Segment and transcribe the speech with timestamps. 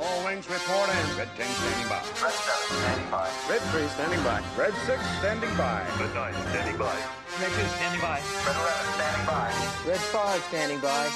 [0.00, 1.18] All wings report in.
[1.18, 2.00] Red 10 standing by.
[2.22, 3.28] Red 7 standing by.
[3.50, 4.40] Red 3 standing by.
[4.56, 5.82] Red 6 standing by.
[5.98, 6.94] Red 9 standing by.
[7.40, 8.20] Red 2 standing by.
[8.46, 9.50] Red 11 standing by.
[9.88, 11.10] Red 5 standing by.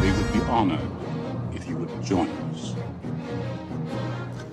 [0.00, 0.80] We would be honored
[1.54, 2.67] if you would join us.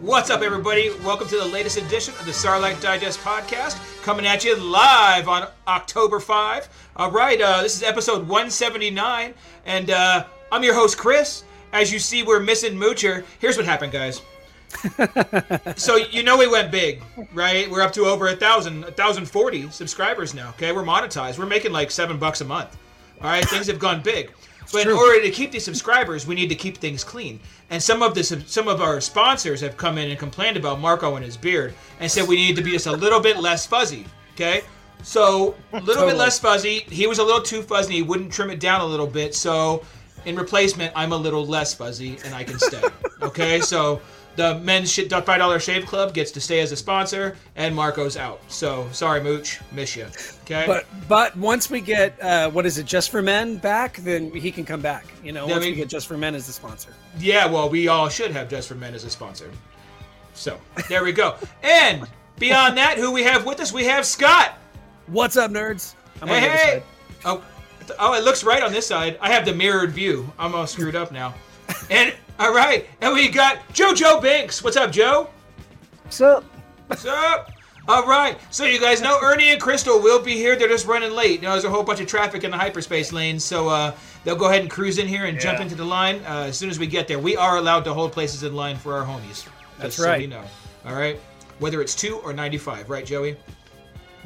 [0.05, 0.91] What's up, everybody?
[1.03, 5.47] Welcome to the latest edition of the Sarlacc Digest podcast, coming at you live on
[5.67, 6.69] October 5.
[6.97, 9.33] All right, uh, this is episode 179,
[9.65, 11.43] and uh, I'm your host, Chris.
[11.73, 13.25] As you see, we're missing Moocher.
[13.39, 14.21] Here's what happened, guys.
[15.75, 17.01] so you know we went big,
[17.33, 17.67] right?
[17.71, 20.49] We're up to over a thousand, a thousand forty subscribers now.
[20.49, 21.39] Okay, we're monetized.
[21.39, 22.77] We're making like seven bucks a month.
[23.21, 24.31] All right, things have gone big.
[24.71, 27.39] But in order to keep these subscribers, we need to keep things clean.
[27.69, 31.15] And some of the some of our sponsors have come in and complained about Marco
[31.15, 34.05] and his beard and said we need to be just a little bit less fuzzy.
[34.33, 34.61] Okay,
[35.03, 36.79] so a little bit less fuzzy.
[36.89, 37.95] He was a little too fuzzy.
[37.95, 39.33] He wouldn't trim it down a little bit.
[39.35, 39.83] So
[40.25, 42.81] in replacement, I'm a little less fuzzy and I can stay.
[43.21, 44.01] okay, so
[44.35, 48.17] the men's shit five dollar shave club gets to stay as a sponsor, and Marco's
[48.17, 48.41] out.
[48.47, 50.07] So sorry, Mooch, miss you.
[50.43, 54.31] Okay, But but once we get uh, what is it, just for men back, then
[54.31, 55.05] he can come back.
[55.23, 56.93] You know, once I we get just for men as the sponsor.
[57.19, 59.49] Yeah, well, we all should have Just for Men as a sponsor.
[60.33, 61.35] So there we go.
[61.63, 62.05] And
[62.37, 63.71] beyond that, who we have with us?
[63.71, 64.57] We have Scott.
[65.07, 65.95] What's up, nerds?
[66.21, 66.83] I'm Hey, hey.
[67.23, 67.43] Oh,
[67.99, 69.17] oh, it looks right on this side.
[69.21, 70.31] I have the mirrored view.
[70.37, 71.33] I'm all screwed up now.
[71.89, 74.63] And all right, and we got JoJo Banks.
[74.63, 75.29] What's up, Joe?
[76.03, 76.43] What's up?
[76.87, 77.51] What's up?
[77.87, 80.55] All right, so you guys know Ernie and Crystal will be here.
[80.55, 81.41] They're just running late.
[81.41, 83.93] You know, there's a whole bunch of traffic in the hyperspace lanes, so uh,
[84.23, 86.71] they'll go ahead and cruise in here and jump into the line uh, as soon
[86.71, 87.19] as we get there.
[87.19, 89.47] We are allowed to hold places in line for our homies.
[89.77, 90.19] That's Just So right.
[90.21, 90.43] we know.
[90.85, 91.19] All right,
[91.59, 93.37] whether it's two or 95, right, Joey?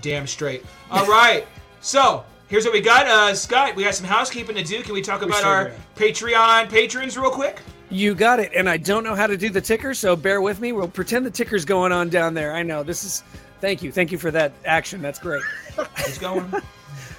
[0.01, 0.65] Damn straight.
[0.89, 1.45] All right,
[1.81, 3.07] so here's what we got.
[3.07, 4.83] Uh, Scott, we got some housekeeping to do.
[4.83, 5.75] Can we talk about sure our do.
[5.95, 7.61] Patreon patrons real quick?
[7.89, 8.51] You got it.
[8.55, 10.73] And I don't know how to do the ticker, so bear with me.
[10.73, 12.53] We'll pretend the ticker's going on down there.
[12.53, 13.23] I know this is.
[13.61, 15.01] Thank you, thank you for that action.
[15.01, 15.41] That's great.
[15.97, 16.51] Who's going?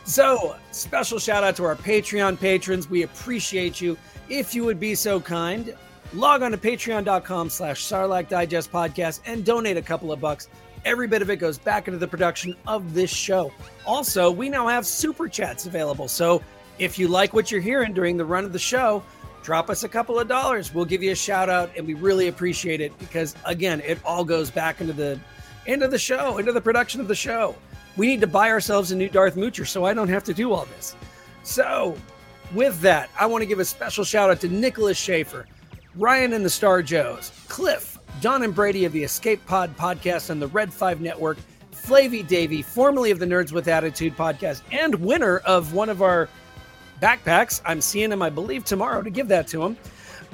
[0.04, 2.90] So, special shout out to our Patreon patrons.
[2.90, 3.96] We appreciate you.
[4.28, 5.72] If you would be so kind,
[6.12, 10.48] log on to patreon.com slash Sarlacc Digest Podcast and donate a couple of bucks.
[10.84, 13.52] Every bit of it goes back into the production of this show.
[13.86, 16.08] Also, we now have super chats available.
[16.08, 16.42] So,
[16.78, 19.02] if you like what you're hearing during the run of the show,
[19.42, 20.72] drop us a couple of dollars.
[20.72, 24.24] We'll give you a shout out and we really appreciate it because again, it all
[24.24, 25.20] goes back into the
[25.66, 27.54] into the show, into the production of the show.
[27.96, 30.52] We need to buy ourselves a new Darth Moocher so I don't have to do
[30.52, 30.96] all this.
[31.42, 31.96] So,
[32.54, 35.46] with that, I want to give a special shout out to Nicholas Schaefer,
[35.94, 40.40] Ryan and the Star Joes, Cliff, John and Brady of the Escape Pod podcast and
[40.42, 41.38] the Red 5 Network,
[41.72, 46.28] Flavy Davy, formerly of the Nerds with Attitude podcast, and winner of one of our
[47.00, 47.62] backpacks.
[47.64, 49.76] I'm seeing him, I believe, tomorrow to give that to him.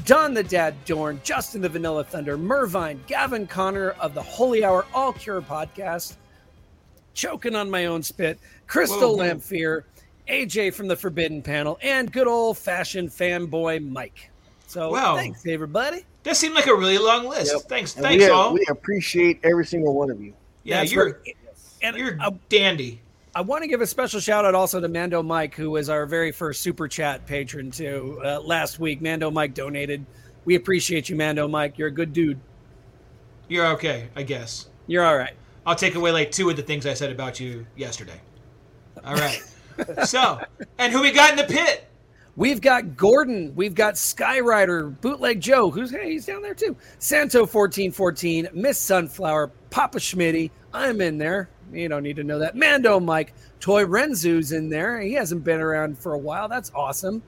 [0.04, 4.84] Don the Dad Dorn, Justin the Vanilla Thunder, Mervine, Gavin Connor of the Holy Hour
[4.92, 6.16] All Cure podcast,
[7.14, 9.22] choking on my own spit, Crystal whoa.
[9.24, 9.84] Lamphere,
[10.28, 14.30] AJ from the Forbidden Panel, and good old fashioned fanboy Mike.
[14.66, 15.14] So Wow.
[15.16, 16.04] thanks, everybody.
[16.26, 17.52] That seemed like a really long list.
[17.52, 17.62] Yep.
[17.68, 18.52] Thanks, And thanks we, all.
[18.52, 20.34] we appreciate every single one of you.
[20.64, 21.36] yeah, That's you're right.
[21.82, 23.00] And you're I, dandy.
[23.32, 26.04] I want to give a special shout out also to Mando Mike, who was our
[26.04, 29.00] very first super chat patron too uh, last week.
[29.00, 30.04] Mando Mike donated.
[30.44, 31.78] We appreciate you, Mando Mike.
[31.78, 32.40] You're a good dude.
[33.46, 34.66] You're okay, I guess.
[34.88, 35.34] You're all right.
[35.64, 38.20] I'll take away like two of the things I said about you yesterday.
[39.04, 39.40] All right.
[40.04, 40.40] so,
[40.78, 41.86] and who we got in the pit?
[42.36, 43.54] We've got Gordon.
[43.56, 46.76] We've got Skyrider, Bootleg Joe, who's hey, he's down there too.
[46.98, 50.50] Santo fourteen fourteen, Miss Sunflower, Papa Schmitty.
[50.74, 51.48] I'm in there.
[51.72, 52.54] You don't need to know that.
[52.54, 55.00] Mando Mike, Toy Renzu's in there.
[55.00, 56.46] He hasn't been around for a while.
[56.46, 57.22] That's awesome.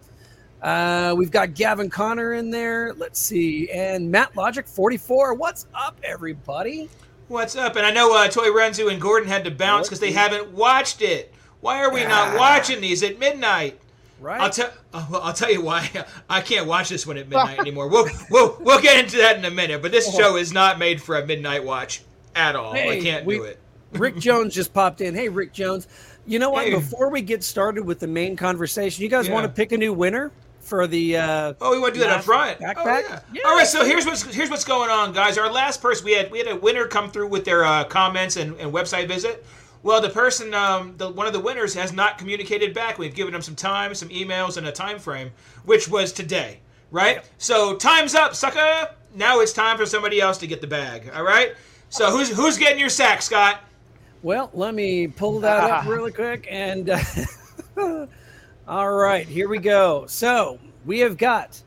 [0.60, 2.92] Uh, we've got Gavin Connor in there.
[2.94, 5.32] Let's see, and Matt Logic forty four.
[5.32, 6.90] What's up, everybody?
[7.28, 7.76] What's up?
[7.76, 11.00] And I know uh, Toy Renzu and Gordon had to bounce because they haven't watched
[11.00, 11.32] it.
[11.60, 13.80] Why are we not watching these at midnight?
[14.20, 14.40] Right?
[14.40, 14.70] I'll tell.
[14.92, 15.88] Uh, I'll tell you why
[16.30, 17.88] I can't watch this one at midnight anymore.
[17.88, 19.80] We'll we'll we'll get into that in a minute.
[19.82, 22.02] But this show is not made for a midnight watch
[22.34, 22.72] at all.
[22.72, 23.58] I can't we- do it.
[23.92, 25.14] Rick Jones just popped in.
[25.14, 25.88] Hey, Rick Jones.
[26.26, 26.66] You know what?
[26.66, 26.74] Hey.
[26.74, 29.32] Before we get started with the main conversation, you guys Yeah.
[29.34, 30.30] want to pick a new winner
[30.60, 31.16] for the?
[31.16, 32.58] Uh, Oh, we want to do that up front.
[32.60, 33.04] Backpack.
[33.08, 33.42] Oh, yeah.
[33.46, 35.38] All right, so here's what's here's what's going on, guys.
[35.38, 38.36] Our last person we had we had a winner come through with their uh, comments
[38.36, 39.46] and, and website visit.
[39.82, 42.98] Well, the person, um, the one of the winners, has not communicated back.
[42.98, 45.30] We've given them some time, some emails, and a time frame,
[45.64, 46.60] which was today,
[46.90, 47.24] right?
[47.38, 48.90] So time's up, sucker.
[49.14, 51.10] Now it's time for somebody else to get the bag.
[51.14, 51.54] All right.
[51.90, 53.60] So who's who's getting your sack, Scott?
[54.22, 56.46] Well, let me pull that up really quick.
[56.50, 56.98] And uh,
[58.68, 60.04] All right, here we go.
[60.08, 61.62] So we have got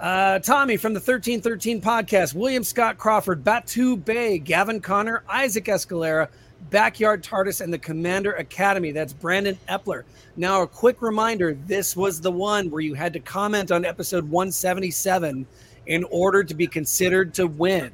[0.00, 6.28] uh, Tommy from the 1313 podcast, William Scott Crawford, Batu Bay, Gavin Connor, Isaac Escalera,
[6.70, 8.90] Backyard TARDIS, and the Commander Academy.
[8.92, 10.02] That's Brandon Epler.
[10.36, 14.28] Now, a quick reminder this was the one where you had to comment on episode
[14.28, 15.46] 177
[15.86, 17.92] in order to be considered to win.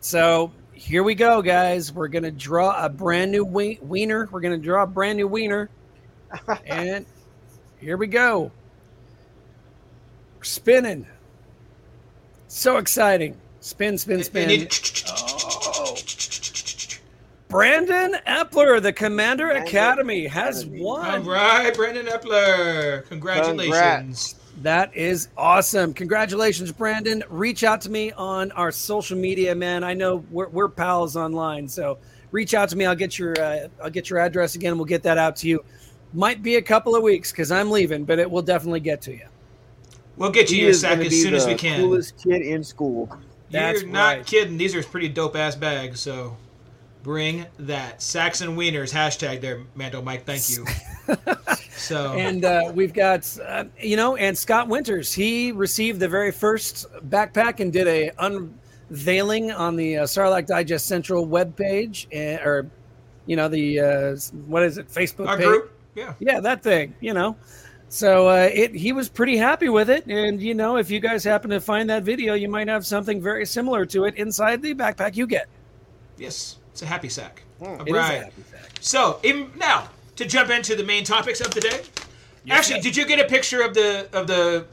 [0.00, 1.92] So here we go, guys.
[1.92, 4.28] We're going to draw a brand new we- wiener.
[4.30, 5.68] We're going to draw a brand new wiener.
[6.66, 7.06] and
[7.80, 8.52] here we go.
[10.38, 11.06] We're spinning.
[12.48, 13.36] So exciting.
[13.60, 14.48] Spin, spin, spin.
[14.48, 14.70] need-
[17.56, 20.82] Brandon Epler, the Commander Commander Academy, has Academy.
[20.82, 21.24] Won.
[21.24, 23.08] right, Brandon Epler.
[23.08, 24.34] Congratulations.
[24.60, 25.94] That is awesome.
[25.94, 27.24] Congratulations, Brandon.
[27.30, 29.84] Reach out to me on our social media, man.
[29.84, 31.96] I know we're, we're pals online, so
[32.30, 32.84] reach out to me.
[32.84, 34.76] I'll get your uh, I'll get your address again.
[34.76, 35.64] We'll get that out to you.
[36.12, 39.12] Might be a couple of weeks because I'm leaving, but it will definitely get to
[39.12, 39.28] you.
[40.18, 41.80] We'll get you He your sack as be soon as we can.
[41.80, 43.18] Coolest kid in school.
[43.50, 44.26] That's You're not right.
[44.26, 44.58] kidding.
[44.58, 46.00] These are pretty dope ass bags.
[46.00, 46.36] So
[47.06, 48.02] bring that.
[48.02, 48.92] Saxon and wieners.
[48.92, 50.24] Hashtag there, Mando Mike.
[50.26, 50.66] Thank you.
[51.76, 55.12] so And uh, we've got, uh, you know, and Scott Winters.
[55.12, 60.86] He received the very first backpack and did a unveiling on the uh, Sarlacc Digest
[60.86, 62.68] Central webpage, uh, or,
[63.26, 64.16] you know, the, uh,
[64.46, 65.46] what is it, Facebook our page?
[65.46, 65.72] group.
[65.94, 66.14] Yeah.
[66.18, 67.36] Yeah, that thing, you know.
[67.88, 71.22] So uh, it he was pretty happy with it, and you know, if you guys
[71.22, 74.74] happen to find that video, you might have something very similar to it inside the
[74.74, 75.46] backpack you get.
[76.18, 76.58] Yes.
[76.76, 77.42] It's a happy sack.
[77.62, 78.24] All It is a right.
[78.24, 78.84] happy fact.
[78.84, 81.80] So in, now to jump into the main topics of the day.
[82.50, 84.66] Actually, did you get a picture of the of the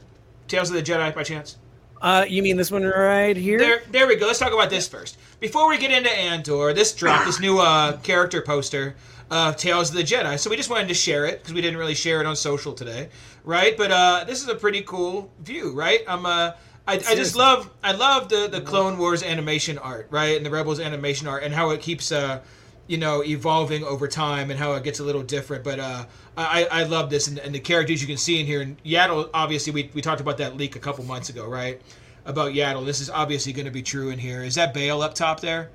[0.46, 1.56] Tales of the Jedi by chance?
[2.02, 3.58] Uh, you mean this one right here?
[3.58, 4.26] There, there we go.
[4.26, 5.16] Let's talk about this first.
[5.40, 8.96] Before we get into Andor, this dropped this new uh, character poster
[9.30, 10.38] of Tales of the Jedi.
[10.38, 12.74] So we just wanted to share it because we didn't really share it on social
[12.74, 13.08] today,
[13.44, 13.78] right?
[13.78, 16.00] But uh, this is a pretty cool view, right?
[16.06, 16.52] I'm uh,
[16.86, 20.50] I, I just love I love the the Clone Wars animation art, right, and the
[20.50, 22.42] Rebels animation art, and how it keeps uh,
[22.86, 25.64] you know, evolving over time and how it gets a little different.
[25.64, 26.04] But uh,
[26.36, 28.60] I I love this and, and the characters you can see in here.
[28.60, 31.80] And Yaddle, obviously, we we talked about that leak a couple months ago, right?
[32.26, 32.84] About Yaddle.
[32.84, 34.42] This is obviously going to be true in here.
[34.42, 35.70] Is that Bail up top there?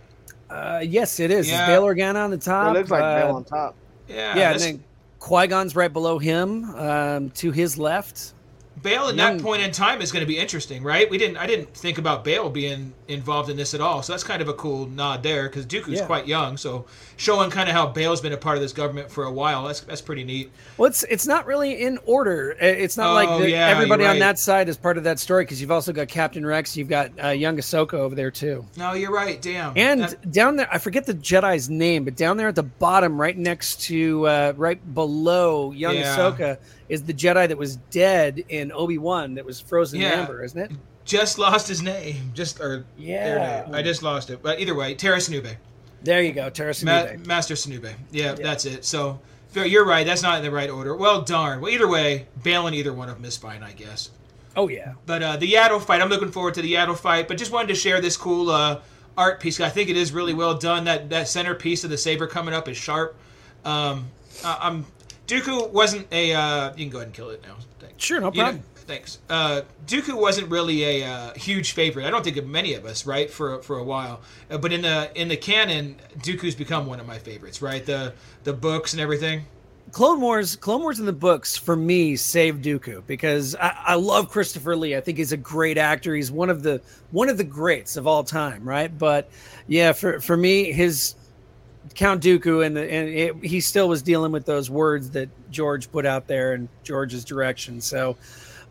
[0.49, 1.49] Uh, yes, it is.
[1.49, 1.59] Yeah.
[1.59, 2.75] It's Bail Organa on the top.
[2.75, 3.75] it looks like uh, Bell on top.
[4.07, 4.83] Yeah, yeah, and then
[5.19, 8.33] Qui Gon's right below him, um, to his left.
[8.81, 11.09] Bail at Young- that point in time is going to be interesting, right?
[11.09, 11.37] We didn't.
[11.37, 14.47] I didn't think about Bail being involved in this at all, so that's kind of
[14.47, 16.05] a cool nod there because Dooku's Yeah.
[16.05, 16.85] quite young, so
[17.17, 19.65] showing kind of how Bail's been a part of this government for a while.
[19.65, 20.51] That's that's pretty neat.
[20.77, 22.55] Well, it's it's not really in order.
[22.61, 25.19] It's not Oh, like the, yeah, everybody you're on that side is part of that
[25.19, 28.65] story because you've also got Captain Rex, you've got uh, young Ahsoka over there too,
[28.77, 29.41] No, you're right.
[29.41, 29.73] Damn.
[29.75, 33.19] and That- down there I forget the Jedi's name, but down there at the bottom,
[33.19, 36.15] right next to uh, right below young Yeah.
[36.15, 36.57] Ahsoka,
[36.89, 40.59] is the Jedi that was dead in Obi Wan that was frozen in amber, isn't
[40.59, 40.71] it?
[41.05, 42.31] just lost his name.
[42.35, 43.67] Just or Yeah.
[43.73, 44.43] I just lost it.
[44.43, 45.55] But either way, Tera Sinube.
[46.03, 47.91] There you go, Terra Ma- Master Sinube.
[48.11, 48.85] Yeah, that's it.
[48.85, 49.19] So
[49.53, 50.05] you're right.
[50.05, 50.95] That's not in the right order.
[50.95, 51.61] Well, darn.
[51.61, 54.11] Well, either way, and either one of them is fine, I guess.
[54.55, 57.27] Oh yeah, But uh, the Yaddle fight, I'm looking forward to the Yaddle fight.
[57.27, 58.81] But just wanted to share this cool uh,
[59.17, 59.59] art piece.
[59.59, 60.85] I think it is really well done.
[60.85, 63.15] That that center piece of the saber coming up is sharp.
[63.65, 64.07] Um,
[64.43, 64.85] I'm
[65.29, 66.33] Dooku wasn't a.
[66.33, 67.55] Uh, you can go ahead and kill it now.
[67.79, 68.03] Thanks.
[68.03, 68.63] Sure, no You know- problem.
[68.75, 69.19] thanks.
[69.29, 72.05] Uh, Dooku wasn't really a uh, huge favorite.
[72.05, 73.29] I don't think of many of us, right?
[73.29, 77.05] For for a while, uh, but in the in the canon, Dooku's become one of
[77.05, 77.61] my favorites.
[77.61, 79.45] Right, the the books and everything.
[79.91, 84.29] Clone Wars, Clone Wars in the books for me saved Dooku because I, I love
[84.29, 84.95] Christopher Lee.
[84.95, 86.13] I think he's a great actor.
[86.13, 86.79] He's one of the
[87.11, 88.95] one of the greats of all time, right?
[88.95, 89.29] But
[89.67, 91.15] yeah, for for me, his
[91.99, 95.91] Count Dooku and the, and it, he still was dealing with those words that George
[95.91, 97.81] put out there and George's direction.
[97.81, 98.15] So,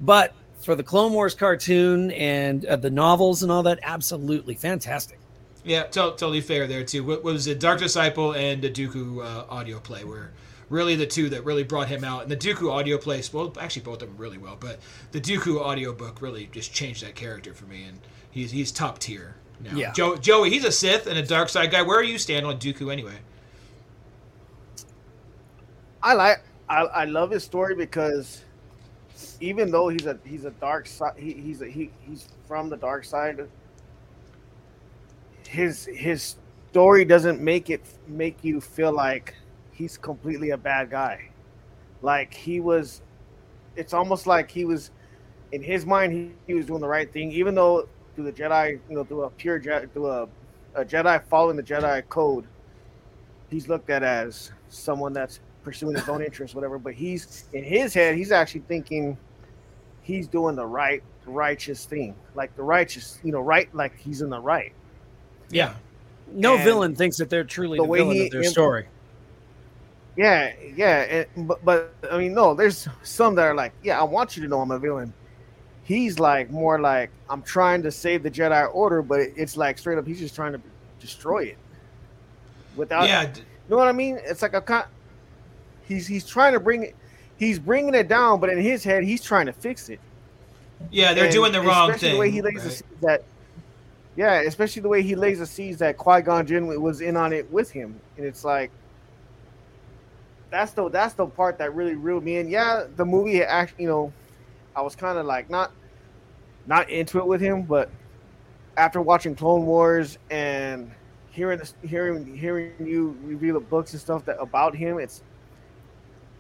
[0.01, 0.33] but
[0.63, 5.19] for the Clone Wars cartoon and uh, the novels and all that, absolutely fantastic.
[5.63, 7.05] Yeah, to- totally fair there too.
[7.05, 7.61] What, what was it?
[7.61, 10.31] Dark Disciple and the Dooku uh, audio play were
[10.71, 12.23] really the two that really brought him out.
[12.23, 14.81] And the Dooku audio play, well, actually both of them really well, but
[15.13, 17.99] the Dooku audio book really just changed that character for me, and
[18.31, 19.77] he's he's top tier now.
[19.77, 19.93] Yeah.
[19.93, 21.83] Joe, Joey, he's a Sith and a dark side guy.
[21.83, 23.17] Where are you stand on Dooku anyway?
[26.03, 28.45] I like I, I love his story because
[29.41, 32.77] even though he's a he's a dark side he, he's a, he he's from the
[32.77, 33.49] dark side
[35.49, 36.37] his his
[36.71, 39.35] story doesn't make it make you feel like
[39.73, 41.29] he's completely a bad guy
[42.03, 43.03] like he was
[43.77, 44.91] it's almost like he was
[45.53, 47.89] in his mind he, he was doing the right thing even though
[48.19, 50.29] through the jedi you know through a pure Je- through a,
[50.75, 52.45] a jedi following the jedi code
[53.49, 56.79] he's looked at as someone that's pursuing his own interests, whatever.
[56.79, 59.17] But he's in his head, he's actually thinking
[60.03, 64.31] he's doing the right, righteous thing, like the righteous, you know, right, like he's in
[64.31, 64.73] the right.
[65.51, 65.75] Yeah.
[66.33, 68.53] No And villain thinks that they're truly the the, way villain he of their imp-
[68.53, 68.87] story.
[70.17, 74.03] Yeah, yeah, and, but but I mean, no, there's some that are like, yeah, I
[74.03, 75.15] want you to know I'm a villain.
[75.89, 79.97] He's like more like I'm trying to save the Jedi Order, but it's like straight
[79.97, 80.61] up, he's just trying to
[81.01, 81.57] destroy it.
[82.77, 83.23] Without, Yeah.
[83.23, 84.19] you know what I mean?
[84.23, 84.85] It's like a con-
[85.89, 86.97] he's he's trying to bring it,
[87.39, 89.99] he's bringing it down, but in his head, he's trying to fix it.
[90.91, 92.15] Yeah, they're And doing the wrong especially thing.
[92.17, 92.71] The way he lays the right?
[92.73, 93.23] seeds that,
[94.15, 97.33] yeah, especially the way he lays the seeds that Qui Gon Jinn was in on
[97.33, 98.71] it with him, and it's like
[100.51, 102.49] that's the that's the part that really reeled me in.
[102.49, 104.13] Yeah, the movie actually, you know,
[104.77, 105.73] I was kind of like not
[106.69, 107.91] not into it with him, but
[108.77, 110.91] after watching Clone Wars and
[111.31, 115.23] hearing this, hearing hearing you review the books and stuff that about him, it's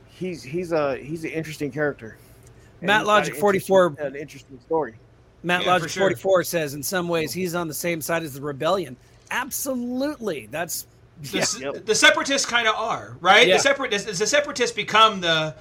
[0.06, 2.18] he's he's a he's an interesting character.
[2.80, 4.94] And Matt Logic 44 an interesting story.
[5.42, 6.02] Matt Yeah, Logic sure.
[6.02, 8.96] 44 says in some ways he's on the same side as the rebellion.
[9.30, 10.46] Absolutely.
[10.50, 10.86] That's
[11.22, 11.80] The, yeah.
[11.84, 13.48] the separatists kind of are right.
[13.48, 13.56] Yeah.
[13.56, 15.54] The separatists, the separatists become the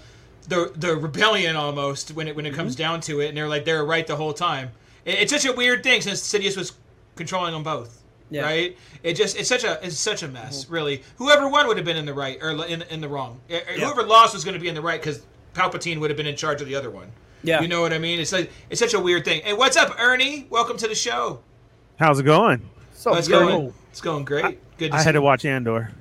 [0.47, 2.79] the the rebellion almost when it when it comes Mm-hmm.
[2.83, 4.71] down to it, and they're like they're right the whole time.
[5.05, 6.73] It- it's such a weird thing since Sidious was
[7.15, 8.01] controlling them both.
[8.29, 8.41] Yeah.
[8.41, 8.47] Mm-hmm.
[8.49, 8.77] Right.
[9.03, 10.69] It just it's such a it's such a mess.
[10.69, 13.39] Really, whoever won would have been in the right or in in the wrong.
[13.49, 15.21] Eh, eh, Whoever lost was going to be in the right because
[15.53, 17.11] Palpatine would have been in charge of the other one.
[17.43, 17.61] Yeah.
[17.61, 18.19] You know what I mean?
[18.19, 19.41] It's like it's such a weird thing.
[19.43, 20.47] Hey, what's up, Ernie?
[20.49, 21.39] Welcome to the show.
[21.97, 22.67] How's it going?
[22.93, 23.73] So it's going.
[23.91, 24.59] It's going great.
[24.77, 24.91] Good.
[24.91, 25.91] To I see had to watch Andor.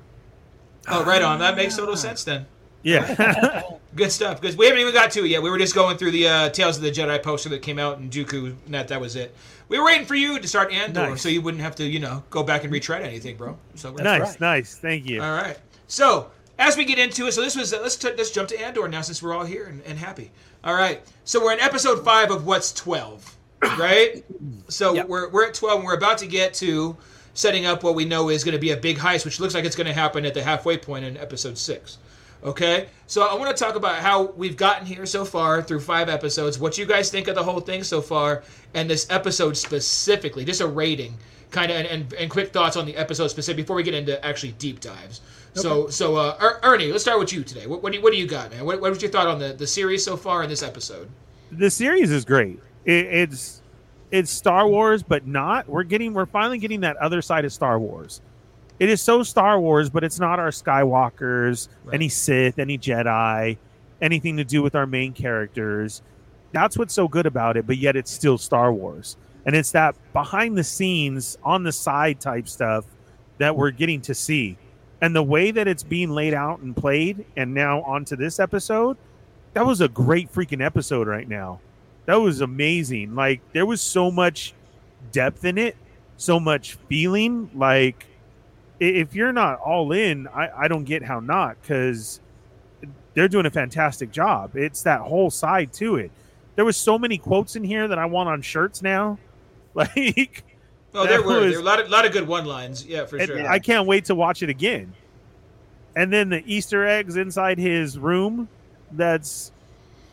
[0.89, 1.39] Oh, right on.
[1.39, 2.45] That makes total sense then.
[2.83, 3.63] Yeah.
[3.95, 4.39] Good stuff.
[4.39, 5.41] Because we haven't even got to it yet.
[5.41, 7.97] We were just going through the uh, Tales of the Jedi poster that came out
[7.99, 8.45] in Dooku.
[8.65, 9.35] and That that was it.
[9.69, 11.21] We were waiting for you to start Andor, Nice.
[11.21, 13.57] so you wouldn't have to, you know, go back and retread anything, bro.
[13.75, 14.39] So we're nice, right.
[14.41, 14.75] nice.
[14.77, 15.21] Thank you.
[15.21, 15.57] All right.
[15.87, 18.61] So as we get into it, so this was uh, let's t- let's jump to
[18.61, 20.31] Andor now since we're all here and, and happy.
[20.63, 21.01] All right.
[21.25, 23.35] So we're in episode five of what's twelve,
[23.77, 24.23] right?
[24.69, 25.07] So Yep.
[25.09, 26.95] we're we're at twelve, and we're about to get to
[27.33, 29.65] setting up what we know is going to be a big heist, which looks like
[29.65, 31.97] it's going to happen at the halfway point in episode six.
[32.43, 36.07] Okay, so I want to talk about how we've gotten here so far through five
[36.07, 36.59] episodes.
[36.59, 38.43] What you guys think of the whole thing so far,
[38.75, 41.17] and this episode specifically, just a rating,
[41.49, 44.23] kind of, and, and, and quick thoughts on the episode specific before we get into
[44.23, 45.21] actually deep dives.
[45.55, 47.65] So, so uh, Er- Ernie, let's start with you today.
[47.65, 48.63] What, what, do, you, what do you got, man?
[48.63, 51.09] What, what was your thought on the, the series so far and this episode?
[51.51, 52.59] The series is great.
[52.85, 53.61] It, it's
[54.11, 55.67] it's Star Wars, but not.
[55.67, 58.21] We're getting we're finally getting that other side of Star Wars.
[58.79, 61.95] It is so Star Wars, but it's not our Skywalkers, Right.
[61.95, 63.57] any Sith, any Jedi,
[64.01, 66.01] anything to do with our main characters.
[66.51, 69.17] That's what's so good about it, but yet it's still Star Wars.
[69.45, 72.85] And it's that behind the scenes, on the side type stuff
[73.37, 74.57] that we're getting to see.
[75.01, 78.97] And the way that it's being laid out and played, and now onto this episode,
[79.53, 81.59] that was a great freaking episode right now.
[82.05, 83.15] That was amazing.
[83.15, 84.53] Like there was so much
[85.11, 85.75] depth in it,
[86.17, 87.49] so much feeling.
[87.53, 88.05] Like
[88.79, 92.19] if you're not all in, I, I don't get how not because
[93.13, 94.55] they're doing a fantastic job.
[94.55, 96.11] It's that whole side to it.
[96.55, 99.17] There was so many quotes in here that I want on shirts now.
[99.73, 100.43] Like
[100.95, 102.83] Oh, there were, was- there were a lot of, lot of good one lines.
[102.85, 103.47] Yeah, for sure.
[103.47, 104.91] I can't wait to watch it again.
[105.95, 108.47] And then the Easter eggs inside his room,
[108.93, 109.51] that's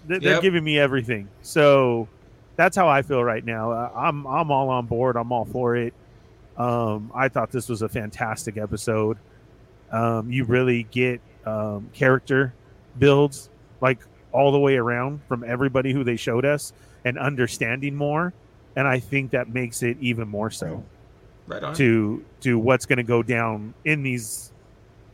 [0.07, 0.43] they're Yep.
[0.43, 1.29] giving me everything.
[1.43, 2.09] So
[2.57, 3.73] that's how I feel right now.
[3.73, 5.17] I'm I'm all on board.
[5.17, 5.95] I'm all for it.
[6.57, 9.19] Um, I thought this was a fantastic episode.
[9.91, 12.55] Um, you really get um, character
[12.99, 13.99] builds like
[14.33, 16.73] all the way around from everybody who they showed us
[17.05, 18.33] and understanding more.
[18.77, 20.85] And I think that makes it even more so
[21.47, 21.75] right on.
[21.75, 24.53] to to what's going to go down in these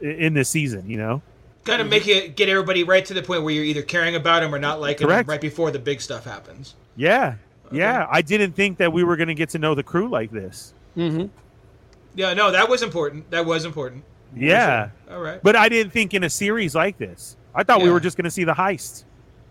[0.00, 1.20] in this season you know
[1.64, 4.40] kind of make it get everybody right to the point where you're either caring about
[4.40, 6.74] them or not liking them right before the big stuff happens.
[6.96, 7.34] yeah
[7.70, 10.30] yeah i didn't think that we were going to get to know the crew like
[10.30, 11.26] this Mm-hmm.
[12.14, 13.30] Yeah, no, that was important.
[13.30, 14.04] That was important.
[14.36, 15.42] yeah All right.
[15.42, 18.24] but i didn't think in a series like this i thought we were just going
[18.26, 19.02] to see the heist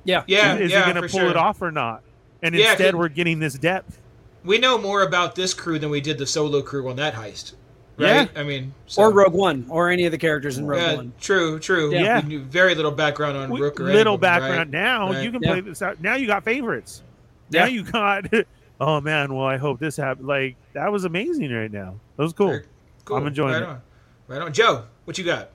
[0.05, 0.23] Yeah.
[0.25, 1.29] Yeah, is, is yeah, he going to pull sure.
[1.29, 2.01] it off or not
[2.41, 3.99] and Yeah, instead 'cause- we're getting this depth
[4.45, 7.55] We know more about this crew than we did the solo crew on that heist.
[7.97, 8.19] Yeah.
[8.19, 8.29] Right?
[8.37, 11.11] I mean, so- Or Rogue One, or any of the characters in Rogue Yeah, One.
[11.19, 11.91] true, true.
[11.93, 12.21] Yeah.
[12.21, 14.39] We knew very little background on We- Rook or little of them, right?
[14.39, 15.23] background now Right.
[15.25, 15.49] you can Yeah.
[15.51, 17.03] play this out now you got favorites
[17.51, 18.27] now you got
[18.79, 22.33] oh man well i hope this happens like that was amazing right now that was
[22.33, 22.59] cool
[23.05, 23.17] Cool.
[23.17, 23.69] I'm enjoying right it.
[23.69, 23.81] On.
[24.27, 24.53] Right on.
[24.53, 25.49] Joe, what you got?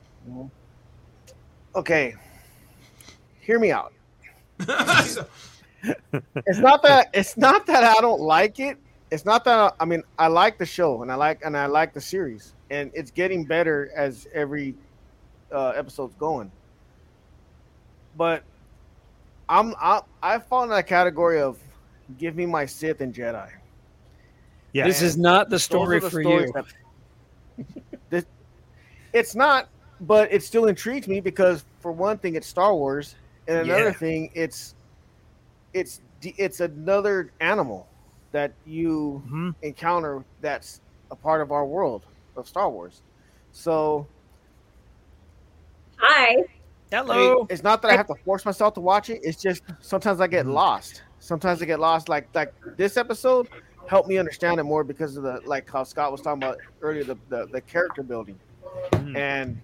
[1.76, 2.14] okay,
[3.40, 3.92] hear me out.
[6.46, 8.78] It's not that it's not that I don't like it.
[9.10, 11.92] It's not that I mean I like the show and I like and I like
[11.92, 14.74] the series and it's getting better as every
[15.52, 16.50] uh, episode's going.
[18.16, 18.42] but
[19.48, 21.58] I'm I I fall in that category of
[22.18, 23.50] give me my Sith and Jedi.
[24.74, 24.86] Yeah.
[24.86, 26.52] this is not the story the for you.
[26.52, 26.66] that-
[28.10, 28.26] This-
[29.14, 29.68] it's not,
[30.02, 33.14] but it still intrigues me because for one thing, it's Star Wars,
[33.48, 33.92] and another Yeah.
[33.92, 34.74] thing, it's
[35.72, 37.86] it's it's another animal
[38.32, 39.54] that you Mhm.
[39.62, 42.04] encounter that's a part of our world
[42.36, 43.02] of Star Wars.
[43.52, 44.06] So
[45.98, 46.32] Hi.
[46.32, 46.44] I mean,
[46.92, 47.46] Hello.
[47.50, 49.20] it's not that I have to force myself to watch it.
[49.22, 51.02] It's just sometimes I get lost.
[51.18, 52.08] Sometimes I get lost.
[52.08, 53.48] Like like this episode
[53.86, 57.04] helped me understand it more because of the like how Scott was talking about earlier
[57.04, 58.38] the the, the character building,
[58.92, 59.16] Mhm.
[59.16, 59.60] and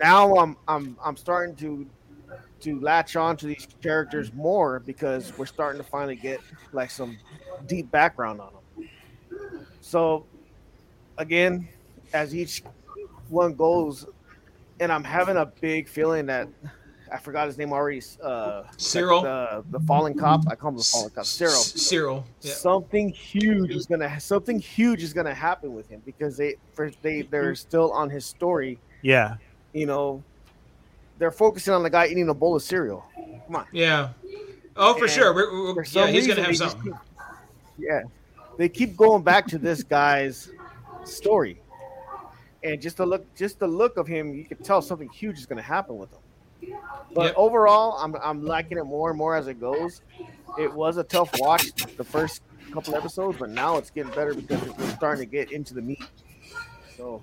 [0.00, 1.86] now I'm I'm I'm starting to
[2.60, 6.40] to latch on to these characters more because we're starting to finally get
[6.72, 7.16] like some
[7.66, 8.88] deep background on them.
[9.80, 10.26] So
[11.18, 11.68] again,
[12.12, 12.62] as each
[13.28, 14.06] one goes,
[14.80, 16.48] and I'm having a big feeling that
[17.12, 18.02] I forgot his name already.
[18.22, 19.22] Uh, Syril.
[19.22, 20.42] the the fallen cop.
[20.48, 21.24] I call him the fallen cop.
[21.24, 21.50] Syril.
[21.76, 22.24] Syril.
[22.42, 22.52] Yeah.
[22.54, 27.22] Something huge is gonna something huge is gonna happen with him because they for they
[27.22, 28.78] they're still on his story.
[29.02, 29.36] Yeah.
[29.72, 30.22] You know,
[31.18, 33.04] they're focusing on the guy eating a bowl of cereal.
[33.46, 33.66] Come on.
[33.72, 34.10] Yeah.
[34.76, 35.34] Oh, for And sure.
[35.34, 36.82] We're, we're- For yeah, he's gonna have they something.
[36.82, 36.94] keep-
[37.78, 38.02] yeah,
[38.56, 40.50] they keep going back to this guy's
[41.04, 41.60] story,
[42.64, 45.46] and just the look, just the look of him, you could tell something huge is
[45.46, 46.18] going to happen with him.
[47.14, 47.34] But Yep.
[47.36, 50.00] overall, I'm I'm liking it more and more as it goes.
[50.58, 51.64] It was a tough watch
[51.96, 55.74] the first couple episodes, but now it's getting better because we're starting to get into
[55.74, 55.98] the meat.
[56.96, 57.22] So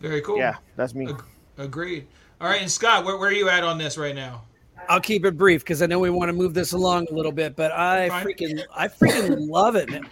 [0.00, 0.38] Very cool.
[0.38, 1.08] yeah, that's me.
[1.08, 1.24] Ag-
[1.58, 2.06] Agreed.
[2.40, 4.44] All right, and Scott, where, where are you at on this right now?
[4.88, 7.32] I'll keep it brief because I know we want to move this along a little
[7.32, 8.26] bit, but I Fine.
[8.26, 10.08] freaking I freaking love it, man.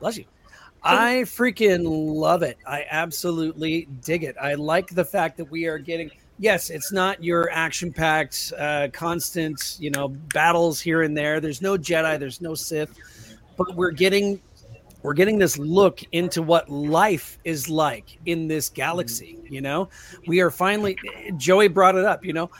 [0.00, 0.24] Bless you.
[0.82, 2.58] I freaking love it.
[2.66, 4.36] I absolutely dig it.
[4.40, 9.76] I like the fact that we are getting yes, it's not your action-packed, uh, constant,
[9.78, 11.40] you know, battles here and there.
[11.40, 12.94] There's no Jedi, there's no Sith,
[13.56, 14.40] but we're getting
[15.02, 19.38] we're getting this look into what life is like in this galaxy.
[19.48, 19.88] You know,
[20.26, 20.98] we are finally.
[21.36, 22.24] Joey brought it up.
[22.24, 22.50] You know,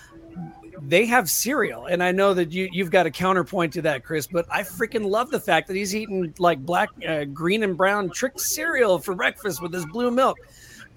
[0.83, 4.26] they have cereal, and I know that you you've got a counterpoint to that, Chris.
[4.26, 8.11] But I freaking love the fact that he's eating like black, uh, green, and brown
[8.11, 10.38] trick cereal for breakfast with his blue milk.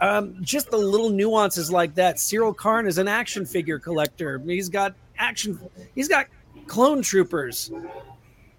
[0.02, 2.16] Um, just the little nuances like that.
[2.18, 4.40] Syril Karn is an action figure collector.
[4.40, 5.60] He's got action.
[5.96, 6.26] He's got
[6.68, 7.72] clone troopers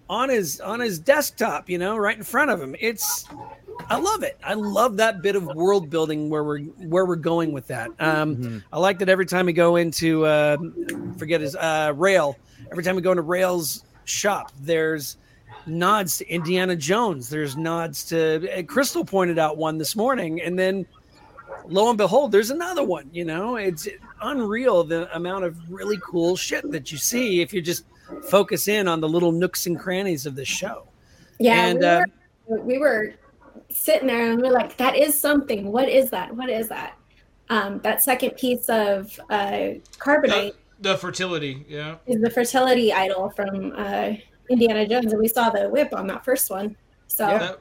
[0.09, 1.69] on his on his desktop.
[1.69, 2.75] You know, right in front of him.
[2.79, 3.25] It's
[3.89, 4.37] I love it.
[4.43, 7.89] I love that bit of world building where we're where we're going with that.
[7.99, 8.63] Um, Mhm.
[8.71, 10.57] I like that every time we go into uh,
[11.17, 12.37] forget his uh, Rael.
[12.71, 15.17] Every time we go into Rael's shop, there's
[15.65, 17.29] nods to Indiana Jones.
[17.29, 20.85] There's nods to uh, Crystal pointed out one this morning, and then
[21.67, 23.09] lo and behold, there's another one.
[23.11, 23.87] You know, it's
[24.21, 27.85] unreal the amount of really cool shit that you see if you just
[28.29, 30.87] focus in on the little nooks and crannies of the show.
[31.39, 32.03] Yeah, and we, uh,
[32.47, 33.13] were, we were
[33.69, 35.71] sitting there and we are like, "That is something.
[35.71, 36.35] What is that?
[36.35, 36.97] What is that?"
[37.49, 41.65] Um, that second piece of uh, carbonite The fertility.
[41.67, 41.97] Yeah.
[42.07, 44.11] is the fertility idol from uh,
[44.49, 46.75] Indiana Jones, and we saw the whip on that first one.
[47.07, 47.59] So That, it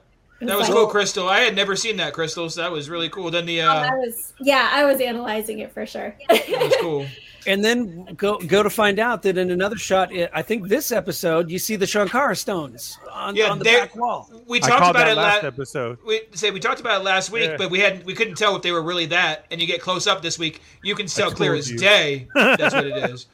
[0.49, 1.29] that was like- cool, Crystal.
[1.29, 3.31] I had never seen that, Crystal, so that was really cool.
[3.31, 6.15] Then the Oh, uh, I was, yeah, I was analyzing it for sure.
[6.29, 7.07] that was cool.
[7.45, 10.93] And then go go to find out that in another shot, i- I think this
[10.93, 14.31] episode, you see the Sankara stones on, Yeah, on the back wall.
[14.47, 15.99] We talked called about that it last la- episode.
[16.07, 17.57] we say we talked about it last week, Yeah.
[17.57, 18.05] but we hadn't.
[18.07, 19.47] we couldn't tell if they were really that.
[19.51, 21.79] And you get close up this week, you can tell clear as you.
[21.79, 23.27] day that's what it is.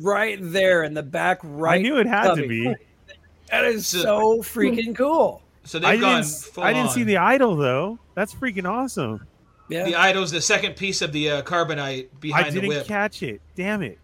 [0.00, 1.80] Right there in the back right.
[1.80, 2.72] I knew it had to be.
[3.50, 5.42] That is So- so freaking cool.
[5.64, 6.22] So I they've gone.
[6.22, 6.32] didn't.
[6.34, 7.98] Full I didn't see the idol though.
[8.14, 9.26] That's freaking awesome.
[9.68, 9.84] Yeah.
[9.84, 12.86] the idol's the second piece of the uh, carbonite behind I the didn't whip.
[12.86, 13.40] catch it.
[13.54, 13.98] Damn it.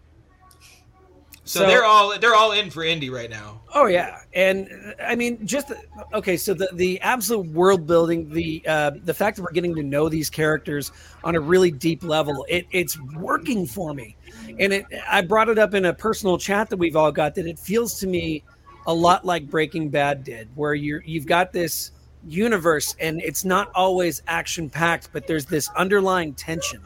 [1.43, 3.61] so, So- they're all they're all in for Indy right now.
[3.73, 5.71] Oh yeah, and I mean, just
[6.13, 6.37] okay.
[6.37, 10.07] So the the absolute world building, the uh, the fact that we're getting to know
[10.09, 10.91] these characters
[11.23, 14.15] on a really deep level, it it's working for me.
[14.59, 17.45] And it, I brought it up in a personal chat that we've all got that
[17.45, 18.41] it feels to me
[18.87, 21.91] a lot like Breaking Bad did, where you're you've got this
[22.27, 26.81] universe and it's not always action packed, but there's this underlying tension,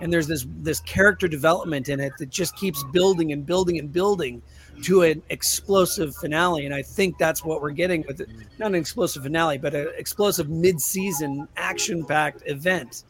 [0.00, 3.92] and there's this this character development in it that just keeps building and building and
[3.92, 4.42] building
[4.82, 6.66] to an explosive finale.
[6.66, 8.28] And I think that's what we're getting with it.
[8.58, 13.04] Not an explosive finale, but an explosive mid-season action-packed event.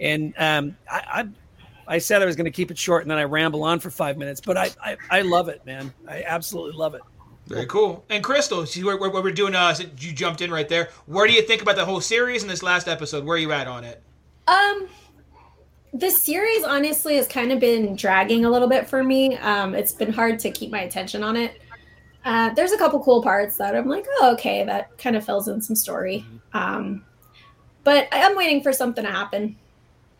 [0.00, 1.02] And um, I,
[1.86, 3.80] I, I said I was going to keep it short, and then I ramble on
[3.80, 4.40] for five minutes.
[4.40, 5.92] But I, I, I love it, man.
[6.08, 7.02] I absolutely love it.
[7.50, 8.04] Very cool.
[8.08, 9.54] And Crystal, see what, what we're doing.
[9.56, 10.90] Uh, since you jumped in right there.
[11.06, 13.24] Where do you think about the whole series and this last episode?
[13.24, 14.00] Where are you at on it?
[14.46, 14.88] Um,
[15.92, 19.36] this series honestly has kind of been dragging a little bit for me.
[19.38, 21.60] Um, it's been hard to keep my attention on it.
[22.24, 25.48] Uh, there's a couple cool parts that I'm like, oh, okay, that kind of fills
[25.48, 26.24] in some story.
[26.52, 27.04] Um,
[27.82, 29.56] but I- I'm waiting for something to happen.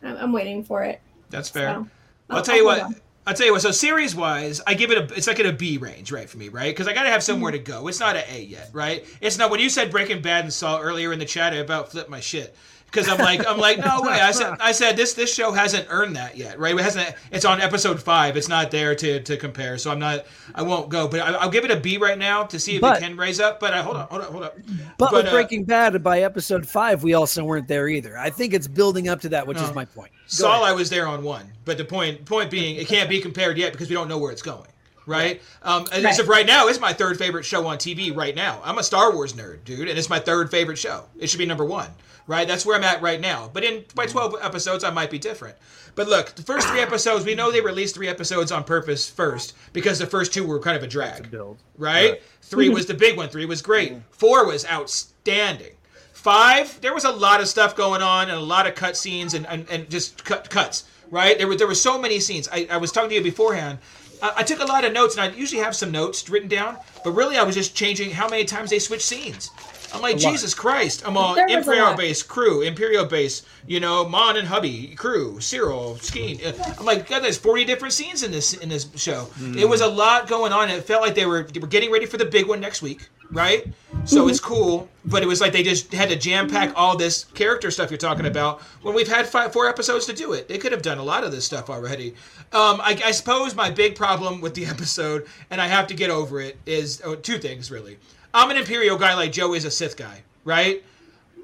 [0.03, 0.99] I'm, I'm waiting for it.
[1.29, 1.75] That's fair.
[1.75, 1.87] So,
[2.29, 2.81] I'll tell you what.
[2.81, 2.95] on.
[3.25, 3.61] I'll tell you what.
[3.61, 5.15] So series wise, I give it a.
[5.15, 6.73] It's like in a B range, right for me, right?
[6.73, 7.83] Because I got to have somewhere to mm-hmm.
[7.83, 7.87] go.
[7.87, 9.05] It's not an A yet, right?
[9.21, 9.51] It's not.
[9.51, 12.19] When you said Breaking Bad and Saul earlier in the chat, I about flipped my
[12.19, 12.55] shit.
[12.91, 14.19] Because I'm like, I'm like, no way.
[14.19, 16.75] I said, I said this this show hasn't earned that yet, right?
[16.75, 17.15] It hasn't.
[17.31, 18.35] It's on episode five.
[18.35, 19.77] It's not there to to compare.
[19.77, 20.25] So I'm not.
[20.53, 21.07] I won't go.
[21.07, 23.15] But I, I'll give it a B right now to see if But- it can
[23.15, 23.59] raise up.
[23.59, 24.51] But I hold on, hold on, hold on.
[24.97, 28.17] But, with uh, Breaking Bad, by episode five, we also weren't there either.
[28.17, 30.11] I think it's building up to that, which is my point.
[30.11, 30.69] Go Saul, ahead.
[30.69, 33.71] I was there on one, but the point point being, it can't be compared yet
[33.71, 34.67] because we don't know where it's going.
[35.05, 35.41] Right.
[35.63, 38.61] Um, and as of right now, it's my third favorite show on TV right now.
[38.63, 41.05] I'm a Star Wars nerd, dude, and it's my third favorite show.
[41.19, 41.89] It should be number one,
[42.27, 42.47] right?
[42.47, 43.49] That's where I'm at right now.
[43.51, 44.11] But in by mm-hmm.
[44.11, 45.57] 12 episodes, I might be different.
[45.95, 49.55] But look, the first three episodes, we know they released three episodes on purpose first
[49.73, 51.57] because the first two were kind of a drag build.
[51.77, 52.21] right?
[52.41, 52.75] Three mm-hmm.
[52.75, 53.29] was the big one.
[53.29, 53.91] Three was great.
[53.91, 54.01] Mm-hmm.
[54.11, 55.73] Four was outstanding.
[56.13, 59.33] Five, there was a lot of stuff going on and a lot of cut scenes
[59.33, 61.37] and, and, and just cut cuts, right?
[61.37, 62.47] There were there were so many scenes.
[62.51, 63.79] I, I was talking to you beforehand.
[64.21, 66.77] I, I took a lot of notes and I usually have some notes written down,
[67.03, 69.51] but really I was just changing how many times they switched scenes.
[69.93, 71.03] I'm like, Jesus Christ.
[71.05, 74.95] I'm all There was a Imperial base, crew, Imperial base, you know, Mon and hubby,
[74.95, 76.39] crew, Syril, Skeen.
[76.45, 79.27] Uh, I'm like, God, there's 40 different scenes in this in this show.
[79.57, 80.69] It was a lot going on.
[80.69, 83.09] It felt like they were they were getting ready for the big one next week,
[83.31, 83.67] right?
[84.05, 87.25] So it's cool, but it was like they just had to jam pack all this
[87.33, 90.47] character stuff you're talking about when we've had five, four episodes to do it.
[90.47, 92.09] They could have done a lot of this stuff already.
[92.51, 96.09] Um, I, I suppose my big problem with the episode, and I have to get
[96.09, 97.97] over it, is oh, two things really.
[98.33, 100.83] I'm an Imperial guy like Joe is a Sith guy, right?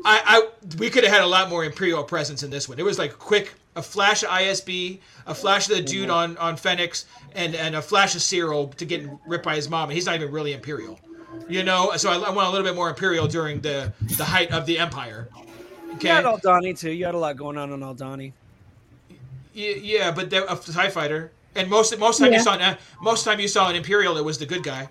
[0.05, 2.79] I, I we could have had a lot more Imperial presence in this one.
[2.79, 6.55] It was like quick, a flash of ISB, a flash of the dude on on
[6.55, 10.05] Ferrix, and and a flash of Syril to get ripped by his mom, and he's
[10.05, 10.99] not even really Imperial,
[11.49, 11.91] you know.
[11.97, 14.79] So I, I want a little bit more Imperial during the the height of the
[14.79, 15.27] Empire.
[15.95, 16.09] Okay.
[16.09, 16.91] You had Aldhani too.
[16.91, 18.33] You had a lot going on on Aldhani.
[19.53, 22.37] Yeah, yeah, but they're a Tie Fighter, and most most time Yeah.
[22.37, 24.87] you saw an, uh, most time you saw an Imperial, it was the good guy.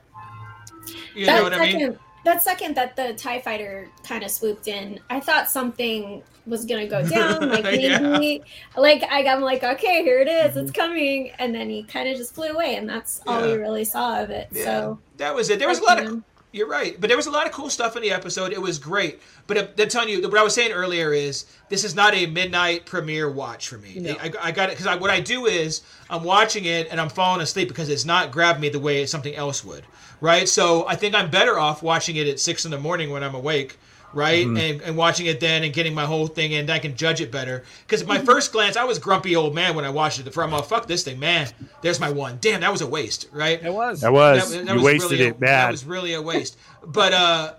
[1.15, 1.99] You that know what I second, mean?
[2.25, 6.89] That second that the Tie Fighter kind of swooped in, I thought something was gonna
[6.89, 7.49] go down.
[7.51, 8.39] Like maybe, Yeah.
[8.77, 12.17] like I, I'm like, okay, here it is, it's coming, and then he kind of
[12.17, 14.49] just flew away, and that's all we really saw of it.
[14.51, 15.61] Yeah, So that was it.
[15.61, 16.23] There was a lot of.
[16.57, 18.51] You're right, but there was a lot of cool stuff in the episode.
[18.51, 21.85] It was great, but uh, they're telling you what I was saying earlier is this
[21.85, 23.99] is not a midnight premiere watch for me.
[23.99, 24.13] No.
[24.13, 27.11] I, I got it because I, what I do is I'm watching it and I'm
[27.11, 29.85] falling asleep because it's not grabbing me the way something else would,
[30.23, 30.49] right?
[30.49, 33.35] So I think I'm better off watching it at six in the morning when I'm
[33.35, 33.79] awake.
[34.17, 34.57] Right, Mm-hmm.
[34.57, 37.31] and, and watching it then and getting my whole thing in, I can judge it
[37.31, 37.65] better.
[37.87, 38.09] Because Mm-hmm.
[38.09, 40.23] my first glance, I was grumpy old man when I watched it.
[40.23, 41.49] The first, I'm like, fuck this thing, man.
[41.83, 42.39] There's my one.
[42.41, 43.63] Damn, that was a waste, right?
[43.63, 44.01] It was.
[44.01, 45.67] That was That- that you was wasted really a- it bad.
[45.67, 46.57] That was really a waste.
[46.83, 47.55] But uh,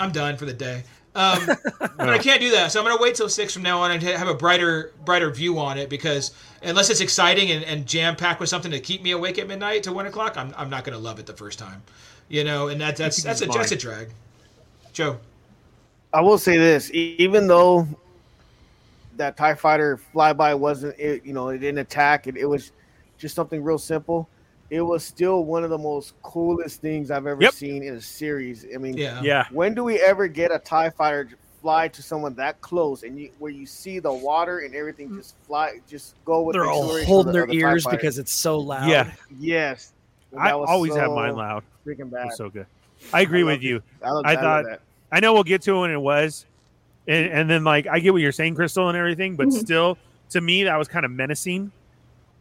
[0.00, 0.84] I'm done for the day.
[1.14, 1.46] Um,
[1.80, 4.02] but I can't do that, so I'm gonna wait till six from now on and
[4.02, 6.30] have a brighter, brighter view on it because
[6.62, 9.82] unless it's exciting and, and jam packed with something to keep me awake at midnight
[9.82, 11.82] to one o'clock, I'm, I'm not gonna love it the first time,
[12.28, 12.68] you know.
[12.68, 14.10] And that that's Keep that's a that's a drag.
[14.92, 15.18] Joe,
[16.12, 17.86] I will say this: even though
[19.16, 22.26] that Tie Fighter flyby wasn't, it, you know, it didn't attack.
[22.26, 22.72] It, it was
[23.18, 24.28] just something real simple.
[24.70, 27.52] It was still one of the most coolest things I've ever Yep.
[27.54, 28.66] seen in a series.
[28.72, 32.02] I mean, yeah, yeah, when do we ever get a Tie Fighter to fly to
[32.02, 36.14] someone that close and you, where you see the water and everything just fly, just
[36.24, 38.88] go with They're the all holding the- their the ears because it's so loud.
[38.88, 39.10] yeah.
[39.40, 39.92] yes,
[40.38, 41.64] I That was always have mine loud.
[41.84, 42.26] Freaking It bad.
[42.26, 42.66] was so good.
[43.12, 43.82] I agree I with love you.
[44.02, 44.80] I, I I, thought- that.
[45.10, 46.46] I know we'll get to it when it was,
[47.06, 49.52] and, and then like I get what you're saying, Crystal, and everything, but Mhm.
[49.52, 49.98] still,
[50.30, 51.72] to me, that was kind of menacing.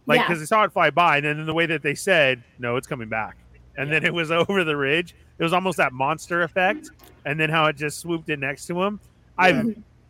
[0.06, 0.28] Like Yeah.
[0.28, 2.88] because I saw it fly by, and then the way that they said, "No, it's
[2.88, 3.36] coming back,"
[3.78, 5.14] and then it was over the ridge.
[5.40, 6.90] It was almost that monster effect,
[7.26, 9.00] and then how it just swooped in next to him.
[9.38, 9.52] I,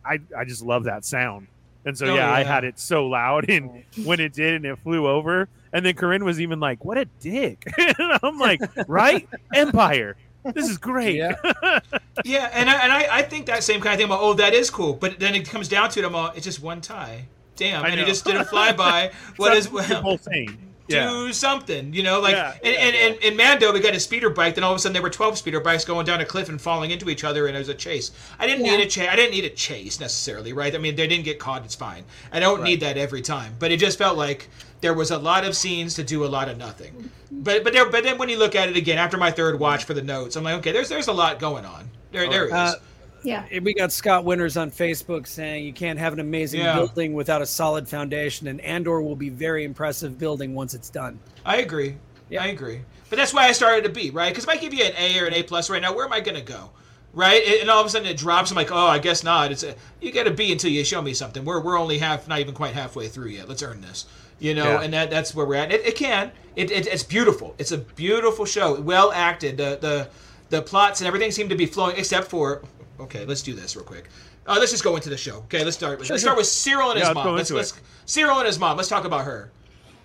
[0.04, 1.48] I, I just love that sound,
[1.84, 4.78] and so Oh, yeah, I had it so loud, and when it did, and it
[4.78, 9.28] flew over, and then Corinne was even like, "What a dick!" and I'm like, "Right,
[9.54, 10.16] Empire."
[10.54, 11.16] This is great.
[11.16, 11.36] Yeah.
[12.24, 12.50] yeah.
[12.52, 14.06] And I, and I, I think that same kind of thing.
[14.06, 16.04] About, oh, that is cool, but then it comes down to it.
[16.04, 17.26] I'm all, it's just one tie.
[17.56, 19.12] Damn, I and he just did a flyby.
[19.36, 20.56] what is well, the whole thing?
[20.88, 21.32] Do Yeah.
[21.32, 24.54] something, you know, like Yeah, and, and, and, in Mando we got a speeder bike,
[24.54, 26.60] then all of a sudden there were twelve speeder bikes going down a cliff and
[26.60, 28.10] falling into each other, and it was a chase.
[28.38, 28.76] I didn't Yeah.
[28.76, 29.08] need a chase.
[29.10, 30.74] I didn't need a chase necessarily, right?
[30.74, 31.64] I mean, they didn't get caught.
[31.64, 32.04] It's fine.
[32.32, 34.48] I don't need that every time, but it just felt like
[34.80, 37.10] there was a lot of scenes to do a lot of nothing.
[37.30, 39.84] But but there, but then when you look at it again after my third watch
[39.84, 41.90] for the notes, I'm like, okay, there's there's a lot going on.
[42.12, 42.52] There there is.
[42.52, 42.74] Uh,
[43.22, 43.44] Yeah.
[43.62, 46.74] We got Scott Winters on Facebook saying you can't have an amazing Yeah.
[46.76, 51.18] building without a solid foundation, and Andor will be very impressive building once it's done.
[51.44, 51.96] I agree.
[52.30, 52.42] Yeah.
[52.44, 52.80] I agree.
[53.10, 54.28] But that's why I started a B, right?
[54.30, 56.12] Because if I give you an A or an A plus right now, where am
[56.12, 56.70] I going to go?
[57.14, 57.42] Right?
[57.46, 58.50] And and all of a sudden it drops.
[58.50, 59.50] I'm like, oh, I guess not.
[59.50, 61.42] It's a, you get a B until you show me something.
[61.44, 63.48] We're, we're only half, not even quite halfway through yet.
[63.48, 64.04] Let's earn this.
[64.38, 64.82] You know, Yeah.
[64.82, 65.72] and that that's where we're at.
[65.72, 66.30] It, it can.
[66.54, 67.54] It, it, it's beautiful.
[67.58, 68.78] It's a beautiful show.
[68.80, 69.56] Well acted.
[69.56, 70.08] The the
[70.50, 72.62] the plots and everything seem to be flowing, except for.
[73.00, 74.08] Okay, let's do this real quick.
[74.46, 75.36] Uh, let's just go into the show.
[75.38, 76.00] Okay, let's start.
[76.00, 77.36] Let's start with Syril and his Yeah, let's mom.
[77.36, 78.76] Let's, let's Syril and his mom.
[78.76, 79.50] Let's talk about her.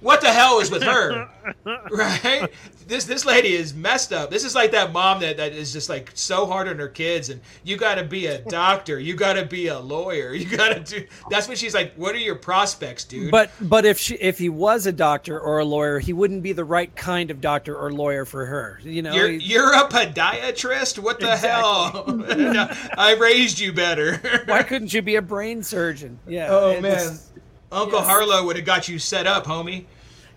[0.03, 1.29] What the hell is with her?
[1.91, 2.49] right?
[2.87, 4.29] This this lady is messed up.
[4.29, 7.29] This is like that mom that, that is just like so hard on her kids
[7.29, 11.47] and you gotta be a doctor, you gotta be a lawyer, you gotta do that's
[11.47, 13.31] what she's like, what are your prospects, dude?
[13.31, 16.51] But but if she if he was a doctor or a lawyer, he wouldn't be
[16.51, 18.79] the right kind of doctor or lawyer for her.
[18.83, 20.99] You know, you're he- you're a podiatrist?
[20.99, 22.03] What the hell?
[22.97, 24.43] I raised you better.
[24.45, 26.19] why couldn't you be a brain surgeon?
[26.27, 26.47] Yeah.
[26.49, 27.19] oh it's- man.
[27.73, 28.07] Uncle Yes.
[28.07, 29.85] Harlow would have got you set up, homie.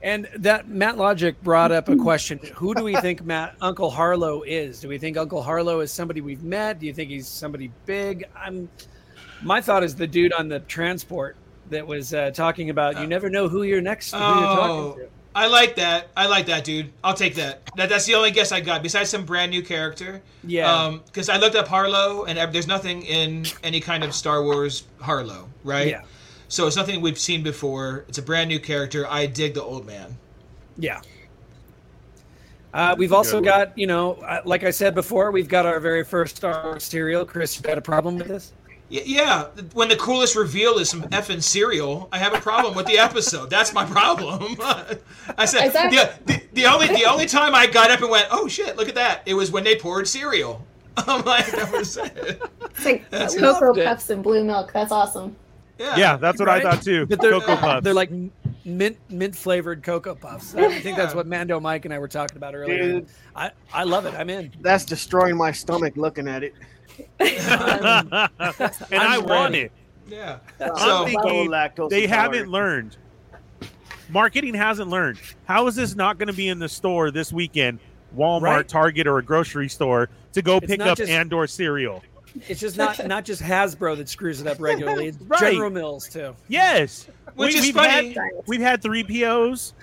[0.02, 2.38] And that Matt Logic brought up a question.
[2.56, 4.80] Who do we think Matt Uncle Harlow is?
[4.80, 6.78] Do we think Uncle Harlow is somebody we've met?
[6.78, 8.24] Do you think he's somebody big?
[8.36, 8.68] I'm
[9.42, 11.36] my thought is the dude on the transport
[11.70, 15.02] that was uh, talking about you never know who you're next who you're Oh, talking
[15.04, 15.08] to.
[15.34, 16.08] I like that.
[16.16, 16.90] I like that, dude.
[17.04, 17.60] I'll take that.
[17.76, 20.22] that that's the only guess I got, besides some brand new character.
[20.44, 20.96] Yeah.
[21.04, 25.48] Because I looked up Harlow, and there's nothing in any kind of Star Wars Harlow,
[25.62, 25.88] right?
[25.88, 26.02] Yeah.
[26.48, 28.04] So it's nothing we've seen before.
[28.08, 29.06] It's a brand new character.
[29.08, 30.16] I dig the old man.
[30.78, 31.00] Yeah.
[32.72, 36.04] Uh, we've also got, you know, uh, like I said before, we've got our very
[36.04, 37.24] first Star Wars serial.
[37.24, 38.52] Chris, you got a problem with this?
[38.88, 42.98] Yeah, when the coolest reveal is some effing cereal, I have a problem with the
[42.98, 43.50] episode.
[43.50, 44.56] That's my problem.
[45.38, 45.90] I said Is that-
[46.26, 48.88] the, the, the only the only time I got up and went, "Oh shit, look
[48.88, 50.64] at that!" It was when they poured cereal.
[50.98, 52.40] I'm like, that was it.
[52.60, 53.86] It's like That's- Cocoa Loved it.
[53.86, 54.72] Puffs and blue milk.
[54.72, 55.34] That's awesome.
[55.78, 56.64] Yeah, Yeah, that's what Right?
[56.64, 57.06] I thought too.
[57.06, 57.84] But they're, Cocoa Puffs.
[57.84, 58.10] they're like
[58.64, 60.54] mint mint flavored Cocoa Puffs.
[60.54, 62.82] I think that's what Mando Mike and I were talking about earlier.
[63.00, 63.06] Dude.
[63.34, 64.14] I, I love it.
[64.14, 64.52] I'm in.
[64.60, 66.54] That's destroying my stomach looking at it.
[67.20, 67.30] and
[69.02, 69.58] I want ready.
[69.64, 69.72] it.
[70.08, 70.38] yeah.
[70.60, 72.96] I'm So thinking they haven't learned.
[74.08, 75.18] Marketing hasn't learned.
[75.46, 77.80] How is this not going to be in the store this weekend?
[78.16, 78.68] Walmart, Right.
[78.68, 82.02] Target, or a grocery store to go It's pick up just- Andor cereal.
[82.48, 85.08] It's just not not just Hasbro that screws it up regularly.
[85.08, 85.52] It's Right.
[85.52, 86.34] General Mills too.
[86.48, 88.12] Yes, Which is we've funny.
[88.14, 89.74] Had, we've had three POs.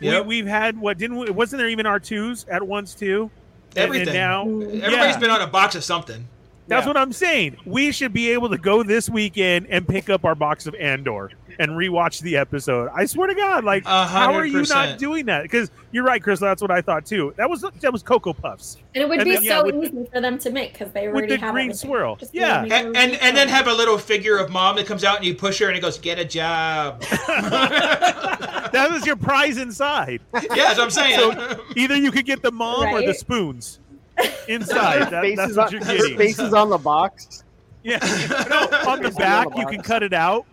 [0.00, 0.26] Yep.
[0.26, 3.30] We, we've had what didn't we, wasn't there even R twos at once too?
[3.70, 4.08] And- Everything.
[4.08, 5.18] And now everybody's yeah.
[5.18, 6.26] been on a box of something.
[6.68, 6.88] That's Yeah.
[6.88, 7.56] what I'm saying.
[7.64, 11.30] We should be able to go this weekend and pick up our box of Andor
[11.58, 12.90] and rewatch the episode.
[12.94, 15.42] I swear to God, like, A how are you not doing that?
[15.44, 16.40] Because you're right, Chris.
[16.40, 17.32] That's what I thought too.
[17.36, 19.74] That was that was Cocoa Puffs And it would And be then, yeah, so with
[19.76, 21.88] the- easy for them to make because they with already the have green everything.
[21.88, 22.16] swirl.
[22.16, 25.04] Just Yeah, make And, and and then have a little figure of mom that comes
[25.04, 27.00] out and you push her and it goes, "Get a job."
[27.60, 30.20] that was your prize inside.
[30.34, 31.58] yeah, that's what I'm saying.
[31.76, 33.78] Either you could get the mom or the spoons
[34.48, 35.10] inside.
[35.10, 36.18] That, Faces, that's what on, you're there's getting.
[36.18, 37.42] faces on the box.
[37.82, 37.98] Yeah,
[38.50, 40.46] no, on the Faces on back the you can cut it out.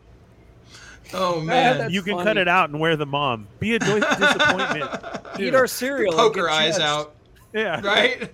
[1.14, 1.78] oh man.
[1.80, 2.24] That's you can funny.
[2.26, 3.48] cut it out and wear the mom.
[3.60, 4.92] Be a dis- disappointment.
[5.40, 6.12] Eat our cereal.
[6.14, 6.84] and Poker get eyes judged.
[6.84, 7.16] out,
[7.54, 8.30] Yeah, right?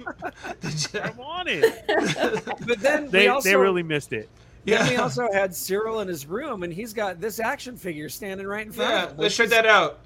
[1.02, 1.84] I want it.
[2.68, 4.30] But then They also, they really missed it.
[4.66, 8.46] Then we also had Syril in his room, and he's got this action figure standing
[8.46, 9.18] right in front Yeah, of him.
[9.18, 10.00] let's which check that out.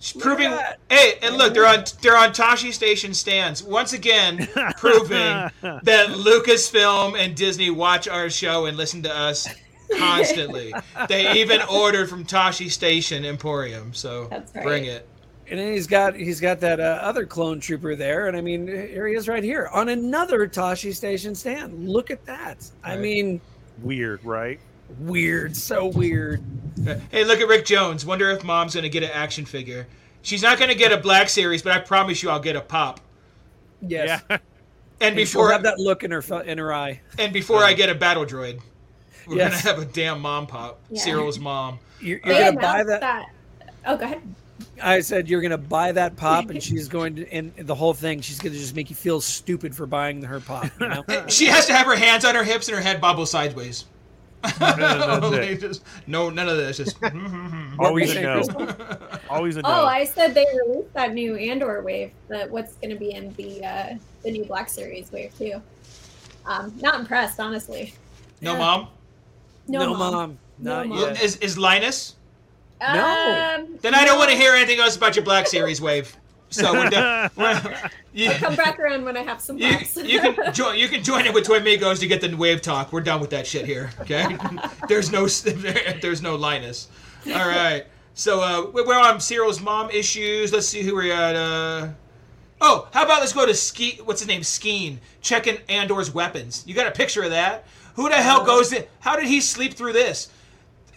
[0.00, 4.48] It's proving, at hey, and look, they're on they're on Tashi Station stands once again,
[4.78, 9.46] proving that Lucasfilm and Disney watch our show and listen to us
[9.98, 10.72] constantly.
[11.08, 14.64] they even ordered from Tashi Station Emporium, so right.
[14.64, 15.06] bring it.
[15.50, 18.66] And then he's got he's got that uh, other clone trooper there, and I mean,
[18.68, 21.86] here he is right here on another Tashi Station stand.
[21.86, 22.70] Look at that!
[22.82, 23.38] I mean,
[23.82, 24.60] Weird, right?
[24.98, 26.42] Weird, so weird.
[27.10, 28.04] Hey, look at Rick Jones.
[28.06, 29.86] Wonder if Mom's gonna get an action figure.
[30.22, 33.00] She's not gonna get a Black Series, but I promise you, I'll get a pop.
[33.86, 34.38] Yes, Yeah.
[35.02, 37.00] And and she'll before have that look in her in her eye.
[37.18, 38.60] and before I get a battle droid,
[39.26, 39.62] we're Yes.
[39.64, 40.78] gonna have a damn mom pop.
[40.90, 41.00] Yeah.
[41.02, 41.78] Syril's mom.
[42.02, 43.26] You're, you're gonna buy announced that.
[43.86, 44.20] Oh, go ahead.
[44.82, 48.20] I said you're gonna buy that pop, and she's going to, and the whole thing,
[48.20, 50.66] she's gonna just make you feel stupid for buying her pop.
[50.78, 51.04] You know?
[51.28, 53.86] She has to have her hands on her hips and her head bobble sideways.
[54.42, 56.76] That's just- no, none of this.
[56.78, 56.96] Just
[57.78, 58.42] Always a Say, no.
[59.28, 59.68] Always a no.
[59.68, 62.12] Oh, I said they released that new Andor wave.
[62.28, 65.60] That what's going to be in the uh, the new Black Series wave too.
[66.46, 67.92] Um, not impressed, honestly.
[68.40, 68.58] no Yeah.
[68.58, 68.88] mom.
[69.68, 69.98] No, mom.
[70.14, 71.22] mom, not No, yet.
[71.22, 72.16] Is is Linus?
[72.80, 72.88] No.
[72.88, 74.18] Um, Then I don't no.
[74.18, 76.16] want to hear anything else about your Black Series wave.
[76.50, 77.30] So we're done.
[77.36, 77.60] we're-
[78.12, 79.68] You, I'll come back around when I have some you,
[80.02, 80.76] you can join.
[80.76, 82.92] You can join in with Toy Migos to get the wave talk.
[82.92, 83.90] We're done with that shit here.
[84.00, 84.36] Okay.
[84.88, 85.26] there's no.
[86.02, 86.88] There's no Linus.
[87.26, 87.84] All right.
[88.14, 90.52] So uh, we're on Syril's mom issues.
[90.52, 91.36] Let's see who we're at.
[91.36, 91.88] Uh,
[92.60, 94.00] oh, how about let's go to Ski?
[94.04, 94.40] What's his name?
[94.40, 96.64] Skeen checking Andor's weapons.
[96.66, 97.66] You got a picture of that?
[97.94, 98.84] Who the hell goes in?
[98.98, 100.28] How did he sleep through this?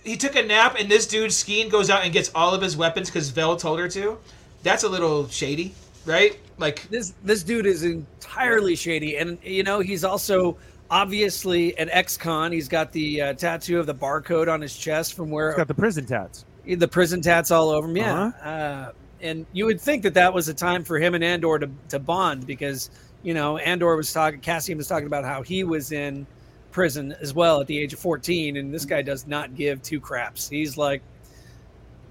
[0.04, 2.76] He took a nap, and this dude Skeen goes out and gets all of his
[2.76, 4.18] weapons because Vel told her to.
[4.64, 5.74] That's a little shady,
[6.06, 6.40] right?
[6.58, 10.58] Like this this dude is entirely shady, and you know he's also
[10.90, 12.52] obviously an ex-con.
[12.52, 15.68] He's got the uh, tattoo of the barcode on his chest from where He's got
[15.68, 16.46] the prison tats.
[16.66, 17.98] the prison tats all over him.
[17.98, 18.50] Yeah, Uh-huh.
[18.50, 21.70] uh, and you would think that that was a time for him and Andor to
[21.90, 22.90] to bond because
[23.24, 26.26] you know Andor was talking, Cassian was talking about how he was in
[26.72, 30.00] prison as well at the age of fourteen, and this guy does not give two
[30.00, 30.48] craps.
[30.48, 31.02] He's like.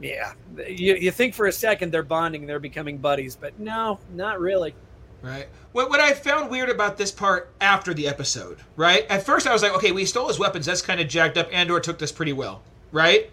[0.03, 0.33] Yeah,
[0.67, 4.75] you, you think for a second they're bonding, they're becoming buddies, but no, not really.
[5.23, 5.49] Right.
[5.71, 9.07] What what I found weird about this part after the episode, right?
[9.09, 10.67] At first I was like, okay, we stole his weapons.
[10.67, 11.49] That's kind of jacked up.
[11.53, 13.31] Andor took this pretty well, right?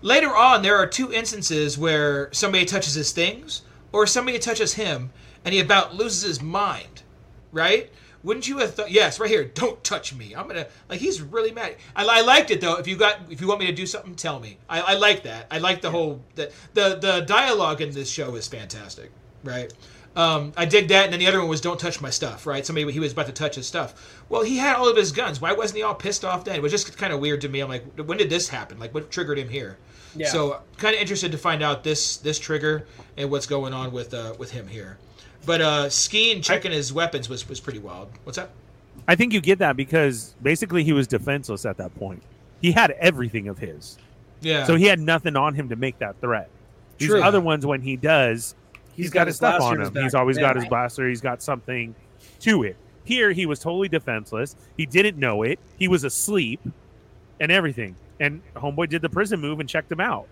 [0.00, 5.10] Later on, there are two instances where somebody touches his things or somebody touches him,
[5.44, 7.02] and he about loses his mind,
[7.52, 7.90] right?
[8.24, 8.90] Wouldn't you have thought?
[8.90, 9.44] Yes, right here.
[9.44, 10.34] Don't touch me.
[10.34, 10.98] I'm gonna like.
[10.98, 11.76] He's really mad.
[11.94, 12.76] I, I liked it though.
[12.76, 14.56] If you got, if you want me to do something, tell me.
[14.68, 15.46] I, I like that.
[15.50, 19.12] I like the whole the, the the dialogue in this show is fantastic,
[19.44, 19.72] right?
[20.16, 22.64] Um, I dig that, and then the other one was "Don't touch my stuff." Right?
[22.64, 24.22] Somebody he was about to touch his stuff.
[24.30, 25.40] Well, he had all of his guns.
[25.40, 26.56] Why wasn't he all pissed off then?
[26.56, 27.60] It was just kind of weird to me.
[27.60, 28.78] I'm like, when did this happen?
[28.78, 29.76] Like, what triggered him here?
[30.16, 30.28] Yeah.
[30.28, 34.14] So, kind of interested to find out this this trigger and what's going on with
[34.14, 34.98] uh, with him here.
[35.46, 38.08] But uh, Skeen checking his weapons was was pretty wild.
[38.24, 38.50] What's that?
[39.06, 42.22] I think you get that because basically he was defenseless at that point.
[42.62, 43.98] He had everything of his,
[44.40, 44.64] Yeah.
[44.64, 46.48] so he had nothing on him to make that threat.
[46.96, 47.22] These True.
[47.22, 48.54] other ones, when he does,
[48.94, 49.94] He's he's got got his his stuff on him.
[50.02, 50.42] He's always Yeah.
[50.44, 51.06] got his blaster.
[51.08, 51.94] He's got something
[52.40, 52.76] to it.
[53.02, 54.56] Here, he was totally defenseless.
[54.78, 55.58] He didn't know it.
[55.78, 56.60] He was asleep,
[57.40, 57.96] and everything.
[58.20, 60.26] And homeboy did the prison move and checked him out.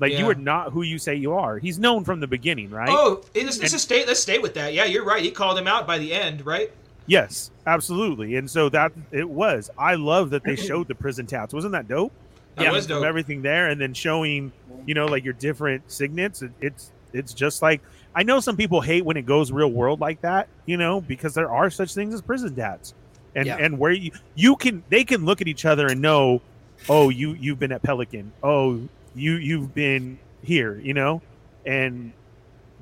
[0.00, 0.20] Like Yeah.
[0.20, 1.58] you are not who you say you are.
[1.58, 2.88] He's known from the beginning, right?
[2.90, 4.06] Oh, let's, let's stay.
[4.06, 4.72] Let's stay with that.
[4.74, 5.22] Yeah, you're right.
[5.22, 6.70] He called him out by the end, right?
[7.06, 8.36] Yes, absolutely.
[8.36, 9.70] And so that it was.
[9.78, 11.54] I love that they showed the prison tats.
[11.54, 12.12] Wasn't that dope?
[12.56, 13.04] That Yeah, was dope.
[13.04, 14.52] everything there, and then showing,
[14.86, 16.42] you know, like your different signets.
[16.42, 17.80] It, it's it's just like
[18.14, 21.34] I know some people hate when it goes real world like that, you know, because
[21.34, 22.94] there are such things as prison tats,
[23.34, 23.56] and Yeah.
[23.58, 26.42] and where you you can they can look at each other and know,
[26.88, 28.80] oh, you you've been at Pelican, oh,
[29.18, 31.20] you you've been here, you know,
[31.66, 32.12] and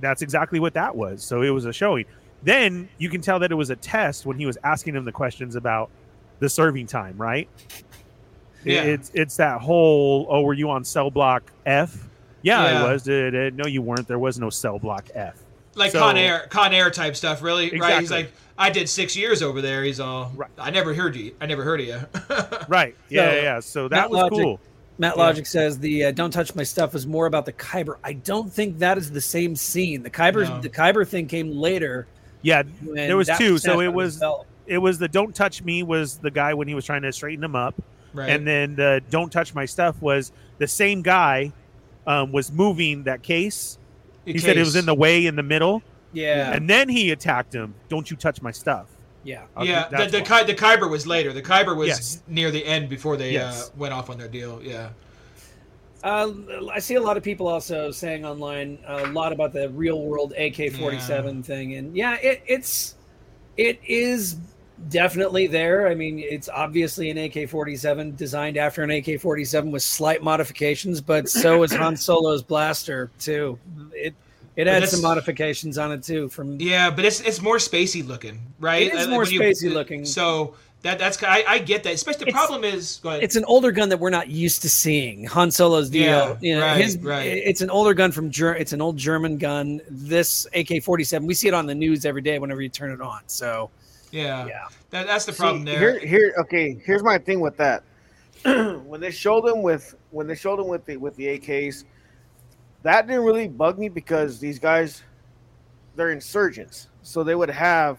[0.01, 1.23] that's exactly what that was.
[1.23, 2.05] So it was a showing.
[2.43, 5.13] Then you can tell that it was a test when he was asking him the
[5.13, 5.91] questions about
[6.39, 7.49] the serving time, right?
[8.65, 8.83] Yeah.
[8.83, 11.97] It's it's that whole oh, were you on cell block F?
[12.43, 12.85] Yeah, Yeah.
[12.85, 13.03] I was.
[13.05, 13.55] Did it?
[13.55, 14.07] No, you weren't.
[14.09, 15.37] There was no cell block F.
[15.75, 18.01] Like So- Con Air, Con Air type stuff, really, right?
[18.01, 19.85] He's like, I did six years over there.
[19.85, 20.51] He's all, Right.
[20.59, 21.35] I never heard you.
[21.41, 22.01] I never heard of you.
[22.69, 22.97] Right.
[23.09, 23.61] Yeah, So, yeah, yeah.
[23.61, 24.61] So that was Logic- cool.
[24.99, 25.23] Matt Yeah.
[25.23, 27.97] Logic says the uh, "Don't touch my stuff" was more about the Kyber.
[28.03, 30.03] I don't think that is the same scene.
[30.03, 30.61] The Kyber, No.
[30.61, 32.07] the Kyber thing came later.
[32.43, 33.59] Yeah, there was two.
[33.59, 34.25] So it was his
[34.67, 37.45] it was the don't touch me was the guy when he was trying to straighten
[37.45, 37.75] him up,
[38.13, 38.31] right.
[38.31, 41.53] and then the don't touch my stuff was the same guy
[42.07, 43.79] um, was moving that case.
[44.25, 45.83] He said it was in the way in the middle,
[46.13, 47.75] yeah, and then he attacked him.
[47.89, 48.87] Don't you touch my stuff?
[49.27, 49.43] Yeah.
[49.57, 50.45] I yeah, the, that's the, why.
[50.45, 51.33] Ky- the Kyber was later.
[51.33, 52.23] The Kyber was Yes.
[52.29, 53.69] near the end before they Yes.
[53.69, 54.61] uh, went off on their deal.
[54.63, 54.91] Yeah.
[56.05, 56.33] Uh,
[56.73, 60.33] I see a lot of people also saying online a lot about the real world
[60.39, 62.95] AK forty seven thing, and yeah, it, it's
[63.57, 64.37] it is
[64.89, 65.89] definitely there.
[65.89, 69.83] I mean, it's obviously an AK forty seven designed after an AK forty seven with
[69.83, 73.59] slight modifications, but so is Han Solo's blaster too.
[73.93, 74.15] It
[74.57, 76.29] it But had some modifications on it too.
[76.29, 78.87] From Yeah, but it's it's more spacey looking, right?
[78.87, 80.05] It is more you- spacey looking.
[80.05, 81.95] So that that's I, I get that.
[81.95, 83.23] Especially the It's- problem is, go ahead.
[83.23, 85.25] it's an older gun that we're not used to seeing.
[85.27, 87.25] Han Solo's deal, Yeah, you know, right, his right.
[87.25, 89.81] it's an older gun from Ger- it's an old German gun.
[89.91, 93.21] This AK-47, we see it on the news every day whenever you turn it on.
[93.27, 93.71] So,
[94.13, 94.69] yeah, yeah.
[94.91, 95.99] That, that's the See, problem there.
[95.99, 96.77] Here, here, okay.
[96.85, 97.83] Here's my thing with that.
[98.45, 101.85] when they showed them with when they showed them with the with the AKs,
[102.87, 105.03] that didn't really bug me because these guys,
[105.95, 107.99] they're insurgents, so they would have,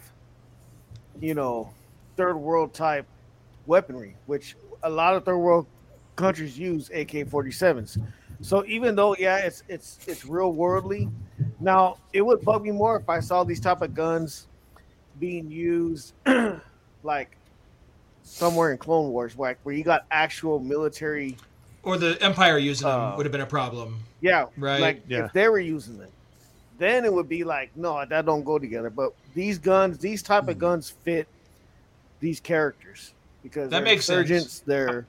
[1.20, 1.70] you know,
[2.16, 3.06] third world type
[3.66, 5.68] weaponry, which a lot of third world
[6.16, 8.00] countries use AK-47s.
[8.42, 11.10] So even though yeah, it's it's it's real worldly.
[11.60, 14.48] Now it would bug me more if I saw these type of guns
[15.20, 16.14] being used
[17.04, 17.36] like
[18.24, 21.36] somewhere in Clone Wars, like where you got actual military.
[21.88, 24.00] Or the Empire using them Uh, would have been a problem.
[24.22, 25.26] Yeah, Right, Like yeah.
[25.26, 26.10] if they were using them,
[26.78, 28.90] then it would be like, no, that don't go together.
[28.90, 30.50] But these guns, these type Hmm.
[30.52, 31.28] of guns fit
[32.20, 33.14] these characters
[33.44, 34.22] because That they're makes sense.
[34.30, 34.60] insurgents.
[34.66, 35.06] They're,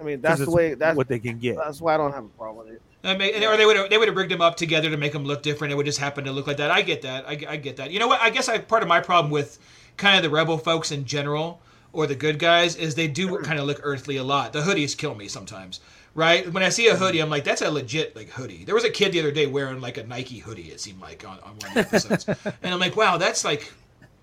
[0.00, 0.74] I mean, that's the way.
[0.74, 1.56] That's what they can get.
[1.56, 2.82] That's why I don't have a problem with it.
[3.04, 5.12] I mean, or they would have they would have rigged them up together to make
[5.12, 5.72] them look different.
[5.72, 6.70] It would just happen to look like that.
[6.72, 7.24] I get that.
[7.26, 7.92] I, I get that.
[7.92, 8.20] You know what?
[8.20, 9.58] I guess I part of my problem with
[9.96, 11.60] kind of the rebel folks in general
[11.96, 14.52] or the good guys is they do kind of look earthly a lot.
[14.52, 15.80] The hoodies kill me sometimes.
[16.14, 16.50] Right?
[16.50, 18.64] When I see a hoodie, I'm like, that's a legit like hoodie.
[18.64, 20.70] There was a kid the other day wearing like a Nike hoodie.
[20.70, 22.28] It seemed like on, on one of the episodes,
[22.62, 23.70] and I'm like, wow, that's like,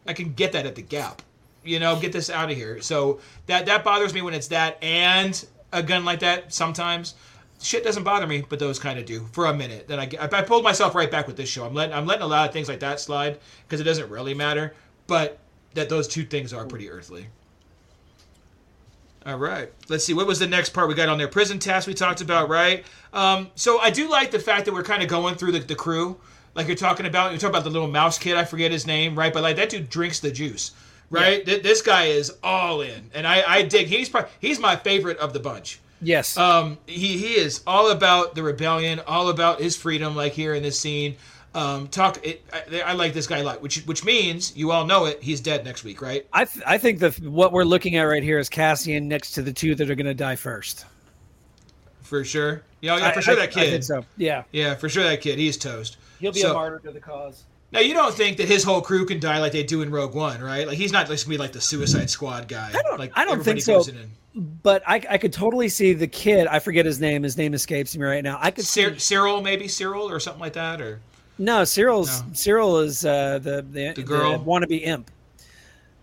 [0.07, 1.21] I can get that at the Gap.
[1.63, 2.81] You know, get this out of here.
[2.81, 7.13] So that that bothers me when it's that and a gun like that sometimes
[7.61, 9.87] shit doesn't bother me, but those kind of do for a minute.
[9.87, 11.65] Then I, I pulled myself right back with this show.
[11.65, 14.33] I'm letting I'm letting a lot of things like that slide because it doesn't really
[14.33, 14.73] matter.
[15.07, 15.39] But
[15.73, 17.27] that those two things are pretty earthly.
[19.25, 20.13] All right, let's see.
[20.13, 21.29] What was the next part we got on there?
[21.29, 22.83] Prison task we talked about, right?
[23.13, 25.75] Um, so I do like the fact that we're kind of going through the, the
[25.75, 26.17] crew,
[26.55, 27.31] like you're talking about.
[27.31, 28.35] You're talking about the little mouse kid.
[28.35, 29.33] I forget his name, right?
[29.33, 30.71] But like that dude drinks the juice,
[31.09, 31.45] right?
[31.45, 33.87] Th- this guy is all in, and I, I dig.
[33.87, 35.79] He's probably, he's my favorite of the bunch.
[36.01, 36.35] Yes.
[36.35, 40.63] Um, he he is all about the rebellion, all about his freedom, like here in
[40.63, 41.15] this scene.
[41.55, 42.17] Um, talk.
[42.25, 45.21] It, I, I like this guy a lot, which which means you all know it.
[45.21, 46.25] He's dead next week, right?
[46.33, 49.41] I th- I think the what we're looking at right here is Cassian next to
[49.43, 50.85] the two that are going to die first.
[52.01, 52.63] For sure.
[52.81, 53.69] Yeah, yeah, for I- sure I- that I kid.
[53.71, 54.05] think so.
[54.17, 55.37] Yeah, Yeah, for sure that kid.
[55.39, 55.97] He's toast.
[56.19, 57.43] he'll be So- a martyr to the cause.
[57.71, 60.13] Now you don't think that his whole crew can die like they do in Rogue
[60.13, 60.67] One, right?
[60.67, 62.69] Like he's not just gonna be like the Suicide Squad guy.
[62.69, 63.75] I don't- Like I don't think so.
[63.77, 66.45] goes in and- But I, I could totally see the kid.
[66.47, 67.23] I forget his name.
[67.23, 68.37] His name escapes me right now.
[68.41, 70.99] I could Cyr- see Syril, maybe Syril or something like that, or
[71.43, 71.63] no.
[71.63, 72.27] Syril's No.
[72.33, 74.39] Cyril is uh, the the, The girl?
[74.39, 75.11] wannabe imp.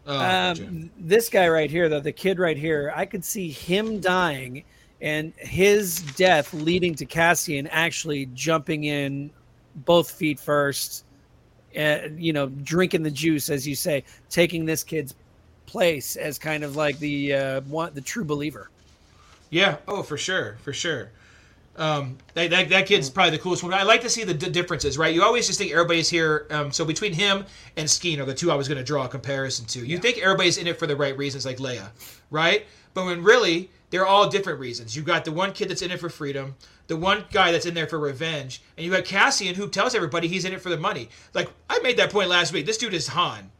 [0.07, 0.67] oh, gotcha.
[0.67, 4.65] Um, this guy right here, though, the kid right here, I could see him dying
[5.01, 9.31] and his death leading to Cassian actually jumping in
[9.87, 11.05] both feet first,
[11.75, 15.15] and, you know, drinking the juice, as you say, taking this kid's
[15.67, 18.71] place as kind of like the uh, one, the true believer.
[19.51, 19.77] Yeah.
[19.89, 21.13] Oh, for sure, for sure.
[21.81, 23.73] Um, that, that, that kid's probably the coolest one.
[23.73, 25.15] I like to see the d- differences, right?
[25.15, 26.47] You always just think everybody's here.
[26.51, 29.09] Um, so between him and Skeen are the two I was going to draw a
[29.09, 29.87] comparison to.
[29.87, 31.89] You think everybody's in it for the right reasons, like Leia,
[32.31, 32.67] right?
[32.93, 34.95] But when really they're all different reasons.
[34.97, 36.55] You got the one kid that's in it for freedom,
[36.87, 40.29] the one guy that's in there for revenge, and you got Cassian who tells everybody
[40.29, 41.09] he's in it for the money.
[41.35, 42.67] Like I made that point last week.
[42.67, 43.51] This dude is Han,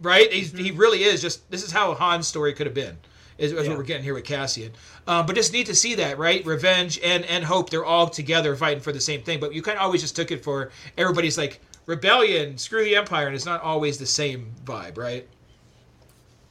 [0.00, 0.32] right?
[0.32, 1.22] He's, He really is.
[1.22, 2.98] Just this is how Han's story could have been.
[3.40, 4.70] Is, is what we're getting here with Cassian.
[5.06, 6.44] Um, but just need to see that, right?
[6.44, 7.70] Revenge and and hope.
[7.70, 9.40] They're all together fighting for the same thing.
[9.40, 13.26] But you kind of always just took it for everybody's like rebellion, screw the empire,
[13.26, 15.26] and it's not always the same vibe, right?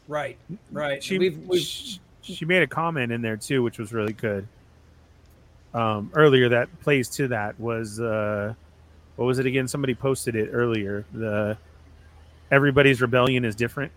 [0.07, 0.37] Right,
[0.71, 1.03] right.
[1.03, 4.47] she, we've, we've she she made a comment in there too, which was really good.
[5.75, 8.53] Um, earlier that plays to that was uh,
[9.15, 9.67] what was it again?
[9.67, 11.05] Somebody posted it earlier.
[11.13, 11.55] The
[12.49, 13.91] everybody's rebellion is different.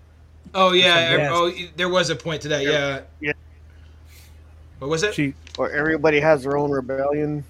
[0.54, 1.16] Oh yeah.
[1.16, 1.30] Yes.
[1.32, 2.62] Oh, there was a point to that.
[2.62, 3.02] Yeah.
[3.20, 3.32] Yeah.
[4.78, 5.14] What was it?
[5.14, 7.44] She Or everybody has their own rebellion,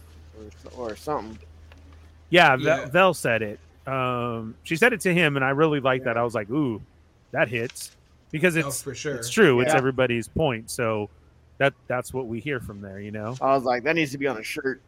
[0.76, 1.38] or, or something.
[2.30, 2.76] yeah, Yeah.
[2.82, 3.58] Vel, Vel said it.
[3.86, 6.16] Um, she said it to him, and I really liked that.
[6.16, 6.80] I was like, ooh,
[7.32, 7.90] that hits
[8.30, 9.16] because Oh, it's for sure.
[9.16, 9.60] it's true.
[9.60, 10.70] It's everybody's point.
[10.70, 11.08] So
[11.58, 13.00] that that's what we hear from there.
[13.00, 13.34] You know.
[13.40, 14.80] I was like, that needs to be on a shirt.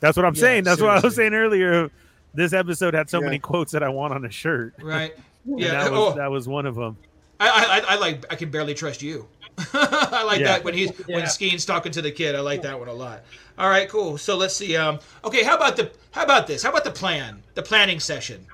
[0.00, 0.64] That's what I'm Yeah, saying.
[0.64, 1.90] That's what I was saying earlier.
[2.34, 3.26] This episode had so Yeah.
[3.26, 4.74] many quotes that I want on a shirt.
[4.82, 5.14] Right.
[5.46, 5.70] Yeah.
[5.72, 6.96] that was oh, that was one of them.
[7.40, 8.24] I, I, I like.
[8.32, 9.28] I can barely trust you.
[9.72, 10.46] I like Yeah.
[10.46, 12.34] that when he's when Skeen's talking to the kid.
[12.34, 13.22] I like that one a lot.
[13.58, 14.18] All right, cool.
[14.18, 14.76] So let's see.
[14.76, 16.62] Um, okay, how about the how about this?
[16.62, 17.42] How about the plan?
[17.54, 18.46] The planning session.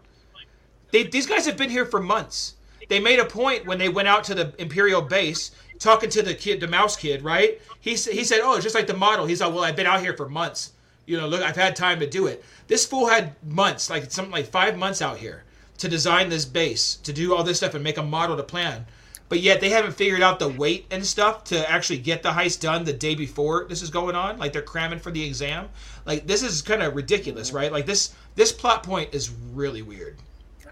[0.92, 2.54] They, these guys have been here for months.
[2.88, 6.34] They made a point when they went out to the Imperial base talking to the
[6.34, 7.60] kid, the mouse kid, right?
[7.80, 9.86] He sa- he said, "Oh, it's just like the model." He's like, "Well, I've been
[9.86, 10.72] out here for months.
[11.06, 14.32] You know, look, I've had time to do it." This fool had months, like something
[14.32, 15.44] like five months out here
[15.80, 18.86] to design this base, to do all this stuff and make a model to plan.
[19.28, 22.60] But yet they haven't figured out the weight and stuff to actually get the heist
[22.60, 24.38] done the day before this is going on.
[24.38, 25.68] Like they're cramming for the exam.
[26.04, 27.70] Like this is kind of ridiculous, right?
[27.72, 30.16] Like this this plot point is really weird.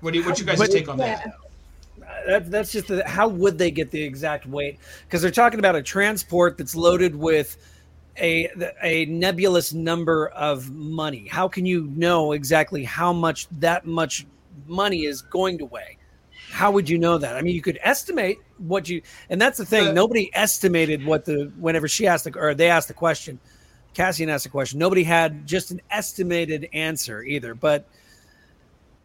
[0.00, 1.16] What do you, what you guys But- take on Yeah.
[1.16, 1.34] that?
[2.26, 5.76] that, that's just the, how would they get the exact weight because they're talking about
[5.76, 7.56] a transport that's loaded with
[8.18, 8.48] a
[8.82, 14.26] a nebulous number of money how can you know exactly how much that much
[14.66, 15.96] money is going to weigh
[16.50, 19.64] how would you know that i mean you could estimate what you and that's the
[19.66, 23.38] thing But- nobody estimated what the whenever she asked the or they asked the question
[23.94, 27.86] cassian asked the question nobody had just an estimated answer either but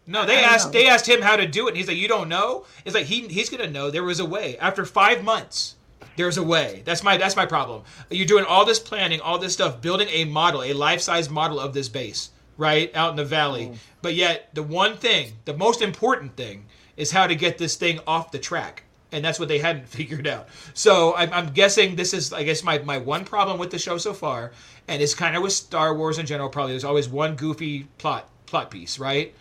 [0.05, 0.71] No, they asked know.
[0.79, 3.05] they asked him how to do it, and he's like, "You don't know." It's like
[3.05, 3.89] he he's gonna know.
[3.89, 4.57] There was a way.
[4.57, 5.75] After five months,
[6.17, 6.81] there's a way.
[6.83, 7.83] That's my that's my problem.
[8.09, 11.57] You're doing all this planning, all this stuff, building a model, a life size model
[11.57, 13.67] of this base, right out in the valley.
[13.67, 13.77] Mm.
[14.01, 16.65] But yet, the one thing, the most important thing,
[16.97, 18.83] is how to get this thing off the track.
[19.11, 20.49] And that's what they hadn't figured out.
[20.73, 23.97] So I'm, I'm guessing this is, I guess, my, my one problem with the show
[23.97, 24.51] so far,
[24.87, 26.49] and it's kind of with Star Wars in general.
[26.49, 29.33] Probably there's always one goofy plot plot piece, right?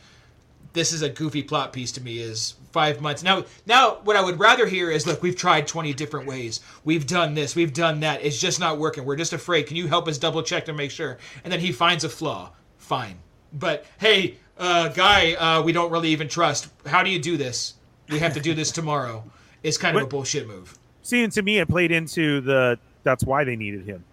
[0.73, 2.19] This is a goofy plot piece to me.
[2.19, 3.45] Is five months now?
[3.67, 6.61] Now, what I would rather hear is, look, we've tried 20 different ways.
[6.85, 7.55] We've done this.
[7.55, 8.25] We've done that.
[8.25, 9.05] It's just not working.
[9.05, 9.67] We're just afraid.
[9.67, 11.19] Can you help us double check to make sure?
[11.45, 12.53] And then he finds a flaw.
[12.93, 13.17] Fine.
[13.55, 16.69] But hey, uh, guy, uh, we don't really even trust.
[16.85, 17.73] How do you do this?
[18.11, 19.25] We have to do this tomorrow.
[19.63, 20.77] It's kind of a bullshit move.
[21.01, 22.79] Seeing and to me, it played into the.
[23.03, 24.05] That's why they needed him.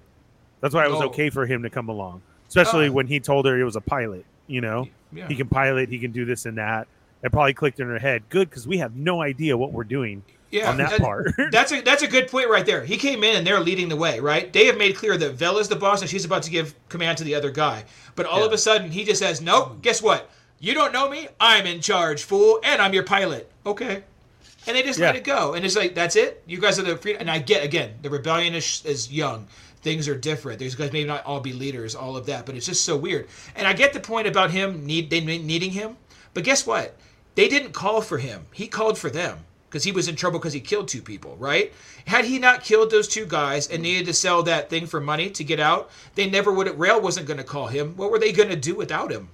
[0.61, 1.07] That's why it was Oh.
[1.07, 2.93] okay for him to come along, especially Oh.
[2.93, 4.23] when he told her he was a pilot.
[4.47, 5.27] You know, Yeah.
[5.27, 6.87] he can pilot, he can do this and that.
[7.21, 8.23] It probably clicked in her head.
[8.29, 11.31] Good, because we have no idea what we're doing Yeah, on that that- part.
[11.51, 12.83] That's a that's a good point right there.
[12.83, 14.51] He came in and they're leading the way, right?
[14.51, 17.23] They have made clear that Vela's the boss and she's about to give command to
[17.23, 17.85] the other guy.
[18.15, 20.29] But all of a sudden he just says, "Nope, guess what?
[20.59, 21.27] You don't know me.
[21.39, 24.03] I'm in charge, fool, and I'm your pilot." Okay.
[24.67, 25.53] And they just let it go.
[25.53, 26.43] And it's like, that's it?
[26.45, 29.47] You guys are the free and I get again, the rebellion is, is young.
[29.81, 30.59] Things are different.
[30.59, 33.27] These guys may not all be leaders, all of that, but it's just so weird.
[33.55, 35.95] And I get the point about him need they needing him,
[36.33, 36.95] but guess what?
[37.35, 38.45] They didn't call for him.
[38.51, 39.39] He called for them
[39.69, 41.71] because he was in trouble because he killed two people, right?
[42.07, 45.29] Had he not killed those two guys and needed to sell that thing for money
[45.29, 46.77] to get out, they never would.
[46.79, 47.93] Rael wasn't going to call him.
[47.95, 49.29] What were they going to do without him?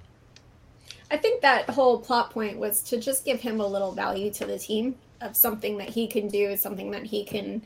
[1.10, 4.44] I think that whole plot point was to just give him a little value to
[4.44, 7.62] the team of something that he can do, something that he can,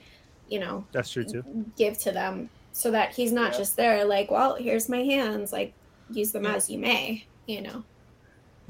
[0.48, 1.42] you know, That's true too.
[1.76, 3.58] give to them so that he's not Yeah.
[3.58, 5.72] just there like, well, here's my hands, like
[6.10, 6.54] use them Yeah.
[6.54, 7.82] as you may, you know.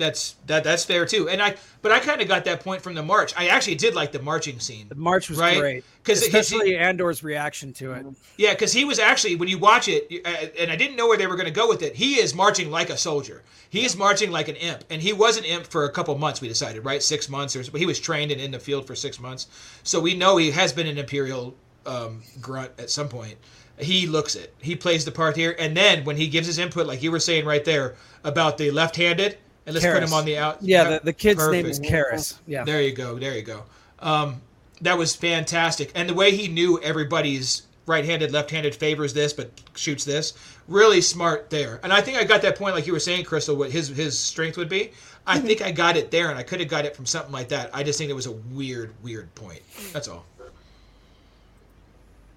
[0.01, 0.65] That's that.
[0.65, 1.29] That's fair too.
[1.29, 3.33] And I, but I kind of got that point from the march.
[3.37, 4.89] I actually did like the marching scene.
[4.89, 5.59] The march was Right?
[5.61, 8.07] great, 'Cause it- especially Andor's reaction to it.
[8.37, 11.17] Yeah, because he was actually when you watch it, uh, and I didn't know where
[11.19, 11.95] they were going to go with it.
[11.95, 13.43] He is marching like a soldier.
[13.69, 16.41] He is marching like an imp, and he was an imp for a couple months.
[16.41, 19.21] We decided, right, six months, or he was trained and in the field for six
[19.21, 19.47] months.
[19.85, 21.55] So we know he has been an imperial
[21.87, 23.37] um, grunt at some point.
[23.79, 24.53] He looks it.
[24.61, 27.19] He plays the part here, and then when he gives his input, like you were
[27.21, 27.95] saying right there
[28.25, 30.63] about the left-handed, and let's put him on the out.
[30.63, 32.39] Yeah, the, the kid's name is Karis.
[32.47, 33.19] Yeah, There you go.
[33.19, 33.65] There you go.
[34.01, 34.41] Um,
[34.81, 40.05] that was fantastic, and the way he knew everybody's right-handed, left-handed favors this, but shoots
[40.05, 40.35] this.
[40.69, 41.81] Really smart there.
[41.83, 43.57] And I think I got that point, like you were saying, Crystal.
[43.57, 44.93] What his his strength would be.
[45.27, 47.49] I think I got it there, and I could have got it from something like
[47.49, 47.71] that.
[47.75, 49.61] I just think it was a weird, weird point.
[49.93, 50.25] That's all.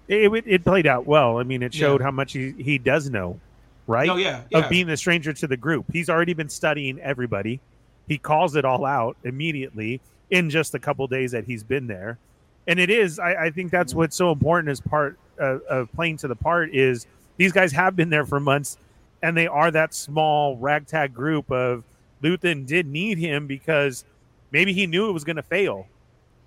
[0.06, 1.38] It, it, it played out well.
[1.38, 2.04] I mean, it showed Yeah.
[2.06, 3.40] how much he, he does know,
[3.86, 4.08] right?
[4.08, 4.58] Oh yeah, yeah.
[4.58, 5.86] Of being the stranger to the group.
[5.92, 7.60] He's already been studying everybody.
[8.08, 12.18] He calls it all out immediately in just a couple days that he's been there.
[12.66, 16.18] And it is, I, I think that's what's so important as part of, of playing
[16.18, 17.06] to the part is
[17.36, 18.78] these guys have been there for months
[19.22, 21.84] and they are that small ragtag group of
[22.22, 24.04] Luthen did need him because
[24.50, 25.86] maybe he knew it was going to fail.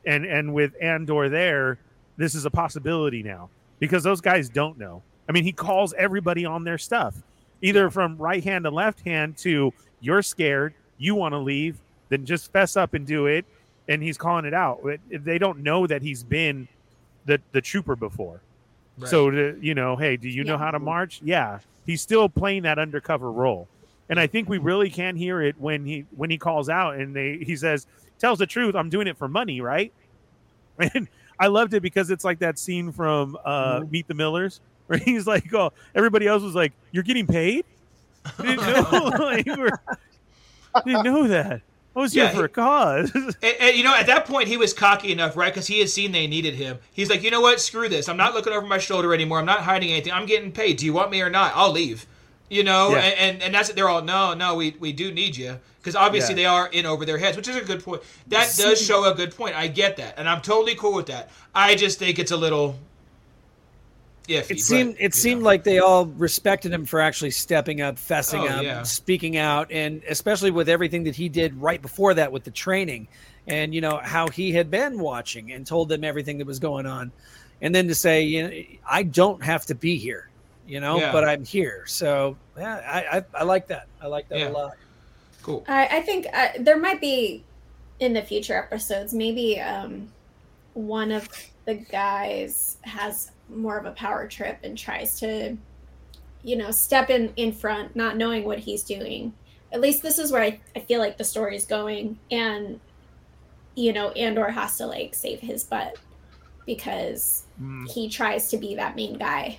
[0.06, 1.80] And and with Andor there,
[2.18, 5.02] this is a possibility now because those guys don't know.
[5.28, 7.16] I mean, he calls everybody on their stuff,
[7.62, 12.26] either from right hand to left hand to you're scared, you want to leave, then
[12.26, 13.46] just fess up and do it.
[13.90, 14.86] And he's calling it out.
[15.10, 16.68] They don't know that he's been
[17.26, 18.42] the the trooper before.
[18.98, 19.10] Right.
[19.10, 21.22] So to, you know, hey, do you know how to march?
[21.24, 23.70] Yeah, he's still playing that undercover role,
[24.10, 27.16] and I think we really can hear it when he when he calls out and
[27.16, 27.88] they he says
[28.20, 28.76] tells the truth.
[28.76, 29.94] I'm doing it for money, right?
[30.94, 31.08] And
[31.40, 34.62] I loved it because it's like that scene from uh, Meet the Millers
[34.98, 37.66] where he's like, "Oh, everybody else was like, you're getting paid."
[38.40, 39.70] I didn't know, like, we're,
[40.86, 41.62] didn't know that.
[41.96, 43.12] I was Yeah, here for a cause.
[43.16, 45.52] And, and, you know, at that point, he was cocky enough, right?
[45.52, 46.78] Because he had seen they needed him.
[46.94, 47.60] He's like, you know what?
[47.60, 48.08] Screw this.
[48.08, 49.40] I'm not looking over my shoulder anymore.
[49.40, 50.14] I'm not hiding anything.
[50.14, 50.78] I'm getting paid.
[50.78, 51.54] Do you want me or not?
[51.56, 52.06] I'll leave.
[52.50, 52.98] You know, Yeah.
[53.00, 53.76] and, and and that's it.
[53.76, 54.56] They're all no, no.
[54.56, 56.36] We we do need you because obviously Yeah.
[56.36, 58.04] they are in over their heads, which is a good point.
[58.28, 59.56] That does show a good point.
[59.56, 61.30] I get that, and I'm totally cool with that.
[61.54, 62.78] I just think it's a little
[64.28, 64.52] iffy.
[64.52, 65.46] it seemed but, it seemed know.
[65.46, 68.84] like they all respected him for actually stepping up, fessing Oh, up, yeah.
[68.84, 73.08] speaking out, and especially with everything that he did right before that with the training,
[73.48, 76.86] and you know how he had been watching and told them everything that was going
[76.86, 77.12] on,
[77.62, 78.54] and then to say, you know,
[78.90, 80.30] I don't have to be here,
[80.68, 81.12] you know, Yeah.
[81.12, 81.84] but I'm here.
[81.88, 83.88] So yeah, I I, I like that.
[84.02, 84.50] I like that Yeah.
[84.50, 84.72] a lot.
[85.44, 85.64] cool.
[85.68, 87.44] I, I think uh, there might be
[88.00, 90.10] in the future episodes, maybe um,
[90.74, 91.28] one of
[91.66, 95.58] the guys has more of a power trip and tries to,
[96.44, 99.34] you know, step in in front, not knowing what he's doing.
[99.72, 102.80] At least this is where I, I feel like the story is going, and
[103.76, 105.98] you know, Andor has to like save his butt
[106.66, 107.90] because Mm.
[107.92, 109.58] he tries to be that main guy.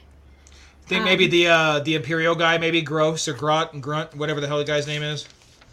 [0.84, 4.41] I think maybe the uh, the Imperial guy, maybe Gross or Grot and Grunt, whatever
[4.41, 5.26] the hell the guy's name is.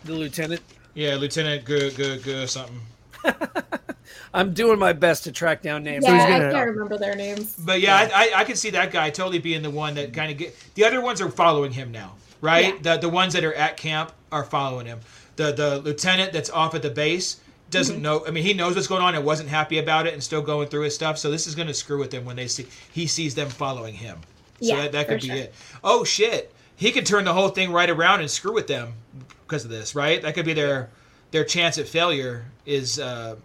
[0.03, 0.61] The lieutenant.
[0.93, 2.80] Yeah, Lieutenant G G G something.
[4.36, 6.05] I'm doing my best to track down names.
[6.05, 7.55] Yeah, I gonna- can't remember their names.
[7.57, 10.31] But yeah, I, I, I could see that guy totally being the one that kind
[10.31, 10.55] of get.
[10.75, 12.81] The other ones are following him now, right?
[12.83, 14.99] The the ones that are at camp are following him.
[15.38, 17.39] The the lieutenant that's off at the base
[17.71, 18.25] doesn't know.
[18.27, 20.67] I mean, he knows what's going on and wasn't happy about it and still going
[20.67, 21.17] through his stuff.
[21.17, 23.93] So this is going to screw with him when they see he sees them following
[23.95, 24.19] him.
[24.61, 25.36] So Yeah, that, that for could be sure.
[25.38, 25.53] it.
[25.83, 28.93] Oh shit, he could turn the whole thing right around and screw with them
[29.47, 30.21] because of this, right?
[30.21, 30.89] That could be their
[31.31, 32.45] their chance at failure.
[32.65, 33.36] Is uh,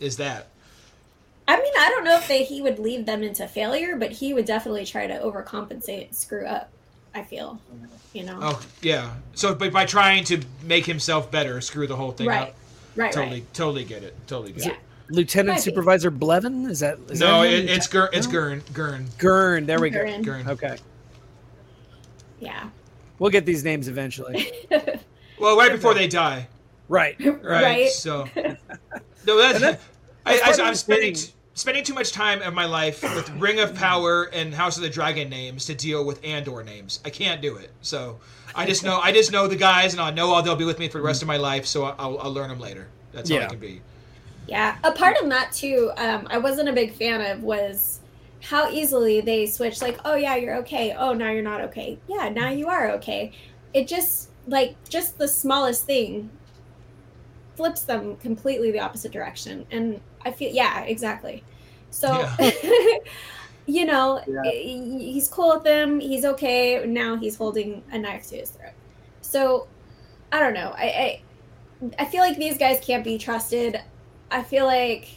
[0.00, 0.48] is that?
[1.48, 4.34] I mean, I don't know if they, he would lead them into failure, but he
[4.34, 6.70] would definitely try to overcompensate and screw up.
[7.14, 7.58] I feel,
[8.12, 8.38] you know.
[8.42, 9.14] Oh yeah.
[9.34, 12.54] So, but by trying to make himself better, screw the whole thing right, up.
[12.94, 13.54] right, Totally, right.
[13.54, 14.14] totally get it.
[14.26, 14.72] Totally get Yeah.
[14.72, 14.78] it.
[15.08, 15.60] Lieutenant Might be.
[15.62, 16.68] Supervisor Blevin?
[16.68, 17.68] Is that is No, that him?
[17.68, 18.08] it, it's Gurn.
[18.12, 18.32] It's No?
[18.32, 18.62] Gurn.
[18.74, 19.06] Gurn.
[19.16, 19.64] Gurn.
[19.66, 20.04] There we go.
[20.04, 20.22] Gurn.
[20.22, 20.48] Gurn.
[20.48, 20.76] Okay.
[22.40, 22.68] Yeah.
[23.18, 24.50] We'll get these names eventually.
[25.38, 26.48] Well, right before they die,
[26.88, 27.14] right.
[27.20, 27.42] right?
[27.44, 27.90] Right.
[27.90, 28.26] So,
[29.26, 29.82] no, that's, that's-
[30.24, 31.32] I, part of I, I'm spending thing.
[31.54, 34.90] spending too much time of my life with Ring of Power and House of the
[34.90, 37.00] Dragon names to deal with Andor names.
[37.04, 37.70] I can't do it.
[37.80, 38.18] So
[38.54, 40.78] I just know I just know the guys, and I know all they'll be with
[40.78, 41.66] me for the rest of my life.
[41.66, 42.88] So I'll, I'll learn them later.
[43.12, 43.82] That's all I can be.
[44.48, 48.00] Yeah, a part of that too, um, I wasn't a big fan of was
[48.42, 49.82] how easily they switch.
[49.82, 50.94] Like, oh yeah, you're okay.
[50.96, 51.98] Oh, now you're not okay.
[52.08, 53.32] Yeah, now you are okay.
[53.74, 56.30] It just like just the smallest thing
[57.56, 61.42] flips them completely the opposite direction, and I feel yeah, exactly.
[61.90, 62.26] So.
[63.68, 65.98] You know, he- eh, he's cool with them.
[65.98, 66.86] He's okay.
[66.86, 68.70] Now he's holding a knife to his throat.
[69.22, 69.66] So,
[70.30, 70.72] I don't know.
[70.78, 71.22] I, I
[71.98, 73.80] I feel like these guys can't be trusted.
[74.30, 75.08] I feel like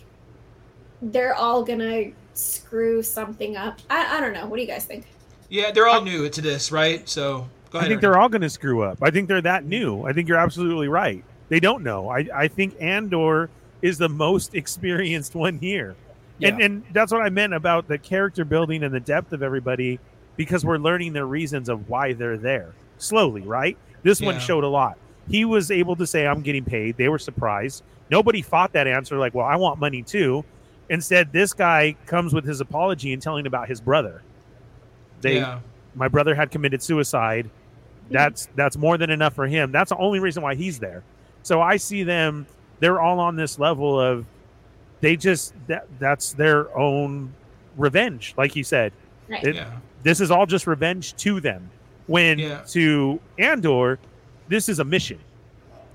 [1.01, 3.81] they're all gonna screw something up.
[3.87, 4.47] I, I don't know.
[4.47, 5.05] What do you guys think?
[5.49, 7.07] Yeah, they're all new to this, right?
[7.07, 8.01] So go I think Ernie.
[8.01, 8.97] they're all going to screw up.
[9.01, 10.05] I think they're that new.
[10.05, 11.23] I think you're absolutely right.
[11.49, 12.09] They don't know.
[12.09, 13.49] I, I think Andor
[13.81, 15.95] is the most experienced one here.
[16.41, 16.65] And Yeah.
[16.65, 19.99] and that's what I meant about the character building and the depth of everybody
[20.37, 23.77] because we're learning their reasons of why they're there slowly, right?
[24.03, 24.97] This one showed a lot.
[25.29, 26.95] He was able to say, I'm getting paid.
[26.95, 27.83] They were surprised.
[28.09, 30.43] Nobody fought that answer, like, well, I want money too.
[30.89, 34.21] Instead, this guy comes with his apology and telling about his brother.
[35.21, 35.59] They yeah.
[35.93, 37.49] my brother had committed suicide.
[38.09, 39.71] That's that's more than enough for him.
[39.71, 41.03] That's the only reason why he's there.
[41.43, 42.45] So I see them.
[42.79, 44.25] They're all on this level of
[45.01, 47.33] they just that that's their own
[47.77, 48.93] revenge, like you said.
[49.27, 49.43] Right.
[49.43, 49.71] It- yeah.
[50.01, 51.69] This is all just revenge to them.
[52.07, 52.61] When Yeah.
[52.69, 53.99] to Andor,
[54.47, 55.19] this is a mission.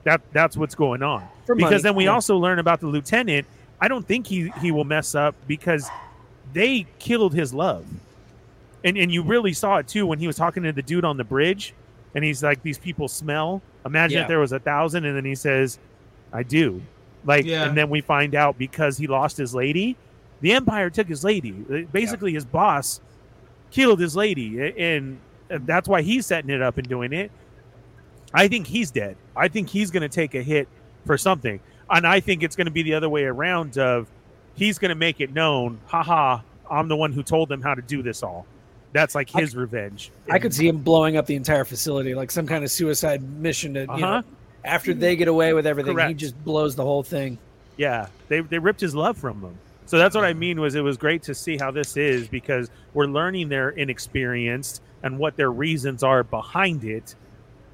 [0.04, 1.26] That that's what's going on.
[1.46, 2.12] For because money, then we yeah.
[2.12, 3.46] also learn about the lieutenant.
[3.80, 5.88] I don't think he he will mess up because
[6.52, 7.86] they killed his love.
[8.84, 11.16] And and you really saw it too when he was talking to the dude on
[11.16, 11.72] the bridge
[12.14, 13.62] and he's like these people smell.
[13.84, 14.22] Imagine Yeah.
[14.22, 15.78] if there was a thousand and then he says,
[16.32, 16.82] I do.
[17.24, 17.64] Like Yeah.
[17.64, 19.96] and then we find out because he lost his lady,
[20.40, 21.54] the Empire took his lady.
[21.70, 23.00] Uh, basically his boss
[23.70, 25.18] killed his lady and
[25.48, 27.30] that's why he's setting it up and doing it.
[28.32, 29.16] I think he's dead.
[29.36, 30.68] I think he's going to take a hit
[31.06, 31.60] for something.
[31.90, 34.08] And I think it's going to be the other way around of
[34.54, 37.82] he's going to make it known, haha, I'm the one who told them how to
[37.82, 38.46] do this all.
[38.94, 40.10] That's like I his revenge.
[40.30, 43.74] I could see him blowing up the entire facility, like some kind of suicide mission.
[43.74, 44.22] To you know, Uh-huh.
[44.64, 47.36] after they get away with everything, he just blows the whole thing.
[47.76, 49.58] Yeah, they they ripped his love from them.
[49.86, 52.70] So that's what I mean was it was great to see how this is because
[52.94, 57.16] we're learning their inexperienced and what their reasons are behind it,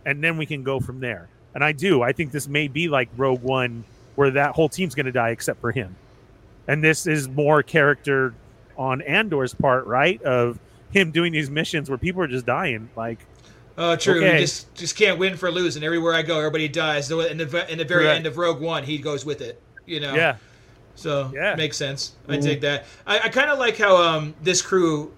[0.06, 1.28] and then we can go from there.
[1.54, 2.00] And I do.
[2.02, 5.30] I think this may be like Rogue One, where that whole team's going to die
[5.30, 5.94] except for him.
[6.66, 8.32] And this is more character
[8.78, 10.20] on Andor's part, right?
[10.22, 10.58] Of
[10.91, 12.91] him doing these missions where people are just dying.
[12.97, 13.18] Like,
[13.78, 14.18] Oh, true.
[14.22, 14.34] Okay.
[14.34, 15.82] You just just can't win for losing.
[15.82, 17.07] Everywhere I go, everybody dies.
[17.09, 18.16] So in the in the very Correct.
[18.16, 19.61] end of Rogue One, he goes with it.
[19.86, 20.14] You know.
[20.14, 20.36] yeah,
[20.97, 21.55] So Yeah.
[21.57, 22.12] makes sense.
[22.28, 22.84] I dig that.
[23.07, 25.12] I, I kind of like how um this crew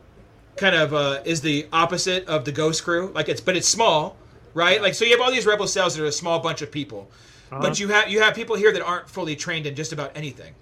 [0.56, 3.10] kind of uh, is the opposite of the Ghost crew.
[3.14, 4.16] Like it's but it's small,
[4.54, 4.80] right?
[4.80, 7.10] Like so you have all these rebel cells that are a small bunch of people,
[7.50, 7.62] Uh-huh.
[7.62, 10.52] but you have you have people here that aren't fully trained in just about anything.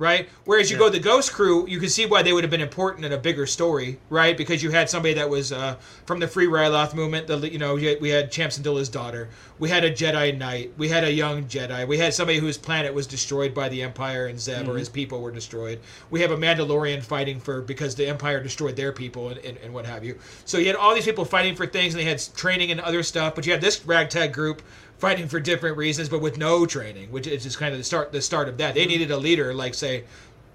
[0.00, 2.62] Right, whereas you go the Ghost Crew, you can see why they would have been
[2.62, 4.34] important in a bigger story, right?
[4.34, 5.76] Because you had somebody that was uh,
[6.06, 7.26] from the Free Ryloth movement.
[7.26, 9.28] The you know we had, we had Cham Syndulla's daughter,
[9.58, 12.94] we had a Jedi Knight, we had a young Jedi, we had somebody whose planet
[12.94, 15.78] was destroyed by the Empire and Zeb, or his people were destroyed.
[16.08, 19.74] We have a Mandalorian fighting for because the Empire destroyed their people and, and, and
[19.74, 20.18] what have you.
[20.46, 23.02] So you had all these people fighting for things, and they had training and other
[23.02, 23.34] stuff.
[23.34, 24.62] But you had this ragtag group
[25.00, 28.12] fighting for different reasons, but with no training, which is just kind of the start
[28.12, 28.74] the start of that.
[28.74, 28.90] They mm-hmm.
[28.90, 30.04] needed a leader, like say,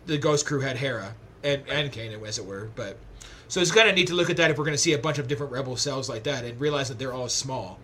[0.06, 2.70] the Ghost Crew had Hera and and Kanan, as it were.
[2.76, 2.98] But
[3.48, 4.98] So it's kind of neat to look at that if we're going to see a
[4.98, 7.80] bunch of different rebel cells like that and realize that they're all small.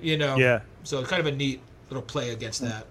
[0.00, 0.36] You know.
[0.36, 0.60] Yeah.
[0.84, 2.68] So it's kind of a neat little play against mm.
[2.68, 2.86] that.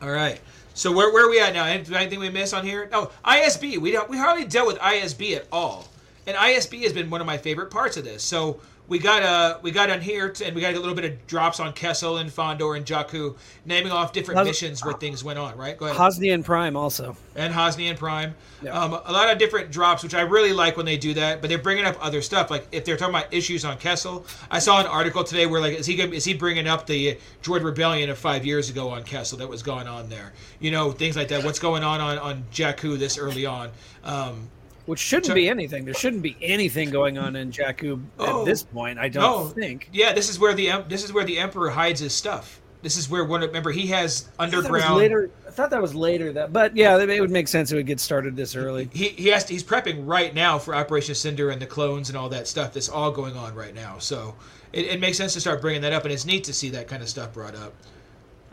[0.00, 0.40] All right.
[0.74, 1.64] So where, where are we at now?
[1.64, 2.88] Anything we miss on here?
[2.92, 3.78] Oh, ISB.
[3.78, 5.88] We don't, we hardly dealt with ISB at all,
[6.26, 8.22] and ISB has been one of my favorite parts of this.
[8.22, 11.26] So we got uh we got on here and we got a little bit of
[11.26, 15.38] drops on Kessel and Fondor and Jakku, naming off different Hos- missions where things went
[15.38, 15.56] on.
[15.56, 15.76] Right?
[15.76, 15.96] Go ahead.
[15.96, 17.16] Hosnian Prime also.
[17.34, 18.34] and Hosnian Prime.
[18.62, 18.78] Yeah.
[18.78, 21.40] Um, a lot of different drops, which I really like when they do that.
[21.40, 24.24] But they're bringing up other stuff, like if they're talking about issues on Kessel.
[24.50, 27.18] I saw an article today where like is he gonna, is he bringing up the
[27.42, 30.32] Droid Rebellion of five years ago on Kessel that was going on there?
[30.60, 31.44] You know things like that.
[31.44, 33.70] What's going on on on Jakku this early on?
[34.04, 34.48] Um,
[34.86, 35.84] Which shouldn't be anything.
[35.84, 38.40] There shouldn't be anything going on in Jakku Oh.
[38.40, 38.98] at this point.
[38.98, 39.88] I don't no, think.
[39.92, 42.60] Yeah, this is where the this is where the Emperor hides his stuff.
[42.82, 43.40] This is where one.
[43.40, 44.96] Remember, he has I thought that was underground.
[44.96, 45.30] later.
[45.46, 46.32] I thought that was later.
[46.32, 47.72] That, but yeah, it would make sense.
[47.72, 48.88] It would get started this early.
[48.92, 52.16] he he has to, he's prepping right now for Operation Cinder and the clones and
[52.16, 53.98] all that stuff that's all going on right now.
[53.98, 54.36] So
[54.72, 56.86] it, it makes sense to start bringing that up, and it's neat to see that
[56.86, 57.72] kind of stuff brought up.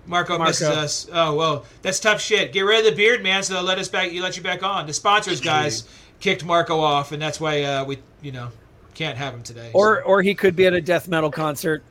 [0.06, 0.50] Marco, Marco.
[0.50, 1.08] misses us.
[1.14, 2.54] Oh well, that's tough shit.
[2.54, 4.12] Get rid of the beard, man, so they'll let us back.
[4.12, 4.88] You let you back on.
[4.88, 5.88] The sponsors guys
[6.24, 8.48] kicked Marco off, and that's why uh, we you know
[8.96, 9.70] can't have him today.
[9.74, 11.84] Or or he could be at a death metal concert.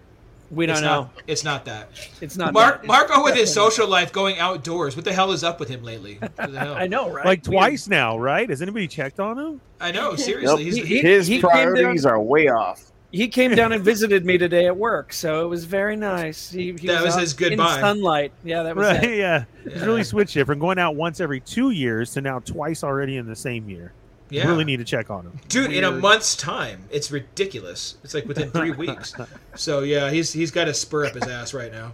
[0.51, 1.03] We don't it's know.
[1.03, 1.23] not.
[1.27, 1.89] It's not that.
[2.21, 2.53] it's not.
[2.53, 2.87] Mark that.
[2.87, 4.97] Marco with his Definitely social life going outdoors.
[4.97, 6.17] What the hell is up with him lately?
[6.17, 6.75] What the hell?
[6.75, 6.77] not.
[6.83, 7.25] I know, right?
[7.25, 7.55] Like Weird.
[7.59, 8.49] twice now, right?
[8.49, 9.61] Has anybody checked on him?
[9.81, 10.15] I know.
[10.17, 12.85] Seriously, he's, He- he, His he came priorities are way off.
[13.13, 16.51] He came down and visited me today at work, so it was very nice.
[16.51, 17.75] He, he That was out his goodbye.
[17.77, 18.33] In sunlight.
[18.45, 19.05] Yeah, that was Right?
[19.05, 19.19] it.
[19.19, 19.45] Yeah.
[19.67, 23.17] It's really switched it from going out once every two years to now twice already
[23.19, 23.93] in the same year.
[24.33, 24.47] Yeah.
[24.49, 25.39] Really need to check on him.
[25.49, 29.15] dude in a month's time it's ridiculous it's like within three weeks
[29.55, 31.93] so yeah he's he's got to spur up his ass right now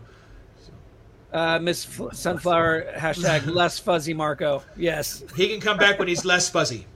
[1.33, 4.63] Uh, Miss F- Sunflower hashtag less fuzzy Marco.
[4.77, 5.23] Yes.
[5.37, 6.87] he can come back when he's less fuzzy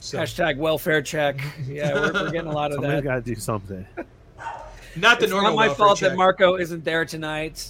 [0.00, 1.40] so Hashtag welfare check.
[1.66, 3.04] Yeah, we're, we're getting a lot of Somebody's that.
[3.04, 3.84] got to do something.
[4.94, 6.10] not the It's normal not my fault check.
[6.10, 7.68] that Marco isn't there tonight.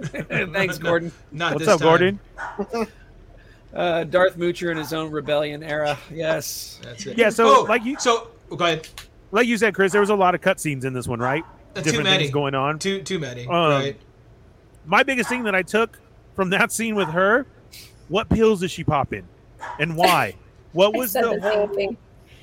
[0.02, 1.10] Thanks, Gordon.
[1.32, 1.88] not What's this up, time.
[1.88, 2.88] Gordon?
[3.74, 5.98] Uh, Darth Moocher in his own rebellion era.
[6.12, 6.78] Yes.
[6.82, 8.88] that's it Yeah, so, oh, like you- so oh, go ahead
[9.32, 11.42] Like you said, Chris, there was a lot of cutscenes in this one, right?
[11.74, 12.78] Uh, too Different many things going on.
[12.78, 13.96] too too many Um, right
[14.86, 15.98] My biggest thing that I took
[16.36, 17.46] from that scene with her,
[18.08, 19.26] what pills is she popping,
[19.78, 20.34] and why?
[20.72, 21.68] What I was said the the whole?
[21.68, 21.96] thing.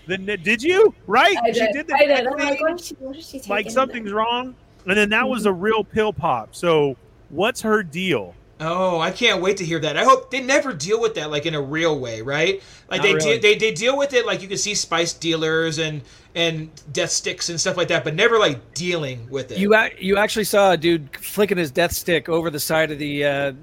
[0.07, 1.35] The, did you right?
[1.43, 1.73] I She did.
[1.73, 2.07] did the I did.
[2.09, 4.55] neck I'm like, thing, what is she, what is she like something's wrong,
[4.87, 6.55] and then that was a real pill pop.
[6.55, 6.95] So
[7.29, 8.33] what's her deal?
[8.63, 9.97] Oh, I can't wait to hear that.
[9.97, 12.61] I hope they never deal with that like in a real way, right?
[12.89, 13.33] Like Not they, really.
[13.33, 16.01] de- they they deal with it like you can see spice dealers and
[16.35, 19.57] and death sticks and stuff like that, but never like dealing with it.
[19.57, 22.99] You ac- you actually saw a dude flicking his death stick over the side of
[22.99, 23.53] the uh,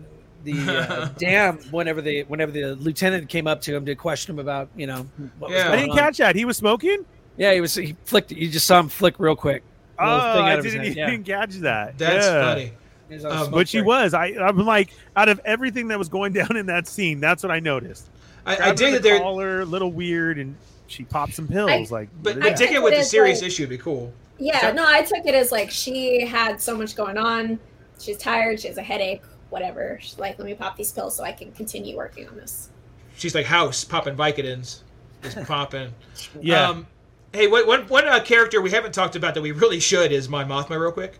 [0.42, 0.58] the
[0.90, 4.68] uh, dam whenever the whenever the lieutenant came up to him to question him about
[4.76, 5.06] you know
[5.38, 5.70] what was Yeah.
[5.70, 5.96] I didn't on.
[5.96, 6.34] catch that.
[6.34, 7.04] He was smoking.
[7.36, 8.32] Yeah, he was he flicked.
[8.32, 9.62] You just saw him flick real quick.
[10.00, 11.38] Oh, thing I out of his didn't even yeah.
[11.40, 11.96] catch that.
[11.98, 12.42] That's Yeah.
[12.42, 12.72] funny.
[13.08, 13.86] He was on a Um, But she break.
[13.88, 14.14] was.
[14.14, 17.50] I, I'm like, out of everything that was going down in that scene, that's what
[17.52, 18.08] I noticed.
[18.46, 20.54] I, I Grabbed her dig that the they're, collar, a little weird, and
[20.86, 21.92] she popped some pills.
[21.92, 23.62] I- like, but what I is dig it with the It's serious like- issue.
[23.64, 24.12] It'd be cool.
[24.38, 27.58] Yeah, So- no, I took it as like she had so much going on.
[28.00, 28.60] She's tired.
[28.60, 29.22] She has a headache.
[29.50, 29.98] Whatever.
[30.00, 32.68] She's like, let me pop these pills so I can continue working on this.
[33.16, 34.82] She's like House popping Vicodins,
[35.22, 35.92] just popping.
[36.40, 36.68] yeah.
[36.68, 36.86] Um,
[37.32, 40.28] hey, what one one uh, character we haven't talked about that we really should is
[40.28, 41.18] Mon Mothma, real quick.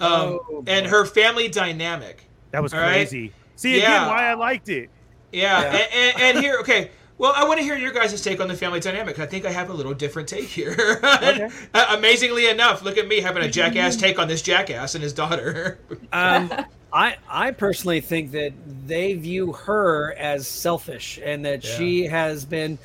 [0.00, 2.24] Um, Oh, and her family dynamic.
[2.50, 2.92] that was all right.
[3.08, 3.32] crazy.
[3.56, 4.04] See Yeah.
[4.04, 4.90] again why I liked it.
[5.32, 5.68] Yeah, Yeah.
[5.76, 6.90] And, and, and here, okay.
[7.16, 9.20] Well, I want to hear your guys' take on the family dynamic.
[9.20, 11.00] I think I have a little different take here.
[11.74, 15.12] Uh, amazingly enough, look at me having a jackass take on this jackass and his
[15.12, 15.78] daughter.
[16.12, 16.52] Um,
[16.92, 18.52] I I personally think that
[18.86, 21.76] they view her as selfish and that Yeah.
[21.76, 22.78] she has been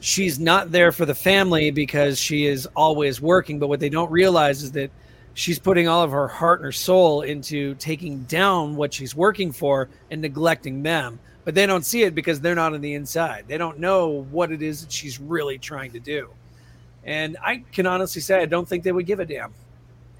[0.00, 4.10] she's not there for the family because she is always working but what they don't
[4.12, 4.90] realize is that
[5.36, 9.52] she's putting all of her heart and her soul into taking down what she's working
[9.52, 13.44] for and neglecting them but they don't see it because they're not on the inside
[13.46, 16.28] they don't know what it is that she's really trying to do
[17.04, 19.52] and i can honestly say i don't think they would give a damn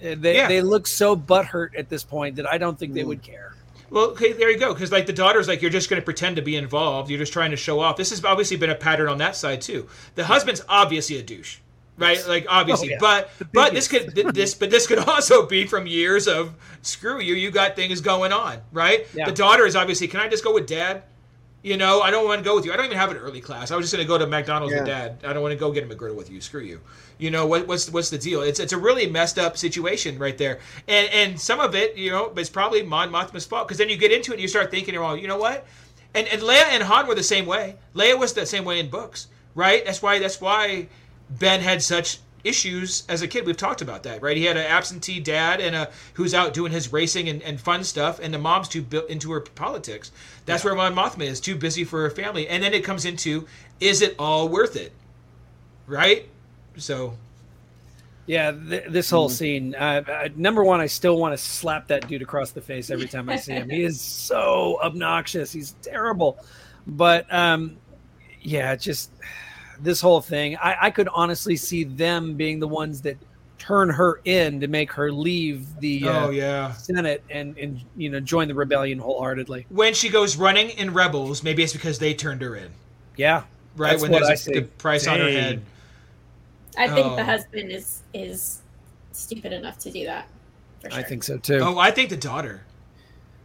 [0.05, 0.49] Uh, they, Yeah.
[0.49, 3.55] they look so butthurt at this point that i don't think they would care
[3.89, 4.75] Well, okay, there you go.
[4.75, 7.09] Because like the daughter's like, you're just going to pretend to be involved.
[7.09, 7.97] You're just trying to show off.
[7.97, 9.87] This has obviously been a pattern on that side too.
[10.17, 11.59] The husband's obviously a douche,
[11.99, 12.23] right?
[12.27, 12.99] Like obviously, Oh, yeah.
[13.01, 17.35] but but this could this but this could also be from years of screw you.
[17.35, 19.07] You got things going on, right?
[19.15, 19.27] Yeah.
[19.27, 20.09] The daughter is obviously.
[20.09, 21.03] Can I just go with dad?
[21.63, 22.73] You know, I don't want to go with you.
[22.73, 23.73] I don't even have an early class.
[23.73, 25.19] I was just going to go to McDonald's with dad.
[25.25, 26.41] I don't want to go get a McGriddle with you.
[26.41, 26.81] Screw you.
[27.19, 28.43] You know what, what's what's the deal?
[28.43, 32.11] It's it's a really messed up situation right there, and and some of it, you
[32.13, 34.71] know, it's probably Mon Mothma's fault because then you get into it and you start
[34.71, 35.67] thinking, well, you know what?
[36.15, 37.75] And and Leia and Han were the same way.
[37.97, 39.27] Leia was the same way in books,
[39.57, 39.85] right?
[39.85, 40.87] That's why that's why
[41.31, 43.45] Ben had such issues as a kid.
[43.45, 44.37] We've talked about that, right?
[44.37, 47.83] He had an absentee dad and a who's out doing his racing and, and fun
[47.85, 50.13] stuff, and the mom's too built into her politics.
[50.47, 53.47] That's where Mon Mothma is too busy for her family, and then it comes into
[53.81, 54.93] is it all worth it,
[55.87, 56.29] right?
[56.77, 57.15] So
[58.27, 59.75] Yeah, th- this whole scene.
[59.75, 63.09] Uh, uh, number one, I still want to slap that dude across the face every
[63.09, 63.69] time I see him.
[63.69, 65.53] He is so obnoxious.
[65.53, 66.39] He's terrible.
[66.87, 67.77] But um,
[68.41, 69.11] yeah, just
[69.81, 70.57] this whole thing.
[70.57, 73.17] I, I could honestly see them being the ones that
[73.59, 76.73] turn her in to make her leave the uh, oh yeah.
[76.73, 79.67] Senate and and you know join the rebellion wholeheartedly.
[79.71, 82.71] When she goes running in Rebels, maybe it's because they turned her in,
[83.17, 83.45] Yeah,
[83.77, 83.91] right?
[83.91, 84.53] That's when what there's I a, see.
[84.55, 85.63] the price on her head.
[86.79, 87.17] I think Oh.
[87.17, 88.61] the husband is is
[89.13, 90.29] stupid enough to do that.
[90.83, 90.93] Sure.
[90.93, 91.59] I think so too.
[91.61, 92.63] Oh, I think the daughter.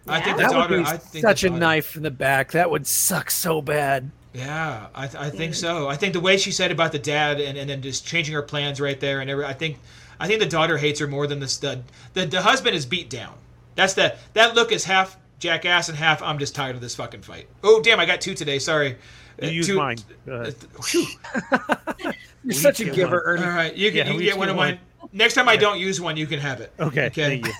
[0.07, 0.77] I think the that daughter.
[0.77, 2.51] would be I think such the a knife in the back.
[2.51, 4.11] That would suck so bad.
[4.33, 5.89] Yeah, I, th- I think so.
[5.89, 8.41] I think the way she said about the dad and, and then just changing her
[8.41, 9.77] plans right there and every, I think
[10.21, 11.83] I think the daughter hates her more than the stud.
[12.13, 13.33] The the husband is beat down.
[13.75, 17.23] That's the that look is half jackass and half I'm just tired of this fucking
[17.23, 17.47] fight.
[17.63, 18.57] Oh damn, I got two today.
[18.59, 18.95] Sorry.
[19.41, 19.97] You Uh, use two- mine.
[20.25, 20.55] Go ahead.
[20.91, 21.07] Whew.
[22.43, 23.21] You're such a giver, one.
[23.25, 23.43] Ernie.
[23.43, 24.67] All right, you can, Yeah, you can get one get of one.
[24.71, 24.79] mine.
[25.13, 26.71] Next time I don't use one, you can have it.
[26.79, 27.41] Okay, Okay.
[27.41, 27.53] thank you.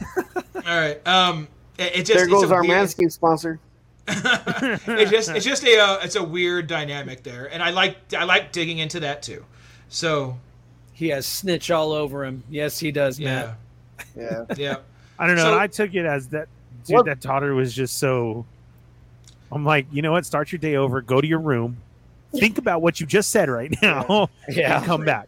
[0.56, 1.06] All right.
[1.08, 1.48] Um,
[1.78, 3.60] it, it just there it's goes a our weird- Manscaped sponsor.
[4.88, 8.24] it's just it's just a uh, it's a weird dynamic there, and I like I
[8.26, 9.46] like digging into that too.
[9.90, 10.38] So
[10.94, 12.44] He has snitch all over him.
[12.50, 13.54] Yes, he does, yeah,
[14.16, 14.16] Matt.
[14.16, 14.46] Yeah.
[14.58, 14.76] yeah.
[15.20, 15.44] I don't know.
[15.44, 16.48] So- I took it as that
[16.86, 16.96] dude.
[16.96, 18.46] What- That daughter was just so.
[19.52, 20.26] I'm like, you know what?
[20.26, 21.02] Start your day over.
[21.02, 21.78] Go to your room.
[22.34, 25.28] Think about what you just said right now, and come back,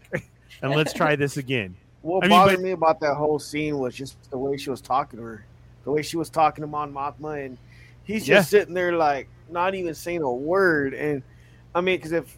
[0.62, 1.76] and let's try this again.
[2.02, 4.70] What I mean, bothered but- me about that whole scene was just the way she
[4.70, 5.46] was talking to her,
[5.84, 7.58] the way she was talking to Mon Mothma, and
[8.04, 8.60] he's just Yeah.
[8.60, 10.94] sitting there like not even saying a word.
[10.94, 11.22] And
[11.76, 12.38] I mean, because if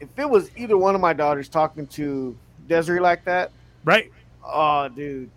[0.00, 2.36] if it was either one of my daughters talking to
[2.68, 3.50] Desiree like that,
[3.84, 4.10] Right?
[4.44, 5.30] oh, dude,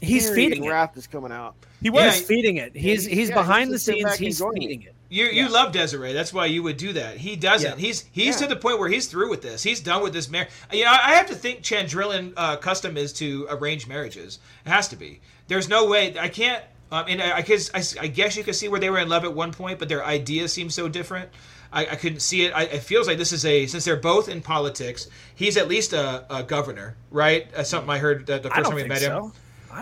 [0.00, 0.68] He's teary feeding it.
[0.70, 1.54] wrath is coming out.
[1.82, 2.14] He was.
[2.16, 2.72] He's feeding it.
[2.74, 4.14] He's Yeah, he's he's behind the scenes.
[4.16, 4.66] He's enjoying it.
[4.66, 4.94] feeding it.
[5.10, 6.12] You you love Desiree.
[6.14, 7.18] That's why you would do that.
[7.18, 7.72] He doesn't.
[7.72, 7.76] Yeah.
[7.86, 8.46] He's he's Yeah.
[8.48, 9.62] to the point where he's through with this.
[9.62, 10.48] He's done with this marriage.
[10.72, 14.38] You know, I have to think Chandrilan uh, custom is to arrange marriages.
[14.64, 15.20] It has to be.
[15.48, 16.14] There's no way.
[16.18, 16.64] I can't.
[16.92, 19.08] Um, and I, I, guess, I, I guess you could see where they were in
[19.08, 21.30] love at one point, but their ideas seem so different.
[21.72, 22.52] I, I couldn't see it.
[22.54, 25.08] I, it feels like this is a since they're both in politics.
[25.34, 27.50] He's at least a, a governor, right?
[27.52, 29.10] That's something I heard the, the first time we think met him.
[29.10, 29.34] I don't,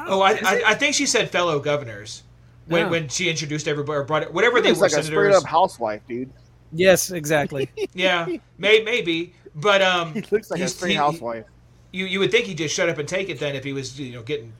[0.09, 0.63] Oh, I, I.
[0.69, 2.23] I think she said fellow governors
[2.67, 2.91] when, Yeah.
[2.91, 5.43] when she introduced everybody or brought it, whatever they He's were like a straight up
[5.45, 6.31] housewife, dude.
[6.73, 7.69] yes, exactly.
[7.93, 8.25] Yeah,
[8.57, 11.45] may, maybe, but um, He looks like a straight he- housewife.
[11.91, 13.99] you you would think he'd just shut up and take it then if he was
[13.99, 14.53] you know getting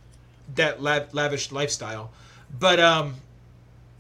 [0.57, 2.11] that lav- lavish lifestyle,
[2.59, 3.15] but um,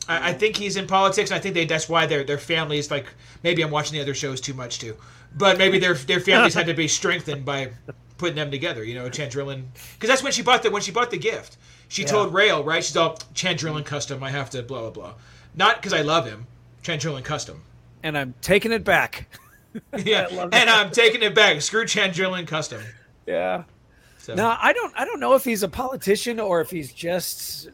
[0.09, 1.31] I, I think he's in politics.
[1.31, 3.07] And I think they that's why their their families like
[3.43, 4.97] maybe I'm watching the other shows too much too,
[5.37, 7.71] but maybe their their families had to be strengthened by
[8.19, 8.85] putting them together.
[8.85, 11.57] You know, Chandrilan, because that's when she bought the when she bought the gift.
[11.89, 12.85] She told Rael right.
[12.85, 14.23] She's all Chandrilan custom.
[14.23, 15.15] I have to blah blah blah.
[15.55, 16.47] Not because I love him.
[16.83, 17.63] Chandrilan custom.
[18.03, 19.27] and I'm taking it back.
[20.05, 21.63] Yeah, and I'm taking it back.
[21.63, 22.83] Screw Chandrilan custom.
[23.27, 23.65] Yeah.
[24.19, 24.35] So.
[24.35, 24.93] No, I don't.
[24.97, 27.69] I don't know if he's a politician or if he's just.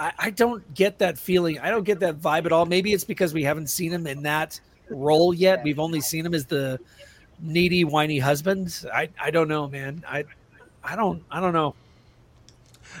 [0.00, 1.58] I, I don't get that feeling.
[1.60, 2.64] I don't get that vibe at all.
[2.64, 5.62] Maybe it's because we haven't seen him in that role yet.
[5.62, 6.80] We've only seen him as the
[7.38, 8.84] needy, whiny husband.
[8.92, 10.02] I, I don't know, man.
[10.08, 10.24] I,
[10.82, 11.22] I don't.
[11.30, 11.74] I don't know.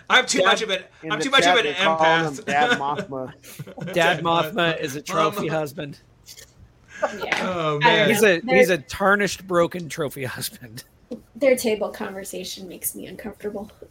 [0.08, 2.44] I'm too Dad- much of an I'm too much of an they're calling empath.
[2.44, 3.92] Dad Mothma.
[3.92, 5.58] Dad Mothma is a trophy Mama.
[5.58, 5.98] husband.
[7.24, 7.48] Yeah.
[7.50, 8.08] Oh man.
[8.10, 10.84] He's a They're- he's a tarnished, broken trophy husband.
[11.34, 13.70] Their table conversation makes me uncomfortable.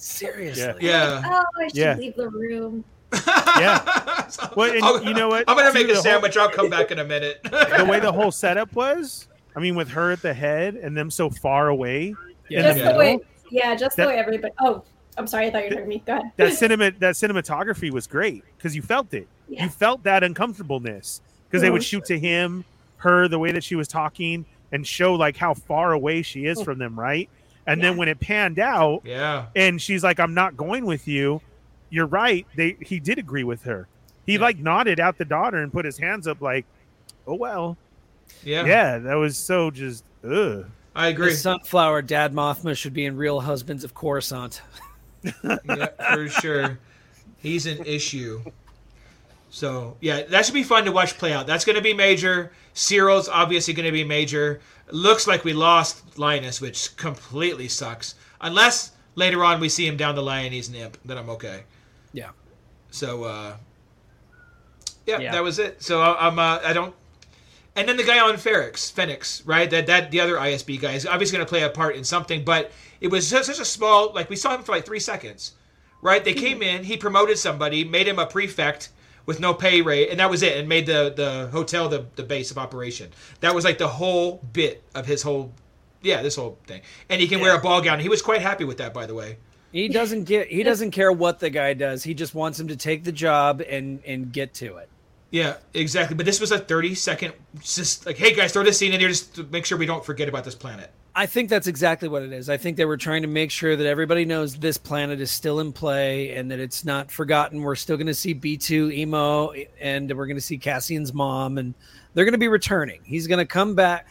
[0.00, 0.74] Seriously.
[0.80, 1.22] Yeah.
[1.24, 1.96] oh, I should Yeah.
[1.96, 2.84] leave the room.
[3.12, 4.26] Yeah.
[4.56, 5.44] Well, and you know what?
[5.48, 6.36] I'm gonna make the a whole- sandwich.
[6.36, 7.40] I'll come back in a minute.
[7.42, 9.26] the way the whole setup was.
[9.56, 12.14] I mean, with her at the head and them so far away.
[12.48, 12.62] Yeah.
[12.62, 13.18] just the the middle, way,
[13.50, 14.54] yeah, just That- the way everybody.
[14.60, 14.84] Oh,
[15.18, 15.48] I'm sorry.
[15.48, 16.02] I thought you were talking to me.
[16.06, 16.30] Go ahead.
[16.36, 19.26] that cinema that cinematography was great because you felt it.
[19.48, 19.64] Yeah.
[19.64, 21.86] You felt that uncomfortableness because they would Mhm.
[21.86, 22.64] shoot to him,
[22.98, 26.62] her, the way that she was talking, and show like how far away she is
[26.62, 27.28] from them, right?
[27.72, 29.46] And then when it panned out, yeah.
[29.56, 31.40] and she's like, "I'm not going with you,"
[31.90, 32.46] you're right.
[32.56, 33.88] They he did agree with her.
[34.26, 34.40] He Yeah.
[34.40, 36.64] like nodded at the daughter and put his hands up, like,
[37.26, 37.76] "Oh well."
[38.44, 38.64] Yeah.
[38.64, 40.66] Yeah, that was so just ugh.
[40.94, 41.30] I agree.
[41.30, 44.62] The sunflower Dad Mothma should be in Real Husbands of Coruscant.
[45.44, 46.78] yeah, for sure.
[47.38, 48.42] He's an issue.
[49.50, 51.46] So yeah, that should be fun to watch play out.
[51.46, 52.52] That's going to be major.
[52.72, 54.60] Syril's obviously going to be major.
[54.90, 58.14] Looks like we lost Linus, which completely sucks.
[58.40, 61.28] Unless later on we see him down the line and he's an imp, then I'm
[61.30, 61.64] okay.
[62.12, 62.30] Yeah.
[62.90, 63.56] So uh,
[65.06, 65.32] yeah, Yeah.
[65.32, 65.82] that was it.
[65.82, 66.94] So I, I'm uh, I don't.
[67.76, 69.68] and then the guy on Ferrix, Phoenix, right?
[69.70, 72.44] That that the other ISB guy is obviously going to play a part in something,
[72.44, 72.70] but
[73.00, 74.12] it was such, such a small.
[74.12, 75.52] Like we saw him for like three seconds,
[76.02, 76.24] right?
[76.24, 78.90] They came in, he promoted somebody, made him a prefect
[79.26, 82.22] with no pay rate, and that was it, and made the the hotel the the
[82.22, 83.10] base of operation.
[83.40, 85.52] That was like the whole bit of his whole,
[86.02, 86.82] yeah, this whole thing.
[87.08, 88.00] And he can wear a ball gown.
[88.00, 89.38] He was quite happy with that, by the way.
[89.72, 90.48] He doesn't get.
[90.48, 92.02] He doesn't care what the guy does.
[92.02, 94.88] He just wants him to take the job and and get to it.
[95.30, 96.16] Yeah, exactly.
[96.16, 99.08] But this was a 30 second, just like, hey guys, throw this scene in here
[99.08, 100.90] just to make sure we don't forget about this planet.
[101.20, 102.48] I think that's exactly what it is.
[102.48, 105.60] I think they were trying to make sure that everybody knows this planet is still
[105.60, 107.60] in play and that it's not forgotten.
[107.60, 111.74] We're still going to see B2EMO and we're going to see Cassian's mom and
[112.14, 113.02] they're going to be returning.
[113.04, 114.08] He's going to come back.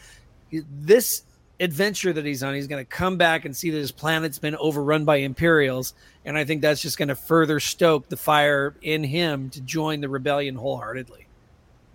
[0.52, 1.24] This
[1.58, 4.54] adventure that he's on, he's going to come back and see that his planet's been
[4.54, 5.94] overrun by Imperials.
[6.24, 10.00] And I think that's just going to further stoke the fire in him to join
[10.00, 11.26] the rebellion wholeheartedly.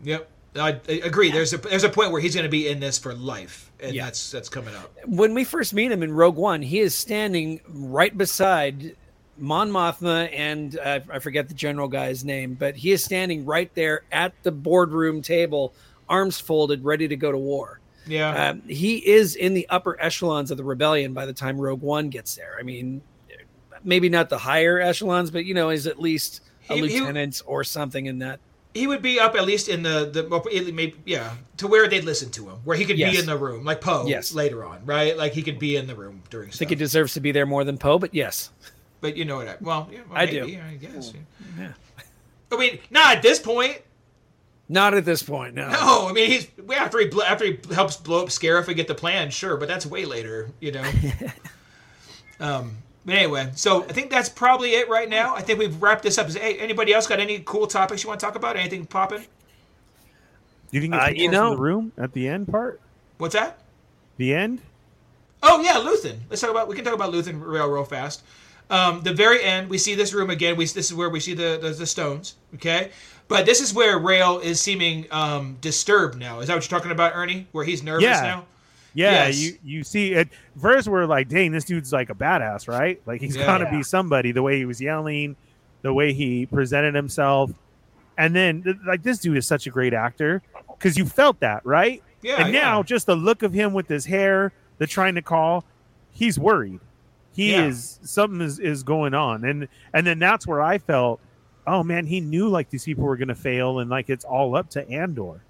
[0.03, 0.29] Yep.
[0.57, 1.31] I, agree.
[1.31, 3.93] There's a there's a point where he's going to be in this for life, and
[3.93, 4.05] Yeah.
[4.05, 4.91] that's that's coming up.
[5.05, 8.95] when we first meet him in Rogue One, he is standing right beside
[9.37, 13.69] Mon Mothma and uh, I forget the general guy's name, but he is standing right
[13.75, 15.73] there at the boardroom table,
[16.07, 17.81] arms folded, ready to go to war.
[18.07, 18.49] Yeah.
[18.51, 22.09] Um, he is in the upper echelons of the rebellion by the time Rogue One
[22.09, 22.55] gets there.
[22.57, 23.01] I mean,
[23.83, 27.41] maybe not the higher echelons, but you know, is at least a He- he- lieutenant
[27.45, 28.39] or something in that.
[28.75, 32.29] He would be up at least in the the maybe yeah to where they'd listen
[32.31, 33.13] to him, where he could Yes.
[33.13, 34.05] be in the room, like Poe.
[34.05, 34.33] Yes.
[34.35, 35.17] Later on, right?
[35.17, 36.59] Like he could be in the room during I stuff.
[36.59, 38.51] think he deserves to be there more than Poe, but yes,
[39.01, 39.47] but you know what?
[39.47, 40.61] I, well, yeah, well, I maybe, do.
[40.61, 41.13] I guess.
[41.57, 41.63] Yeah.
[41.65, 41.71] Yeah.
[42.51, 43.81] I mean, not at this point.
[44.69, 45.55] not at this point.
[45.55, 46.47] No, No, I mean he's
[46.77, 49.85] after he after he helps blow up Scarif and get the plan, sure, but that's
[49.85, 50.83] way later, you know.
[52.39, 55.35] um, but anyway, so I think that's probably it right now.
[55.35, 56.27] I think we've wrapped this up.
[56.27, 58.55] Is hey, anybody else got any cool topics you want to talk about?
[58.57, 59.25] Anything popping?
[60.71, 62.81] You didn't get Uh, pictures you in know- the room at the end part.
[63.17, 63.59] What's that?
[64.17, 64.61] The end.
[65.43, 66.19] Oh yeah, Luthen.
[66.29, 66.67] Let's talk about.
[66.67, 68.23] We can talk about Luthen real, real fast.
[68.69, 70.55] Um, the very end, we see this room again.
[70.57, 72.35] We this is where we see the the, the stones.
[72.55, 72.89] Okay,
[73.27, 76.39] but this is where Rael is seeming um, disturbed now.
[76.39, 77.47] Is that what you're talking about, Ernie?
[77.51, 78.21] Where he's nervous Yeah.
[78.21, 78.45] now?
[78.95, 79.39] Yeah, Yes.
[79.39, 80.29] you you see it
[80.59, 80.87] first.
[80.87, 82.99] We're like, dang, this dude's like a badass, right?
[83.05, 83.45] Like he's Yeah.
[83.45, 84.31] gonna be somebody.
[84.31, 85.35] The way he was yelling,
[85.83, 87.51] the way he presented himself,
[88.17, 90.41] and then like this dude is such a great actor
[90.77, 92.01] because you felt that, right?
[92.21, 92.41] Yeah.
[92.43, 92.61] and yeah.
[92.61, 95.63] now just the look of him with his hair, the trying to call,
[96.11, 96.79] he's worried.
[97.35, 97.65] He Yeah.
[97.65, 101.19] is something is, is going on, and and then that's where I felt,
[101.67, 104.69] oh man, he knew like these people were gonna fail, and like it's all up
[104.71, 105.41] to Andor.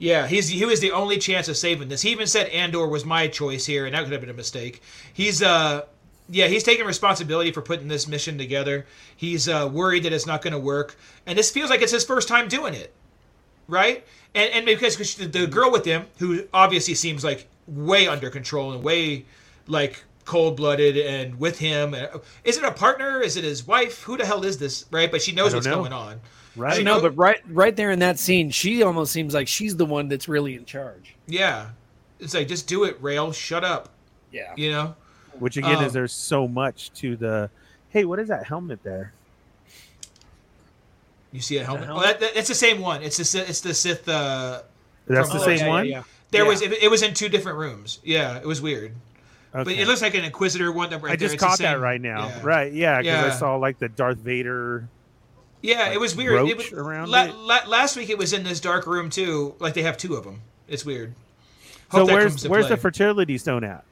[0.00, 2.00] Yeah, he's he was the only chance of saving this.
[2.00, 4.82] He even said Andor was my choice here, and that could have been a mistake.
[5.12, 5.82] He's uh
[6.30, 8.86] yeah, he's taking responsibility for putting this mission together.
[9.14, 10.96] He's uh, worried that it's not going to work,
[11.26, 12.94] and this feels like it's his first time doing it,
[13.68, 14.06] right?
[14.34, 18.30] And and because 'cause the- the girl with him, who obviously seems like way under
[18.30, 19.26] control and way
[19.66, 22.06] like cold blooded and with him, uh,
[22.44, 23.20] is it a partner?
[23.20, 24.02] Is it his wife?
[24.04, 24.86] Who the hell is this?
[24.90, 25.10] Right?
[25.10, 25.76] But she knows what's know.
[25.76, 26.20] going on.
[26.56, 26.76] Right?
[26.76, 29.76] She no, know- but right, right there in that scene, she almost seems like she's
[29.76, 31.14] the one that's really in charge.
[31.26, 31.70] Yeah,
[32.18, 33.32] it's like just do it, Rael.
[33.32, 33.90] Shut up.
[34.32, 34.52] Yeah.
[34.56, 34.96] You know.
[35.38, 37.50] Which again Um, is there's so much to the.
[37.90, 39.12] Hey, what is that helmet there?
[41.32, 41.86] You see a helmet?
[41.86, 42.04] helmet?
[42.04, 43.02] Oh, that, that, it's the same one.
[43.02, 44.08] It's the Sith- it's the Sith.
[44.08, 44.62] Uh,
[45.06, 45.86] That's From- the oh, same yeah, yeah, one.
[45.86, 46.02] yeah.
[46.30, 46.48] there Yeah.
[46.48, 48.00] was it, it was in two different rooms.
[48.04, 48.92] Yeah, it was weird.
[49.52, 50.90] But it looks like an Inquisitor one.
[50.90, 52.28] That right I just It's the caught that right now.
[52.28, 52.40] Yeah.
[52.42, 52.72] Right?
[52.72, 53.34] Yeah, because Yeah.
[53.34, 54.88] I saw like the Darth Vader.
[55.62, 56.48] Yeah, like, it was weird.
[56.48, 57.34] It was, around la- it.
[57.34, 59.54] la- last week it was in this dark room too.
[59.58, 60.40] Like they have two of them.
[60.68, 61.14] It's weird.
[61.92, 63.84] So Hope that where's comes to where's the fertility stone at?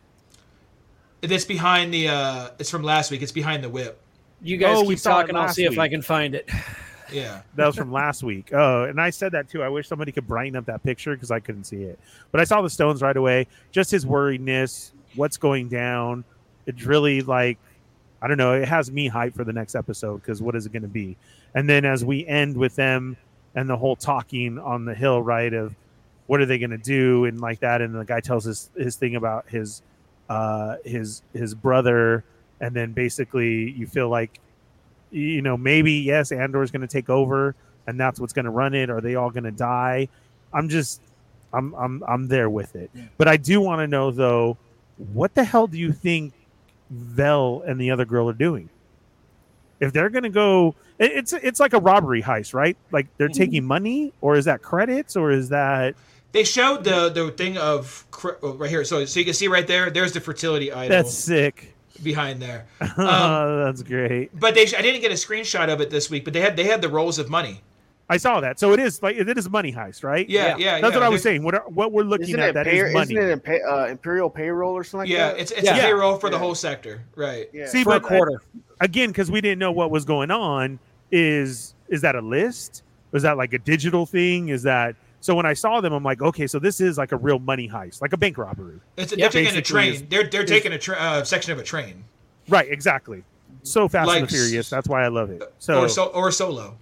[1.23, 2.09] It's behind the.
[2.09, 3.23] uh It's from last week.
[3.23, 4.01] It's behind the whip.
[4.41, 5.35] You guys Oh, keep talking.
[5.37, 6.49] I'll last see if I can find it.
[7.11, 7.41] Yeah.
[7.55, 8.51] That was from last week.
[8.53, 9.63] Oh, and I said that too.
[9.63, 11.99] I wish somebody could brighten up that picture because I couldn't see it.
[12.33, 13.47] But I saw the stones right away.
[13.73, 16.23] Just his worriedness, what's going down.
[16.67, 17.57] It's really like,
[18.21, 18.53] I don't know.
[18.53, 21.17] It has me hyped for the next episode because what is it going to be?
[21.55, 23.17] And then as we end with them
[23.55, 25.53] and the whole talking on the hill, right?
[25.53, 25.75] Of
[26.27, 27.81] what are they going to do and like that.
[27.81, 29.83] And the guy tells his his thing about his
[30.29, 32.25] uh his his brother,
[32.61, 34.41] and then basically you feel like
[35.11, 37.55] you know, maybe yes, Andor's going to take over,
[37.87, 38.91] and that's what's going to run it.
[38.91, 40.09] Are they all going to die?
[40.53, 41.01] I'm just,
[41.53, 42.91] I'm, I'm, I'm there with it.
[43.17, 44.57] But I do want to know though,
[45.13, 46.33] what the hell do you think
[46.91, 48.71] Vel and the other girl are doing?
[49.81, 52.77] If they're going to go, it- it's it's like a robbery heist, right?
[52.91, 53.39] Like they're mm-hmm.
[53.39, 55.95] taking money, or is that credits, or is that?
[56.33, 58.05] They showed the the thing of
[58.43, 58.85] oh, right here.
[58.85, 59.91] So so you can see right there.
[59.91, 61.75] There's the fertility idol That's sick.
[62.03, 62.67] behind there.
[62.99, 64.39] Um, that's great.
[64.39, 66.25] But they, I didn't get a screenshot of it this week.
[66.25, 67.63] But they had they had the rolls of money,
[68.11, 68.59] I saw that.
[68.59, 70.29] So it is like it is a money heist, right?
[70.29, 70.81] Yeah, yeah.
[70.81, 70.99] That's yeah.
[70.99, 71.43] what I was saying.
[71.43, 73.15] What are, what we're looking Isn't at it, that pay, is money.
[73.15, 75.39] isn't it in pay, uh, imperial payroll or something like Yeah, that?
[75.41, 75.77] it's it's Yeah.
[75.77, 77.51] a payroll for the whole sector, right?
[77.53, 77.67] yeah.
[77.67, 78.41] See, for a but quarter.
[78.81, 80.79] again, because we didn't know what was going on.
[81.13, 82.83] Is is that a list?
[83.13, 84.49] Was that like a digital thing?
[84.49, 85.35] Is that so?
[85.35, 88.01] When I saw them, I'm like, okay, so this is like a real money heist,
[88.01, 88.81] like a bank robbery.
[88.97, 89.93] It's Yeah, they're taking a train.
[89.95, 92.05] is- they're they're taking a tra- uh, section of a train,
[92.49, 93.23] Right, exactly.
[93.65, 94.71] So fast and Like the furious.
[94.71, 95.43] That's why I love it.
[95.59, 96.77] So, or so or solo.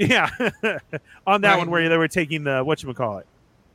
[0.00, 0.28] Yeah,
[1.26, 1.58] on that Right.
[1.58, 3.26] one where they were taking the what you call it,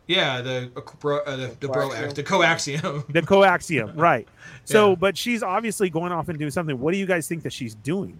[0.07, 2.13] Yeah, the uh, bro, uh, the the bro Coaxium.
[2.15, 3.13] the coaxium.
[3.13, 4.27] the coaxium, right?
[4.65, 4.95] So, Yeah.
[4.95, 6.79] but she's obviously going off and doing something.
[6.79, 8.17] What do you guys think that she's doing?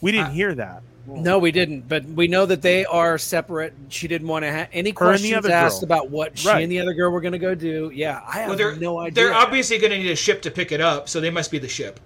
[0.00, 0.82] We didn't I- hear that.
[1.04, 1.88] No, we didn't.
[1.88, 3.74] But we know that they are separate.
[3.88, 5.84] She didn't want to have any Her and the questions asked girl.
[5.84, 6.62] about what she Right.
[6.62, 7.90] and the other girl were going to go do.
[7.92, 9.14] Yeah, I have well, no idea.
[9.14, 11.58] they're obviously going to need a ship to pick it up, so they must be
[11.58, 11.98] the ship.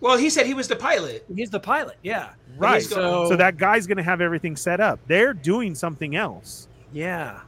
[0.00, 1.24] Well, he said he was the pilot.
[1.34, 1.96] He's the pilot.
[2.02, 2.30] Yeah.
[2.56, 2.82] Right.
[2.82, 4.98] So, So that guy's going to have everything set up.
[5.06, 6.68] They're doing something else.
[6.92, 7.40] yeah.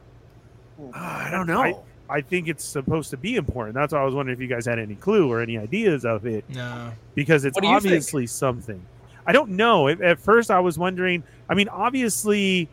[0.94, 1.62] Ah, I don't know.
[1.62, 1.74] I-
[2.10, 3.74] I think it's supposed to be important.
[3.74, 6.26] That's why I was wondering if you guys had any clue or any ideas of
[6.26, 6.92] it No.
[7.14, 7.86] because it's What do you think?
[7.86, 8.84] obviously something.
[9.26, 9.88] I don't know.
[9.88, 11.22] At, at first, I was wondering.
[11.48, 12.68] I mean, obviously,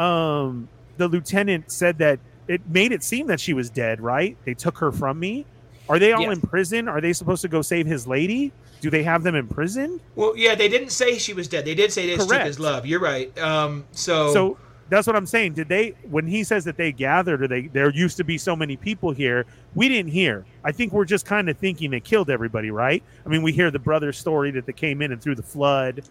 [0.00, 2.18] um, the lieutenant said that
[2.48, 4.00] it made it seem that she was dead.
[4.00, 4.36] Right?
[4.44, 5.46] They took her from me.
[5.90, 6.36] Are they all Yes.
[6.36, 6.88] in prison?
[6.88, 8.52] Are they supposed to go save his lady?
[8.80, 10.00] Do they have them in prison?
[10.14, 11.64] Well, yeah, they didn't say she was dead.
[11.64, 12.86] They did say they took his love.
[12.86, 13.36] You're right.
[13.38, 14.56] Um, so, So
[14.88, 15.54] that's what I'm saying.
[15.54, 18.54] Did they when he says that they gathered or they there used to be so
[18.56, 20.44] many people here, we didn't hear.
[20.64, 23.02] I think we're just kind of thinking they killed everybody, right?
[23.26, 26.02] I mean, we hear the brother's story that they came in and through the flood.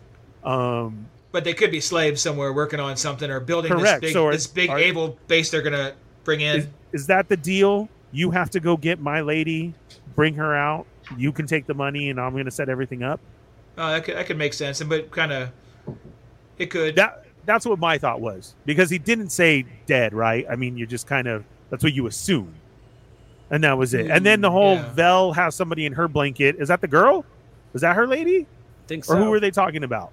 [0.43, 4.01] Um but they could be slaves somewhere working on something or building Correct.
[4.01, 6.57] this big, So are- this big are- able base they're gonna bring in.
[6.61, 7.87] is, is that the deal?
[8.11, 9.73] You have to go get my lady,
[10.15, 10.85] bring her out.
[11.17, 13.19] You can take the money and I'm going to set everything up.
[13.77, 15.49] oh, that could that could make sense, and but kind of
[16.57, 16.95] it could.
[16.95, 20.45] That that's what my thought was because he didn't say dead, right?
[20.49, 22.53] I mean, you're just kind of that's what you assume,
[23.49, 24.09] and that was it.
[24.11, 24.93] And then the mm, whole Yeah.
[24.93, 26.57] Vel has somebody in her blanket.
[26.59, 27.25] Is that the girl?
[27.73, 28.47] Is that her lady,
[28.87, 29.13] think so.
[29.13, 30.11] or who were they talking about?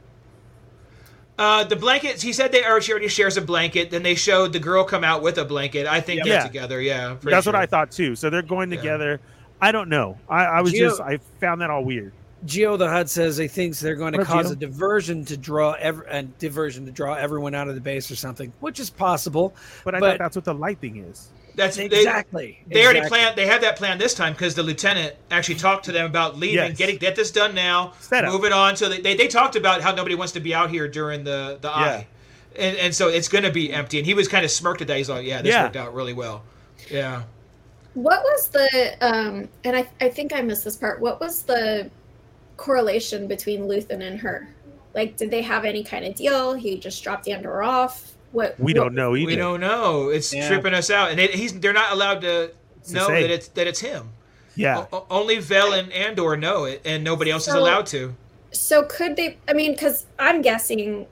[1.38, 2.22] Uh, the blankets.
[2.22, 3.90] He said they or she already shares a blanket.
[3.90, 5.86] Then they showed the girl come out with a blanket.
[5.86, 6.38] I think Yeah.
[6.38, 6.80] they're together.
[6.80, 7.54] Yeah, pretty That's what.
[7.54, 8.16] I thought too.
[8.16, 8.78] So they're going Yeah.
[8.78, 9.20] together.
[9.60, 10.18] I don't know.
[10.28, 12.12] I, I was Geo- just I found that all weird.
[12.44, 14.52] Geo the Hut says he thinks they're going to What cause Geo?
[14.52, 18.16] a diversion to draw ev- a diversion to draw everyone out of the base or
[18.16, 19.54] something, which is possible.
[19.84, 21.28] But I But- thought that's what the light thing is.
[21.56, 22.62] That's they, Exactly.
[22.68, 23.18] They already Exactly.
[23.18, 23.36] planned.
[23.36, 26.56] They had that plan this time because the lieutenant actually talked to them about leaving,
[26.56, 26.76] Yes.
[26.76, 28.32] getting get this done now, Set up.
[28.32, 28.76] move it on.
[28.76, 31.58] So they, they they talked about how nobody wants to be out here during the
[31.62, 32.06] the eye,
[32.56, 33.96] and and so it's going to be empty.
[33.98, 34.98] And he was kind of smirked at that.
[34.98, 35.64] He's like, "Yeah, this Yeah.
[35.64, 36.42] worked out really well."
[36.90, 37.22] Yeah.
[37.94, 41.00] What was the um and I I think I missed this part.
[41.00, 41.90] What was the
[42.58, 44.48] correlation between Luthen and her?
[44.94, 46.52] Like did they have any kind of deal?
[46.52, 48.12] He just dropped the Andor off?
[48.32, 49.26] What We what- don't know either.
[49.26, 50.08] We don't know.
[50.10, 50.48] It's Yeah.
[50.48, 52.50] tripping us out, and they, he's they're not allowed to
[52.88, 54.10] To know that it's that it's him.
[54.54, 54.86] Yeah.
[54.92, 58.14] O- o- only Vel and Andor know it, and nobody else is allowed to.
[58.52, 61.06] So could they I mean cuz I'm guessing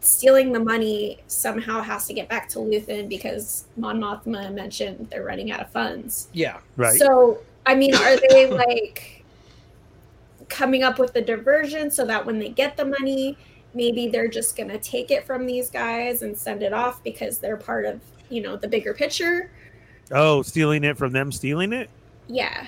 [0.00, 5.22] stealing the money somehow has to get back to Luthen because Mon Mothma mentioned they're
[5.24, 6.28] running out of funds.
[6.32, 6.58] Yeah.
[6.76, 6.98] Right.
[6.98, 9.22] So, I mean, are they like
[10.48, 13.36] coming up with the diversion so that when they get the money,
[13.74, 17.38] maybe they're just going to take it from these guys and send it off because
[17.38, 18.00] they're part of,
[18.30, 19.50] you know, the bigger picture?
[20.12, 21.88] oh, stealing it from them, stealing it.
[22.28, 22.66] Yeah.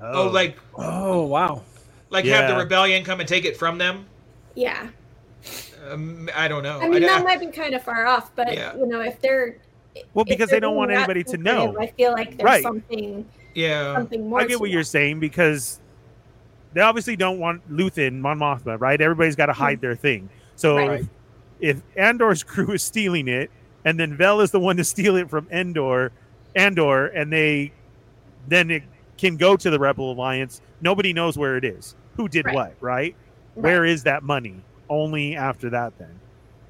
[0.00, 1.62] Oh, like Oh wow.
[2.10, 4.06] like have the rebellion come and take it from them.
[4.54, 4.88] Yeah.
[5.88, 6.78] Um, I don't know.
[6.80, 8.76] I mean, I- that might be kind of far off, but, Yeah.
[8.76, 9.56] you know, if they're.
[10.14, 11.76] Well, because they're they don't want anybody to know.
[11.78, 12.62] I feel like there's Right.
[12.62, 13.24] something
[13.54, 13.94] yeah.
[13.94, 14.40] something more.
[14.40, 14.86] I get to what you're that.
[14.86, 15.80] saying because
[16.74, 19.00] they obviously don't want Luthen, Mon Mothma, right?
[19.00, 20.28] Everybody's got to hide their thing.
[20.56, 21.00] So Right.
[21.60, 23.50] if, if Andor's crew is stealing it,
[23.84, 26.12] and then Vel is the one to steal it from Endor,
[26.56, 27.72] Andor, and they
[28.48, 28.82] then it
[29.18, 30.60] can go to the Rebel Alliance.
[30.80, 31.94] Nobody knows where it is.
[32.16, 32.54] Who did Right.
[32.54, 33.16] what, right?
[33.54, 33.62] Right.
[33.62, 34.64] Where is that money?
[34.88, 36.20] Only after that, then.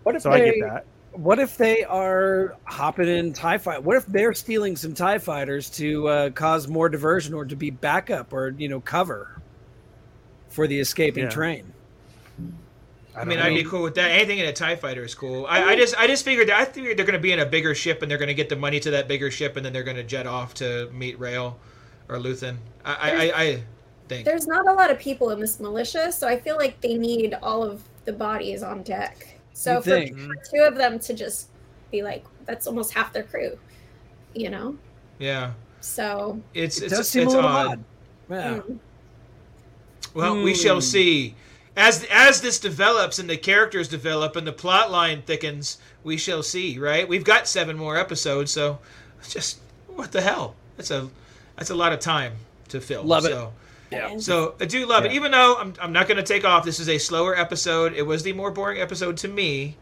[0.03, 0.85] What if So I they, get that.
[1.13, 3.83] What if they are hopping in Tie fight?
[3.83, 7.71] What if they're stealing some Tie fighters to uh, cause more diversion or to be
[7.71, 9.29] backup or you know cover
[10.49, 11.31] for the escaping Yeah.
[11.31, 11.73] train?
[13.17, 14.11] I mean, I'd be cool with that.
[14.11, 15.47] Anything in a Tie Fighter is cool.
[15.47, 17.47] I, I just, I just figured that I figured they're going to be in a
[17.47, 19.73] bigger ship and they're going to get the money to that bigger ship and then
[19.73, 21.59] they're going to jet off to meet Rael
[22.09, 22.57] or Luthen.
[22.85, 23.63] I, I, I, I
[24.09, 24.25] think.
[24.27, 27.35] There's not a lot of people in this militia, so I feel like they need
[27.43, 29.27] all of the bodies on deck.
[29.55, 31.49] So for, for two of them to just
[31.91, 33.59] be like, that's almost half their crew,
[34.35, 34.77] you know?
[35.19, 37.67] Yeah, So, it's It it's does seem it's a little odd.
[37.71, 37.85] odd.
[38.29, 38.59] Yeah.
[38.59, 38.79] mm.
[40.15, 40.81] Well, we shall Hmm.
[40.81, 41.35] see.
[41.77, 46.43] As as this develops and the characters develop and the plot line thickens, we shall
[46.43, 46.79] see.
[46.79, 47.09] Right?
[47.09, 48.79] We've got seven more episodes, so
[49.29, 50.55] just what the hell?
[50.77, 51.09] That's a
[51.57, 52.35] that's a lot of time
[52.69, 53.03] to fill.
[53.03, 53.31] Love it.
[53.31, 53.53] so.
[53.91, 54.19] Yeah.
[54.19, 56.65] So I do love it, even though I'm, I'm not going to take off.
[56.65, 57.93] This is a slower episode.
[57.93, 59.77] It was the more boring episode to me,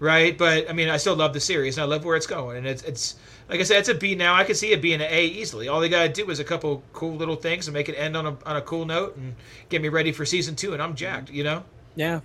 [0.00, 0.36] right?
[0.36, 2.56] But I mean, I still love the series and I love where it's going.
[2.56, 3.14] And it's it's
[3.48, 4.34] like I said, it's a B now.
[4.34, 5.68] I can see it being an A easily.
[5.68, 8.16] All they got to do is a couple cool little things and make it end
[8.16, 9.34] on a on a cool note and
[9.68, 10.72] get me ready for season two.
[10.72, 11.62] And I'm jacked, you know.
[11.96, 12.20] Yeah.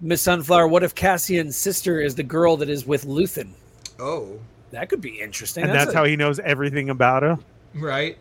[0.00, 3.50] Miss Sunflower, what if Cassian's sister is the girl that is with Luthen?
[3.98, 4.38] Oh,
[4.70, 5.64] That could be interesting.
[5.64, 7.38] and that's a- how he knows everything about her.
[7.74, 8.16] right.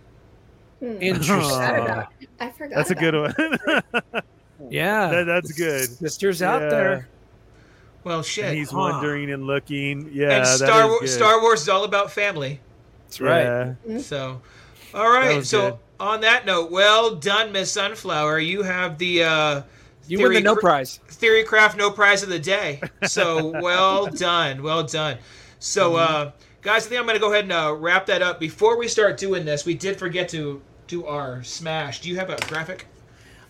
[0.80, 0.98] Hmm.
[1.02, 1.58] interesting.
[1.58, 2.06] I don't know.
[2.40, 2.76] I forgot.
[2.76, 4.24] That's a good one.
[4.70, 5.10] Yeah.
[5.10, 5.90] That- that's good.
[5.90, 6.70] Sisters out Yeah.
[6.70, 7.08] there.
[8.04, 8.46] Well, shit.
[8.46, 8.78] and he's Huh.
[8.78, 10.10] wondering and looking.
[10.14, 11.10] Yeah, and Star is Wars, good.
[11.10, 12.60] Star Wars is all about family.
[13.06, 13.74] That's right.
[13.88, 13.98] Yeah.
[14.00, 14.42] So,
[14.94, 15.46] all right.
[15.46, 15.80] So good.
[16.00, 18.40] on that note, well done, Miss Sunflower.
[18.40, 19.62] You have the uh,
[20.08, 21.00] You win the no cr- prize.
[21.08, 22.82] Theory Craft No Prize of the Day.
[23.06, 25.18] So well done, well done.
[25.60, 26.32] So, uh,
[26.62, 28.40] guys, I think I'm going to go ahead and uh, wrap that up.
[28.40, 32.00] Before we start doing this, we did forget to do our smash.
[32.00, 32.86] Do you have a graphic?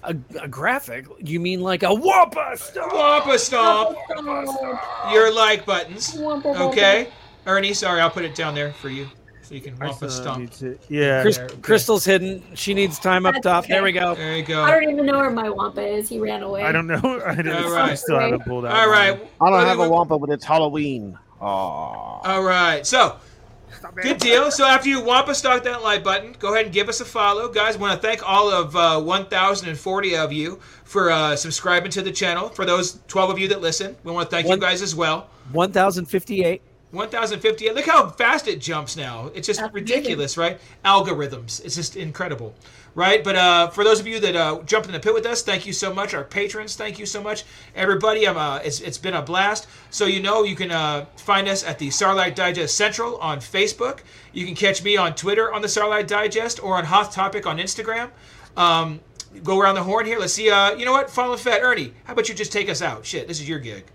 [0.03, 1.05] A, a graphic?
[1.19, 2.87] You mean like a whopper star?
[2.93, 3.97] Wampa Stomp.
[5.11, 6.15] Your like buttons.
[6.17, 6.63] Wampa, wampa.
[6.65, 7.09] Okay,
[7.45, 7.73] Ernie.
[7.73, 9.07] Sorry, I'll put it down there for you,
[9.41, 10.51] so you can I Wampa still Stomp.
[10.59, 11.21] to- yeah.
[11.21, 11.55] Chris, okay.
[11.61, 12.41] Crystal's hidden.
[12.55, 13.63] She needs time up That's top.
[13.65, 13.73] okay.
[13.73, 14.15] There we go.
[14.15, 16.07] There you I don't even know where my Wampa is.
[16.07, 16.63] He ran away.
[16.63, 16.95] I don't know.
[17.25, 17.99] I, don't, All I right.
[17.99, 18.73] still haven't pulled out.
[18.75, 19.17] All right.
[19.19, 19.29] mine.
[19.41, 21.17] I don't Well, have a Wampa, but it's Halloween.
[21.41, 21.45] Oh.
[21.45, 22.85] All right.
[22.87, 23.17] So,
[23.95, 24.51] good deal.
[24.51, 27.47] So after you Wampa stomp that like button, go ahead and give us a follow,
[27.49, 27.77] guys.
[27.77, 32.49] Want to thank all of uh, 1,040 of you for uh, subscribing to the channel.
[32.49, 34.95] For those 12 of you that listen, we want to thank One- you guys as
[34.95, 35.29] well.
[35.51, 36.61] 1,058.
[36.91, 37.75] 1,058.
[37.75, 39.27] Look how fast it jumps now.
[39.35, 40.59] It's just That's ridiculous, right?
[40.83, 41.63] Algorithms.
[41.63, 42.55] It's just incredible,
[42.99, 43.23] right?
[43.23, 45.65] But uh, for those of you that uh, jumped in the pit with us, thank
[45.65, 46.13] you so much.
[46.13, 47.45] Our patrons, thank you so much.
[47.73, 49.67] Everybody, um, uh, it's, it's been a blast.
[49.89, 53.99] So you know you can uh, find us at the Sarlacc Digest Central on Facebook.
[54.33, 57.57] You can catch me on Twitter on the Sarlacc Digest or on Hot Topic on
[57.57, 58.09] Instagram.
[58.57, 58.99] Um,
[59.45, 60.19] go around the horn here.
[60.19, 60.49] Let's see.
[60.49, 61.09] Uh, you know what?
[61.09, 63.05] Fallen Fett Ernie, how about you just take us out?
[63.05, 63.85] Shit, this is your gig.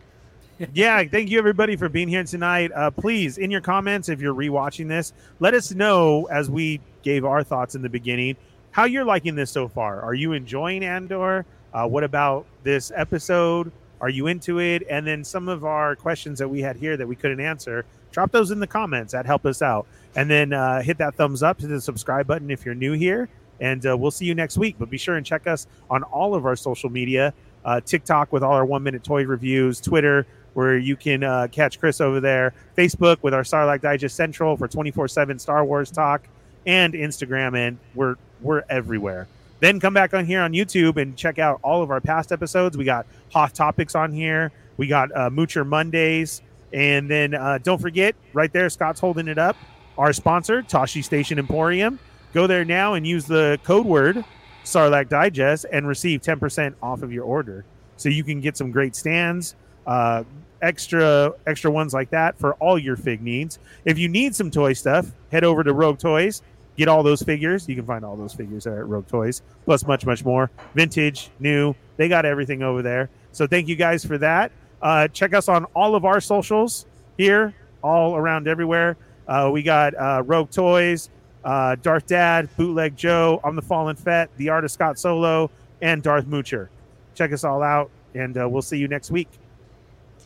[0.72, 2.72] yeah, thank you everybody for being here tonight.
[2.74, 7.26] Uh, please, in your comments, if you're rewatching this, let us know as we gave
[7.26, 8.34] our thoughts in the beginning
[8.74, 10.00] how you're liking this so far.
[10.00, 11.46] Are you enjoying Andor?
[11.72, 13.70] Uh, what about this episode?
[14.00, 14.82] Are you into it?
[14.90, 18.32] And then some of our questions that we had here that we couldn't answer, drop
[18.32, 19.12] those in the comments.
[19.12, 19.86] That help us out.
[20.16, 23.28] And then uh, hit that thumbs up, hit the subscribe button if you're new here.
[23.60, 24.74] And uh, we'll see you next week.
[24.76, 27.32] But be sure and check us on all of our social media
[27.64, 31.78] uh, TikTok with all our one minute toy reviews, Twitter, where you can uh, catch
[31.78, 36.26] Chris over there, Facebook with our Sarlacc Digest Central for 24 7 Star Wars talk,
[36.66, 37.56] and Instagram.
[37.56, 39.28] And we're, we're everywhere.
[39.60, 42.76] Then come back on here on YouTube and check out all of our past episodes.
[42.76, 46.42] We got hot topics on here, we got uh, Moocher Mondays.
[46.72, 49.56] And then uh, don't forget, right there, Scott's holding it up.
[49.96, 52.00] Our sponsor, Tosche Station Emporium.
[52.32, 54.24] Go there now and use the code word
[54.64, 57.64] Sarlacc Digest and receive 10% off of your order.
[57.96, 59.54] So you can get some great stands,
[59.86, 60.24] uh,
[60.62, 63.58] extra extra ones like that for all your fig needs.
[63.84, 66.42] If you need some toy stuff, head over to Rogue Toys.
[66.76, 67.68] Get all those figures.
[67.68, 70.50] You can find all those figures there at Rogue Toys, plus much, much more.
[70.74, 71.74] Vintage, new.
[71.96, 73.10] They got everything over there.
[73.32, 74.50] So thank you guys for that.
[74.82, 76.86] Uh, check us on all of our socials
[77.16, 78.96] here, all around everywhere.
[79.26, 81.10] Uh, we got uh, Rogue Toys,
[81.44, 86.26] uh, Darth Dad, Bootleg Joe, I'm the Fallen Fett, The Artist Scott Solo, and Darth
[86.26, 86.68] Moocher.
[87.14, 89.28] Check us all out, and uh, we'll see you next week.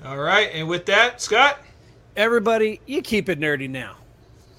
[0.05, 0.51] All right.
[0.53, 1.59] And with that, Scott.
[2.17, 3.98] Everybody, you keep it nerdy now.